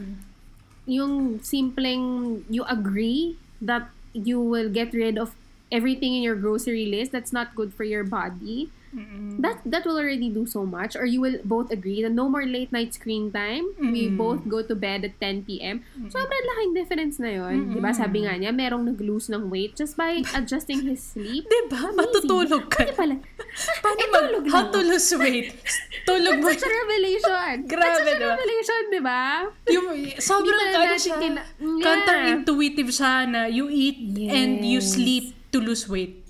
yung 0.86 1.38
simpleng 1.42 2.42
you 2.50 2.66
agree 2.66 3.38
that 3.62 3.90
you 4.10 4.42
will 4.42 4.66
get 4.70 4.90
rid 4.90 5.14
of 5.18 5.34
everything 5.70 6.18
in 6.18 6.22
your 6.26 6.34
grocery 6.34 6.90
list 6.90 7.14
that's 7.14 7.30
not 7.30 7.54
good 7.54 7.70
for 7.70 7.86
your 7.86 8.02
body. 8.02 8.70
Mm-mm. 8.90 9.38
That 9.38 9.62
that 9.64 9.86
will 9.86 9.96
already 9.96 10.28
do 10.28 10.44
so 10.44 10.66
much. 10.66 10.94
Or 10.94 11.06
you 11.06 11.20
will 11.20 11.38
both 11.42 11.70
agree 11.70 12.02
na 12.02 12.10
no 12.10 12.26
more 12.26 12.42
late 12.42 12.70
night 12.70 12.90
screen 12.90 13.30
time. 13.30 13.70
We 13.78 14.10
Mm. 14.10 14.16
both 14.16 14.42
go 14.46 14.60
to 14.60 14.74
bed 14.74 15.06
at 15.06 15.14
10 15.18 15.46
p.m. 15.46 15.86
Sobrang 16.10 16.44
laking 16.50 16.74
difference 16.74 17.16
na 17.18 17.30
yun. 17.30 17.70
Di 17.70 17.78
ba? 17.78 17.90
Sabi 17.92 18.26
nga 18.26 18.34
niya, 18.34 18.50
merong 18.50 18.82
nag-lose 18.84 19.30
ng 19.30 19.46
weight 19.46 19.74
just 19.74 19.94
by 19.94 20.18
adjusting 20.38 20.82
his 20.82 20.98
sleep. 21.00 21.46
Diba? 21.46 21.94
Matutulog 21.94 22.66
ka. 22.66 22.82
Hindi 22.82 22.94
pala. 22.94 23.14
Paano 23.84 23.98
Eh, 24.00 24.08
mag, 24.10 24.26
how 24.48 24.64
to 24.68 24.80
lose 24.80 25.10
weight? 25.14 25.54
Tulog 26.02 26.38
mo. 26.38 26.50
Such 26.50 26.66
a 26.66 26.70
revelation. 26.70 27.56
Grabe, 27.70 27.82
That's 27.82 28.02
such 28.04 28.18
a 28.18 28.28
revelation, 28.28 28.80
di 28.90 29.00
ba? 29.00 29.22
Yung, 29.70 29.86
sobrang 30.18 30.60
ano 30.72 30.96
siya, 30.96 31.14
kina- 31.16 31.46
Yeah. 31.58 31.82
counterintuitive 31.84 32.90
siya 32.90 33.12
na 33.24 33.40
you 33.46 33.66
eat 33.66 33.98
and 34.26 34.62
you 34.62 34.78
Yes. 34.78 34.94
sleep 34.94 35.24
to 35.50 35.58
lose 35.58 35.86
weight. 35.86 36.22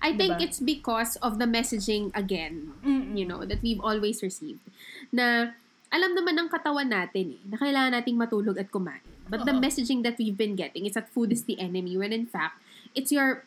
I 0.00 0.16
think 0.16 0.40
Diba? 0.40 0.44
it's 0.48 0.60
because 0.60 1.16
of 1.20 1.36
the 1.38 1.44
messaging 1.44 2.08
again, 2.16 2.72
Mm-mm. 2.80 3.12
you 3.16 3.28
know, 3.28 3.44
that 3.44 3.60
we've 3.60 3.80
always 3.80 4.24
received. 4.24 4.64
Na 5.12 5.52
alam 5.92 6.16
naman 6.16 6.40
ng 6.40 6.48
katawan 6.48 6.88
natin 6.88 7.36
eh, 7.36 7.42
na 7.44 7.60
kailangan 7.60 7.92
nating 8.00 8.16
matulog 8.16 8.56
at 8.56 8.72
kumain. 8.72 9.04
But 9.30 9.46
the 9.46 9.54
Oo. 9.54 9.62
messaging 9.62 10.02
that 10.02 10.18
we've 10.18 10.34
been 10.36 10.56
getting 10.58 10.88
is 10.88 10.98
that 10.98 11.12
food 11.12 11.30
is 11.30 11.44
the 11.46 11.60
enemy 11.60 11.94
when 11.94 12.10
in 12.10 12.26
fact, 12.26 12.58
it's 12.96 13.12
your 13.14 13.44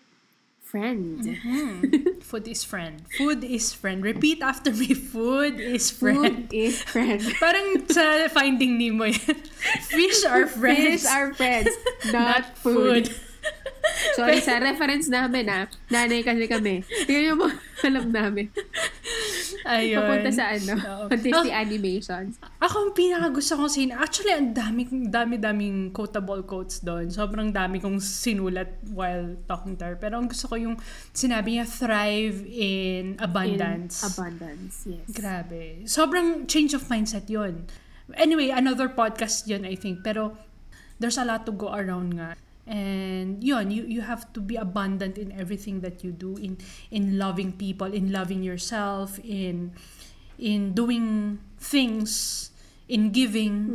friend. 0.64 1.22
Hmm. 1.43 1.82
Food 2.22 2.47
is 2.47 2.64
friend. 2.64 3.04
Food 3.14 3.43
is 3.43 3.74
friend. 3.74 4.01
Repeat 4.01 4.41
after 4.41 4.72
me. 4.74 4.93
Food 5.14 5.60
is 5.60 5.91
Food 5.91 6.49
friend. 6.49 6.54
is 6.54 6.82
friend. 6.82 7.22
Parang 7.43 7.86
sa 7.93 8.26
Finding 8.32 8.82
Nemo 8.82 9.06
yan. 9.06 9.38
Fish 9.93 10.26
are 10.26 10.47
friends. 10.49 11.04
Fish 11.04 11.06
are 11.06 11.30
friends, 11.38 11.70
not, 12.10 12.58
food. 12.58 13.14
Sorry 14.17 14.41
sa 14.41 14.59
reference 14.59 15.07
namin 15.07 15.47
ah. 15.49 15.65
Nanay 15.89 16.21
kasi 16.21 16.45
kami. 16.45 16.83
Yun 17.07 17.23
yung 17.33 17.39
mga 17.39 17.55
alam 17.83 18.07
namin. 18.09 18.47
Ayun. 19.63 19.99
Papunta 20.03 20.31
sa 20.31 20.45
ano. 20.55 20.73
Disney 21.23 21.51
Ah, 21.51 21.63
animations. 21.63 22.39
Ako 22.59 22.89
ang 22.89 22.91
pinaka 22.95 23.31
gusto 23.31 23.55
kong 23.55 23.71
sin 23.71 23.91
Actually, 23.91 24.33
ang 24.35 24.51
dami, 24.51 24.87
dami, 25.07 25.35
daming 25.39 25.91
quotable 25.91 26.43
quotes 26.43 26.83
doon. 26.83 27.11
Sobrang 27.11 27.51
dami 27.51 27.79
kong 27.79 27.99
sinulat 27.99 28.75
while 28.91 29.35
talking 29.47 29.75
to 29.79 29.83
her. 29.87 29.95
Pero 29.95 30.19
ang 30.19 30.27
gusto 30.27 30.51
ko 30.51 30.55
yung 30.59 30.75
sinabi 31.11 31.59
niya, 31.59 31.65
thrive 31.67 32.43
in 32.47 33.15
abundance. 33.19 34.03
In 34.03 34.07
abundance, 34.11 34.75
yes. 34.87 35.07
Grabe. 35.11 35.83
Sobrang 35.87 36.47
change 36.47 36.75
of 36.75 36.87
mindset 36.87 37.27
yon. 37.27 37.67
Anyway, 38.19 38.51
another 38.51 38.91
podcast 38.91 39.47
yun, 39.47 39.63
I 39.63 39.75
think. 39.79 40.03
Pero 40.03 40.35
there's 40.99 41.19
a 41.19 41.23
lot 41.23 41.47
to 41.47 41.53
go 41.55 41.71
around 41.71 42.15
nga. 42.19 42.35
And 42.64 43.43
yun, 43.43 43.72
you, 43.72 43.84
you 43.84 44.01
have 44.01 44.32
to 44.34 44.39
be 44.39 44.55
abundant 44.55 45.18
in 45.20 45.36
everything 45.36 45.84
that 45.84 45.99
you 45.99 46.16
do, 46.16 46.39
in 46.39 46.55
in 46.89 47.20
loving 47.20 47.51
people, 47.51 47.91
in 47.91 48.11
loving 48.11 48.39
yourself, 48.39 49.20
in 49.20 49.76
in 50.39 50.72
doing 50.72 51.39
things, 51.59 52.49
in 52.88 53.11
giving. 53.11 53.68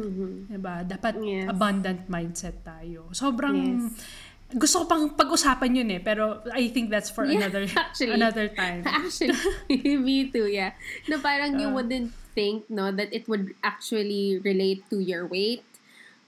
Diba? 0.49 0.89
Dapat 0.89 1.20
Yes. 1.20 1.47
abundant 1.53 2.09
mindset 2.09 2.64
tayo. 2.64 3.12
Sobrang 3.12 3.93
Yes. 3.93 4.01
gusto 4.49 4.80
ko 4.80 4.84
pang 4.89 5.05
pag-usapan 5.12 5.84
yun 5.84 5.89
eh, 5.93 6.01
pero 6.01 6.41
I 6.57 6.72
think 6.72 6.89
that's 6.89 7.12
for 7.12 7.28
Yeah, 7.28 7.45
another 7.45 7.68
actually. 7.76 8.16
another 8.16 8.49
time. 8.49 8.80
Actually, 8.89 9.36
me 10.01 10.32
too, 10.32 10.49
yeah. 10.49 10.72
No, 11.05 11.20
parang 11.20 11.61
you 11.61 11.68
Uh. 11.68 11.76
wouldn't 11.76 12.16
think, 12.32 12.64
no, 12.72 12.89
that 12.89 13.12
it 13.12 13.28
would 13.28 13.53
actually 13.61 14.41
relate 14.41 14.89
to 14.89 15.05
your 15.05 15.28
weight. 15.28 15.67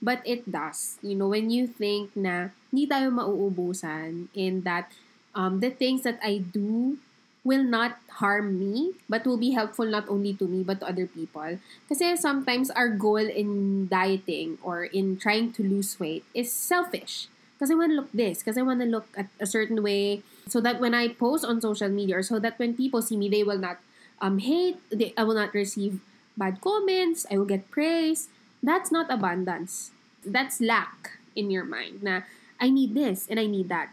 But 0.01 0.25
it 0.25 0.49
does. 0.49 0.97
You 1.05 1.13
know, 1.15 1.29
when 1.29 1.53
you 1.53 1.69
think 1.69 2.17
na 2.17 2.49
hindi 2.73 2.89
tayo 2.89 3.13
mauubusan 3.13 4.33
in 4.33 4.65
that 4.65 4.89
um, 5.37 5.61
the 5.61 5.69
things 5.69 6.01
that 6.03 6.17
I 6.25 6.41
do 6.41 6.97
will 7.43 7.63
not 7.63 7.97
harm 8.21 8.59
me, 8.59 8.93
but 9.09 9.25
will 9.25 9.37
be 9.37 9.51
helpful 9.51 9.85
not 9.85 10.05
only 10.09 10.33
to 10.33 10.45
me, 10.45 10.63
but 10.63 10.79
to 10.79 10.87
other 10.87 11.07
people. 11.07 11.57
Kasi 11.89 12.15
sometimes 12.15 12.69
our 12.69 12.89
goal 12.89 13.17
in 13.17 13.87
dieting 13.87 14.57
or 14.61 14.85
in 14.85 15.17
trying 15.17 15.53
to 15.53 15.61
lose 15.65 15.99
weight 15.99 16.25
is 16.33 16.53
selfish. 16.53 17.27
Because 17.57 17.69
I 17.69 17.77
want 17.77 17.93
to 17.93 17.97
look 17.97 18.11
this, 18.13 18.41
because 18.41 18.57
I 18.57 18.65
want 18.65 18.81
to 18.81 18.89
look 18.89 19.05
at 19.17 19.29
a 19.39 19.45
certain 19.45 19.81
way, 19.81 20.25
so 20.49 20.61
that 20.61 20.81
when 20.81 20.93
I 20.93 21.13
post 21.13 21.45
on 21.45 21.61
social 21.61 21.89
media, 21.89 22.17
or 22.17 22.23
so 22.25 22.39
that 22.39 22.57
when 22.57 22.73
people 22.73 23.01
see 23.01 23.17
me, 23.17 23.29
they 23.29 23.43
will 23.43 23.61
not 23.61 23.77
um, 24.17 24.39
hate, 24.39 24.77
they, 24.89 25.13
I 25.17 25.23
will 25.23 25.37
not 25.37 25.53
receive 25.53 26.01
bad 26.37 26.61
comments, 26.61 27.25
I 27.29 27.37
will 27.37 27.45
get 27.45 27.69
praise. 27.69 28.29
That's 28.61 28.91
not 28.93 29.09
abundance. 29.09 29.91
That's 30.25 30.61
lack 30.61 31.17
in 31.35 31.49
your 31.49 31.65
mind. 31.65 32.03
Na, 32.05 32.21
I 32.61 32.69
need 32.69 32.93
this 32.93 33.25
and 33.29 33.39
I 33.39 33.45
need 33.49 33.69
that. 33.69 33.89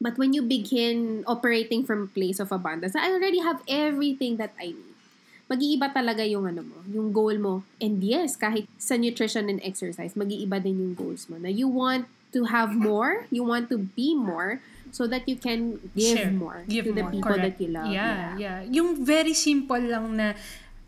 But 0.00 0.16
when 0.16 0.32
you 0.32 0.40
begin 0.40 1.24
operating 1.28 1.84
from 1.84 2.04
a 2.04 2.06
place 2.08 2.40
of 2.40 2.50
abundance, 2.50 2.96
I 2.96 3.12
already 3.12 3.44
have 3.44 3.60
everything 3.68 4.40
that 4.40 4.56
I 4.56 4.72
need. 4.72 4.96
Mag-iiba 5.50 5.92
talaga 5.92 6.24
yung 6.24 6.46
ano 6.48 6.62
mo, 6.64 6.80
yung 6.88 7.12
goal 7.12 7.36
mo. 7.36 7.54
And 7.76 8.00
yes, 8.00 8.38
kahit 8.38 8.64
sa 8.80 8.96
nutrition 8.96 9.50
and 9.52 9.60
exercise, 9.60 10.16
mag-iiba 10.16 10.62
din 10.62 10.80
yung 10.80 10.94
goals 10.96 11.28
mo. 11.28 11.36
Na 11.36 11.52
you 11.52 11.68
want 11.68 12.08
to 12.32 12.48
have 12.48 12.72
more, 12.72 13.26
you 13.28 13.44
want 13.44 13.68
to 13.68 13.76
be 13.76 14.14
more, 14.16 14.62
so 14.94 15.06
that 15.06 15.28
you 15.28 15.36
can 15.36 15.78
give 15.94 16.18
Share. 16.18 16.30
more 16.34 16.62
Give 16.66 16.84
to 16.86 16.92
the 16.94 17.02
more. 17.02 17.10
people 17.10 17.36
that 17.36 17.58
Correct. 17.58 17.60
you 17.60 17.68
love. 17.68 17.92
Yeah, 17.92 18.38
yeah, 18.38 18.58
Yung 18.70 19.04
very 19.04 19.34
simple 19.34 19.78
lang 19.78 20.16
na 20.16 20.34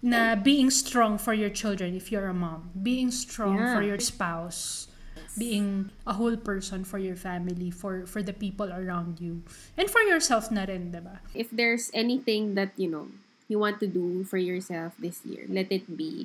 na 0.03 0.35
being 0.35 0.69
strong 0.69 1.17
for 1.17 1.33
your 1.33 1.49
children 1.49 1.95
if 1.95 2.11
you're 2.11 2.27
a 2.27 2.35
mom. 2.35 2.75
Being 2.75 3.15
strong 3.15 3.57
Yeah. 3.57 3.73
for 3.73 3.83
your 3.87 4.03
spouse. 4.03 4.91
Being 5.39 5.89
a 6.05 6.13
whole 6.13 6.37
person 6.37 6.85
for 6.85 7.01
your 7.01 7.17
family, 7.17 7.73
for 7.73 8.05
for 8.05 8.21
the 8.21 8.37
people 8.37 8.69
around 8.69 9.17
you. 9.17 9.41
And 9.81 9.89
for 9.89 10.05
yourself 10.05 10.53
na 10.53 10.69
rin, 10.69 10.93
diba? 10.93 11.25
if 11.33 11.49
there's 11.49 11.89
anything 11.97 12.53
that 12.59 12.77
you 12.77 12.91
know 12.91 13.09
you 13.49 13.57
want 13.57 13.81
to 13.81 13.89
do 13.89 14.25
for 14.29 14.37
yourself 14.37 14.97
this 14.97 15.21
year 15.29 15.45
let 15.49 15.69
it 15.69 15.85
be 15.97 16.25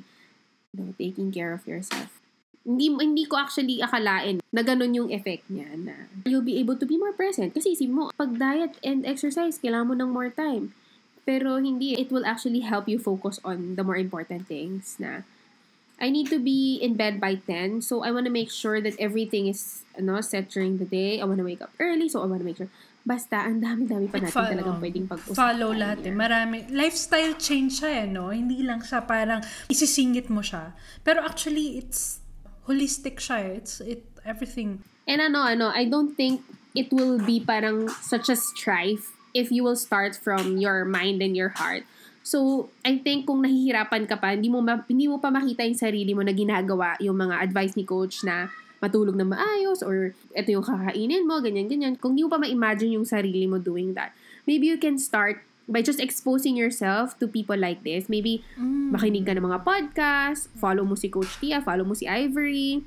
you 0.72 0.76
know, 0.80 0.92
taking 0.96 1.28
care 1.28 1.52
of 1.52 1.64
yourself 1.68 2.20
Hindi, 2.68 2.92
hindi 2.92 3.24
ko 3.24 3.40
actually 3.40 3.80
akalain 3.80 4.44
na 4.52 4.60
ganun 4.60 4.92
yung 4.92 5.08
effect 5.08 5.44
niya 5.48 5.72
na 5.76 6.08
you'll 6.28 6.44
be 6.44 6.60
able 6.60 6.76
to 6.76 6.84
be 6.84 7.00
more 7.00 7.16
present. 7.16 7.56
Kasi 7.56 7.72
isip 7.72 7.88
mo, 7.88 8.12
pag 8.12 8.36
diet 8.36 8.76
and 8.84 9.08
exercise, 9.08 9.56
kailangan 9.56 9.88
mo 9.88 9.94
ng 9.96 10.10
more 10.12 10.28
time. 10.28 10.76
Pero 11.28 11.60
hindi, 11.60 11.92
it 12.00 12.08
will 12.08 12.24
actually 12.24 12.64
help 12.64 12.88
you 12.88 12.96
focus 12.96 13.36
on 13.44 13.76
the 13.76 13.84
more 13.84 14.00
important 14.00 14.48
things 14.48 14.96
na 14.96 15.28
I 16.00 16.08
need 16.08 16.32
to 16.32 16.40
be 16.40 16.80
in 16.80 16.96
bed 16.96 17.20
by 17.20 17.36
10. 17.36 17.84
So, 17.84 18.00
I 18.00 18.14
want 18.16 18.24
to 18.24 18.32
make 18.32 18.48
sure 18.48 18.80
that 18.80 18.96
everything 18.96 19.44
is 19.50 19.84
ano, 19.92 20.22
set 20.24 20.48
during 20.48 20.80
the 20.80 20.88
day. 20.88 21.20
I 21.20 21.28
want 21.28 21.42
to 21.42 21.44
wake 21.44 21.60
up 21.60 21.74
early. 21.76 22.08
So, 22.08 22.24
I 22.24 22.26
want 22.30 22.40
to 22.40 22.48
make 22.48 22.56
sure. 22.56 22.72
Basta, 23.04 23.44
ang 23.44 23.60
dami-dami 23.60 24.08
pa 24.08 24.22
natin 24.22 24.32
Follow. 24.32 24.52
talagang 24.56 24.78
pwedeng 24.80 25.06
pag-usapan. 25.10 25.36
Follow 25.36 25.70
lahat 25.74 26.00
eh. 26.06 26.14
Marami. 26.14 26.56
Lifestyle 26.70 27.34
change 27.36 27.82
siya 27.82 28.04
eh, 28.04 28.06
no? 28.06 28.30
Hindi 28.30 28.62
lang 28.62 28.80
siya 28.80 29.04
parang 29.04 29.42
isisingit 29.68 30.30
mo 30.30 30.40
siya. 30.40 30.72
Pero 31.02 31.20
actually, 31.26 31.82
it's 31.82 32.22
holistic 32.70 33.18
siya 33.18 33.36
eh. 33.42 33.52
It's 33.58 33.82
it, 33.82 34.06
everything. 34.22 34.86
And 35.04 35.18
ano, 35.18 35.42
ano, 35.44 35.74
I 35.74 35.90
don't 35.90 36.14
think 36.14 36.46
it 36.78 36.94
will 36.94 37.18
be 37.18 37.42
parang 37.42 37.90
such 37.90 38.30
a 38.30 38.38
strife 38.38 39.17
if 39.38 39.54
you 39.54 39.62
will 39.62 39.78
start 39.78 40.18
from 40.18 40.58
your 40.58 40.82
mind 40.82 41.22
and 41.22 41.38
your 41.38 41.54
heart. 41.54 41.86
So, 42.26 42.68
I 42.82 42.98
think 42.98 43.24
kung 43.24 43.46
nahihirapan 43.46 44.10
ka 44.10 44.18
pa, 44.18 44.34
hindi 44.34 44.50
mo, 44.50 44.60
ma- 44.60 44.84
hindi 44.84 45.06
mo 45.06 45.22
pa 45.22 45.30
makita 45.30 45.64
yung 45.64 45.78
sarili 45.78 46.12
mo 46.12 46.26
na 46.26 46.34
ginagawa 46.34 46.98
yung 46.98 47.16
mga 47.16 47.40
advice 47.40 47.78
ni 47.78 47.86
coach 47.86 48.26
na 48.26 48.50
matulog 48.82 49.16
na 49.16 49.24
maayos 49.24 49.80
or 49.80 50.12
ito 50.34 50.48
yung 50.52 50.66
kakainin 50.66 51.24
mo, 51.24 51.38
ganyan, 51.40 51.70
ganyan. 51.70 51.94
Kung 51.96 52.12
hindi 52.12 52.26
mo 52.26 52.30
pa 52.34 52.42
ma-imagine 52.42 52.98
yung 52.98 53.06
sarili 53.06 53.46
mo 53.46 53.56
doing 53.62 53.94
that, 53.94 54.12
maybe 54.44 54.68
you 54.68 54.76
can 54.76 54.98
start 54.98 55.40
by 55.68 55.84
just 55.84 56.00
exposing 56.00 56.56
yourself 56.56 57.18
to 57.20 57.28
people 57.28 57.56
like 57.56 57.84
this. 57.84 58.08
Maybe 58.08 58.40
makinig 58.92 59.28
ka 59.28 59.36
ng 59.36 59.44
mga 59.44 59.60
podcast, 59.64 60.48
follow 60.56 60.82
mo 60.84 60.96
si 60.96 61.12
Coach 61.12 61.36
Tia, 61.40 61.60
follow 61.60 61.84
mo 61.84 61.92
si 61.92 62.08
Ivory. 62.08 62.84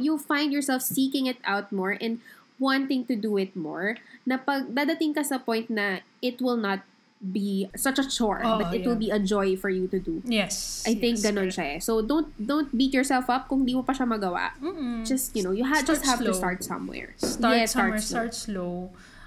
You 0.00 0.16
find 0.16 0.52
yourself 0.52 0.80
seeking 0.80 1.28
it 1.28 1.36
out 1.44 1.68
more 1.68 2.00
and 2.00 2.24
wanting 2.62 3.02
to 3.02 3.18
do 3.18 3.34
it 3.36 3.50
more 3.58 3.98
na 4.22 4.38
pag 4.38 4.70
dadating 4.70 5.10
ka 5.10 5.26
sa 5.26 5.42
point 5.42 5.66
na 5.66 5.98
it 6.22 6.38
will 6.38 6.54
not 6.56 6.86
be 7.18 7.70
such 7.78 7.98
a 7.98 8.06
chore 8.06 8.42
Oo, 8.42 8.58
but 8.58 8.74
it 8.74 8.82
will 8.82 8.98
yeah. 8.98 9.06
be 9.06 9.10
a 9.14 9.20
joy 9.22 9.54
for 9.54 9.70
you 9.70 9.86
to 9.86 9.98
do. 9.98 10.18
Yes. 10.26 10.82
I 10.86 10.98
think 10.98 11.18
yes, 11.18 11.26
ganun 11.26 11.50
siya 11.50 11.66
eh. 11.74 11.78
So 11.78 12.02
don't 12.02 12.30
don't 12.34 12.66
beat 12.74 12.90
yourself 12.90 13.30
up 13.30 13.46
kung 13.46 13.62
di 13.62 13.74
mo 13.74 13.86
pa 13.86 13.94
siya 13.94 14.10
magawa. 14.10 14.50
Mm-mm. 14.58 15.06
Just, 15.06 15.30
you 15.34 15.42
know, 15.46 15.54
you 15.54 15.62
ha- 15.62 15.82
Start 15.82 16.02
just 16.02 16.04
have 16.06 16.18
to 16.18 16.34
slow. 16.34 16.38
start 16.42 16.58
somewhere. 16.66 17.14
start 17.18 17.54
Yeah, 17.54 17.66
somewhere, 17.70 18.02
slow. 18.02 18.10
start 18.10 18.32
slow. 18.34 18.74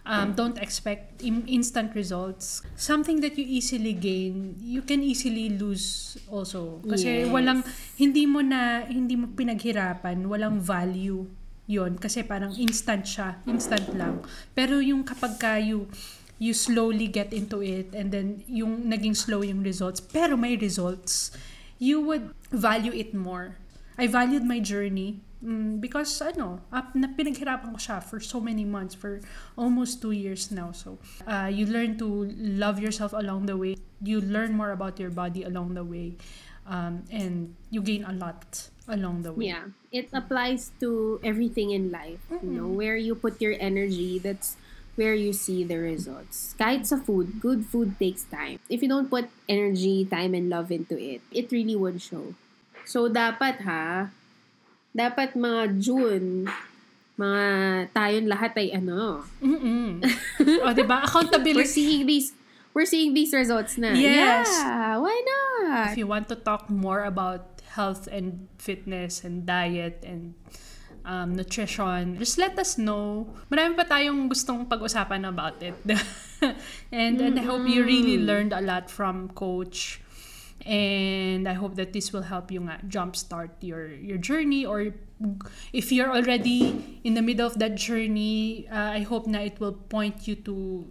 Um, 0.05 0.37
don't 0.37 0.59
expect 0.61 1.23
im- 1.25 1.47
instant 1.49 1.95
results. 1.97 2.61
Something 2.77 3.23
that 3.25 3.39
you 3.39 3.47
easily 3.47 3.95
gain, 3.95 4.53
you 4.61 4.83
can 4.85 5.01
easily 5.01 5.49
lose 5.55 6.13
also. 6.29 6.77
Kasi 6.85 7.25
Yes. 7.25 7.31
walang, 7.33 7.63
hindi 7.97 8.29
mo 8.29 8.43
na, 8.45 8.85
hindi 8.85 9.17
mo 9.17 9.31
pinaghirapan, 9.33 10.29
walang 10.29 10.61
value 10.61 11.25
yon 11.65 11.97
Kasi 11.97 12.21
parang 12.25 12.53
instant 12.57 13.05
siya, 13.05 13.41
instant 13.49 13.89
lang. 13.97 14.21
Pero 14.53 14.77
yung 14.81 15.01
kapag 15.05 15.37
ka 15.41 15.57
you, 15.57 15.89
slowly 16.53 17.07
get 17.07 17.33
into 17.33 17.63
it 17.63 17.89
and 17.95 18.11
then 18.11 18.43
yung 18.45 18.85
naging 18.85 19.15
slow 19.15 19.41
yung 19.41 19.63
results, 19.63 19.99
pero 19.99 20.37
may 20.37 20.55
results, 20.57 21.33
you 21.79 22.01
would 22.01 22.31
value 22.51 22.93
it 22.93 23.13
more. 23.13 23.57
I 23.97 24.07
valued 24.07 24.43
my 24.43 24.59
journey 24.59 25.23
mm, 25.39 25.79
because 25.79 26.19
ano, 26.21 26.59
up, 26.71 26.91
na 26.95 27.07
pinaghirapan 27.07 27.71
ko 27.71 27.79
siya 27.79 28.03
for 28.03 28.19
so 28.19 28.43
many 28.43 28.67
months, 28.67 28.93
for 28.93 29.23
almost 29.55 30.01
two 30.03 30.11
years 30.11 30.51
now. 30.51 30.75
So, 30.75 30.99
uh, 31.23 31.47
you 31.47 31.65
learn 31.65 31.97
to 32.03 32.27
love 32.35 32.79
yourself 32.79 33.13
along 33.15 33.47
the 33.47 33.55
way. 33.55 33.79
You 34.03 34.19
learn 34.19 34.51
more 34.53 34.75
about 34.75 34.99
your 34.99 35.09
body 35.09 35.47
along 35.47 35.79
the 35.79 35.87
way. 35.87 36.19
Um, 36.65 37.05
and 37.13 37.53
you 37.69 37.81
gain 37.81 38.03
a 38.03 38.13
lot 38.13 38.69
along 38.89 39.21
the 39.21 39.33
way. 39.33 39.53
Yeah, 39.53 39.69
it 39.91 40.09
applies 40.13 40.71
to 40.79 41.19
everything 41.23 41.71
in 41.71 41.91
life. 41.91 42.21
You 42.41 42.49
know, 42.49 42.67
where 42.67 42.97
you 42.97 43.13
put 43.13 43.41
your 43.41 43.53
energy, 43.59 44.17
that's 44.17 44.57
where 44.95 45.13
you 45.13 45.33
see 45.33 45.63
the 45.63 45.77
results. 45.77 46.55
Kahit 46.57 46.87
sa 46.87 46.97
food, 46.97 47.39
good 47.39 47.67
food 47.67 47.99
takes 47.99 48.23
time. 48.25 48.59
If 48.69 48.81
you 48.81 48.89
don't 48.89 49.11
put 49.11 49.29
energy, 49.47 50.07
time, 50.07 50.33
and 50.33 50.49
love 50.49 50.71
into 50.71 50.97
it, 50.97 51.21
it 51.31 51.51
really 51.51 51.75
won't 51.75 52.01
show. 52.01 52.33
So, 52.87 53.11
dapat 53.11 53.61
ha, 53.67 54.09
dapat 54.95 55.35
mga 55.35 55.81
June, 55.81 56.47
mga 57.15 57.43
tayong 57.95 58.27
lahat 58.27 58.51
ay 58.59 58.75
ano, 58.75 59.23
Mm-mm. 59.39 60.03
o, 60.63 60.71
diba? 60.75 61.03
we're 61.55 61.67
seeing 61.67 62.07
these, 62.07 62.34
we're 62.75 62.85
seeing 62.85 63.15
these 63.15 63.31
results 63.31 63.79
na. 63.79 63.95
Yes. 63.95 64.51
Yeah, 64.51 64.99
why 64.99 65.15
not? 65.15 65.95
If 65.95 65.97
you 65.97 66.05
want 66.05 66.27
to 66.27 66.35
talk 66.35 66.69
more 66.69 67.07
about 67.07 67.63
health 67.71 68.11
and 68.11 68.51
fitness 68.59 69.23
and 69.23 69.47
diet 69.47 70.03
and 70.03 70.35
um, 71.07 71.33
nutrition, 71.33 72.19
just 72.19 72.37
let 72.37 72.59
us 72.59 72.77
know. 72.77 73.31
Marami 73.47 73.79
pa 73.79 73.87
tayong 73.87 74.27
gustong 74.27 74.67
pag-usapan 74.67 75.23
about 75.23 75.63
it. 75.63 75.79
and, 76.91 77.15
and 77.23 77.39
I 77.39 77.43
hope 77.47 77.63
you 77.65 77.87
really 77.87 78.19
learned 78.19 78.51
a 78.51 78.61
lot 78.61 78.91
from 78.91 79.31
Coach. 79.31 80.03
And 80.65 81.47
I 81.47 81.53
hope 81.53 81.75
that 81.75 81.93
this 81.93 82.11
will 82.11 82.25
help 82.25 82.51
you 82.51 82.59
nga 82.59 82.81
jumpstart 82.89 83.61
your, 83.61 83.87
your 83.87 84.17
journey 84.17 84.65
or 84.65 84.91
if 85.71 85.91
you're 85.91 86.11
already 86.11 86.99
in 87.03 87.13
the 87.13 87.21
middle 87.21 87.45
of 87.45 87.59
that 87.59 87.75
journey, 87.75 88.67
uh, 88.67 88.97
I 88.97 89.01
hope 89.01 89.27
na 89.27 89.39
it 89.39 89.59
will 89.59 89.77
point 89.77 90.27
you 90.27 90.35
to 90.43 90.89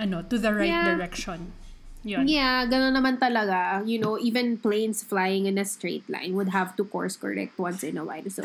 ano 0.00 0.24
to 0.24 0.40
the 0.40 0.50
right 0.56 0.72
Yeah. 0.72 0.96
direction. 0.96 1.52
Yun. 2.00 2.24
Yeah, 2.32 2.64
gano'n 2.64 2.96
naman 2.96 3.20
talaga. 3.20 3.84
You 3.84 4.00
know, 4.00 4.16
even 4.16 4.56
planes 4.56 5.04
flying 5.04 5.44
in 5.44 5.60
a 5.60 5.68
straight 5.68 6.08
line 6.08 6.32
would 6.32 6.48
have 6.48 6.72
to 6.80 6.84
course 6.88 7.20
correct 7.20 7.60
once 7.60 7.84
in 7.84 8.00
a 8.00 8.04
while. 8.08 8.24
So, 8.32 8.40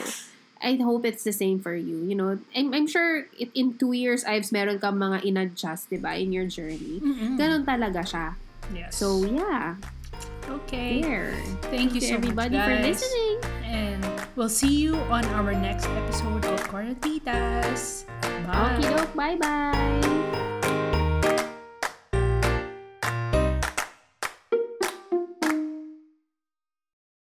I 0.59 0.75
hope 0.75 1.07
it's 1.07 1.23
the 1.23 1.31
same 1.31 1.63
for 1.63 1.71
you. 1.71 2.03
You 2.03 2.19
know, 2.19 2.35
I'm, 2.51 2.75
I'm 2.75 2.83
sure 2.83 3.31
it, 3.39 3.55
in 3.55 3.79
two 3.79 3.95
years, 3.95 4.27
Ives, 4.27 4.51
meron 4.51 4.83
kang 4.83 4.99
mga 4.99 5.23
in-adjust, 5.23 5.87
di 5.87 5.95
ba, 5.95 6.19
in 6.19 6.35
your 6.35 6.51
journey. 6.51 6.99
Mm-mm. 6.99 7.39
Ganon 7.39 7.63
talaga 7.63 8.03
siya. 8.03 8.35
Yes. 8.75 8.99
So, 8.99 9.23
yeah. 9.23 9.79
okay. 10.51 10.99
There. 10.99 11.39
Thank 11.71 11.95
you 11.95 12.03
to 12.03 12.07
so 12.11 12.15
everybody 12.19 12.59
much, 12.59 12.67
for 12.67 12.75
listening. 12.83 13.35
And 13.63 14.03
we'll 14.35 14.51
see 14.51 14.75
you 14.83 14.99
on 15.07 15.23
our 15.31 15.55
next 15.55 15.87
episode 16.03 16.43
of 16.43 16.59
Cornetitas. 16.67 18.03
Bye. 18.43 18.75
Okay, 18.83 18.91
doke. 18.91 19.15
Bye-bye. 19.15 20.54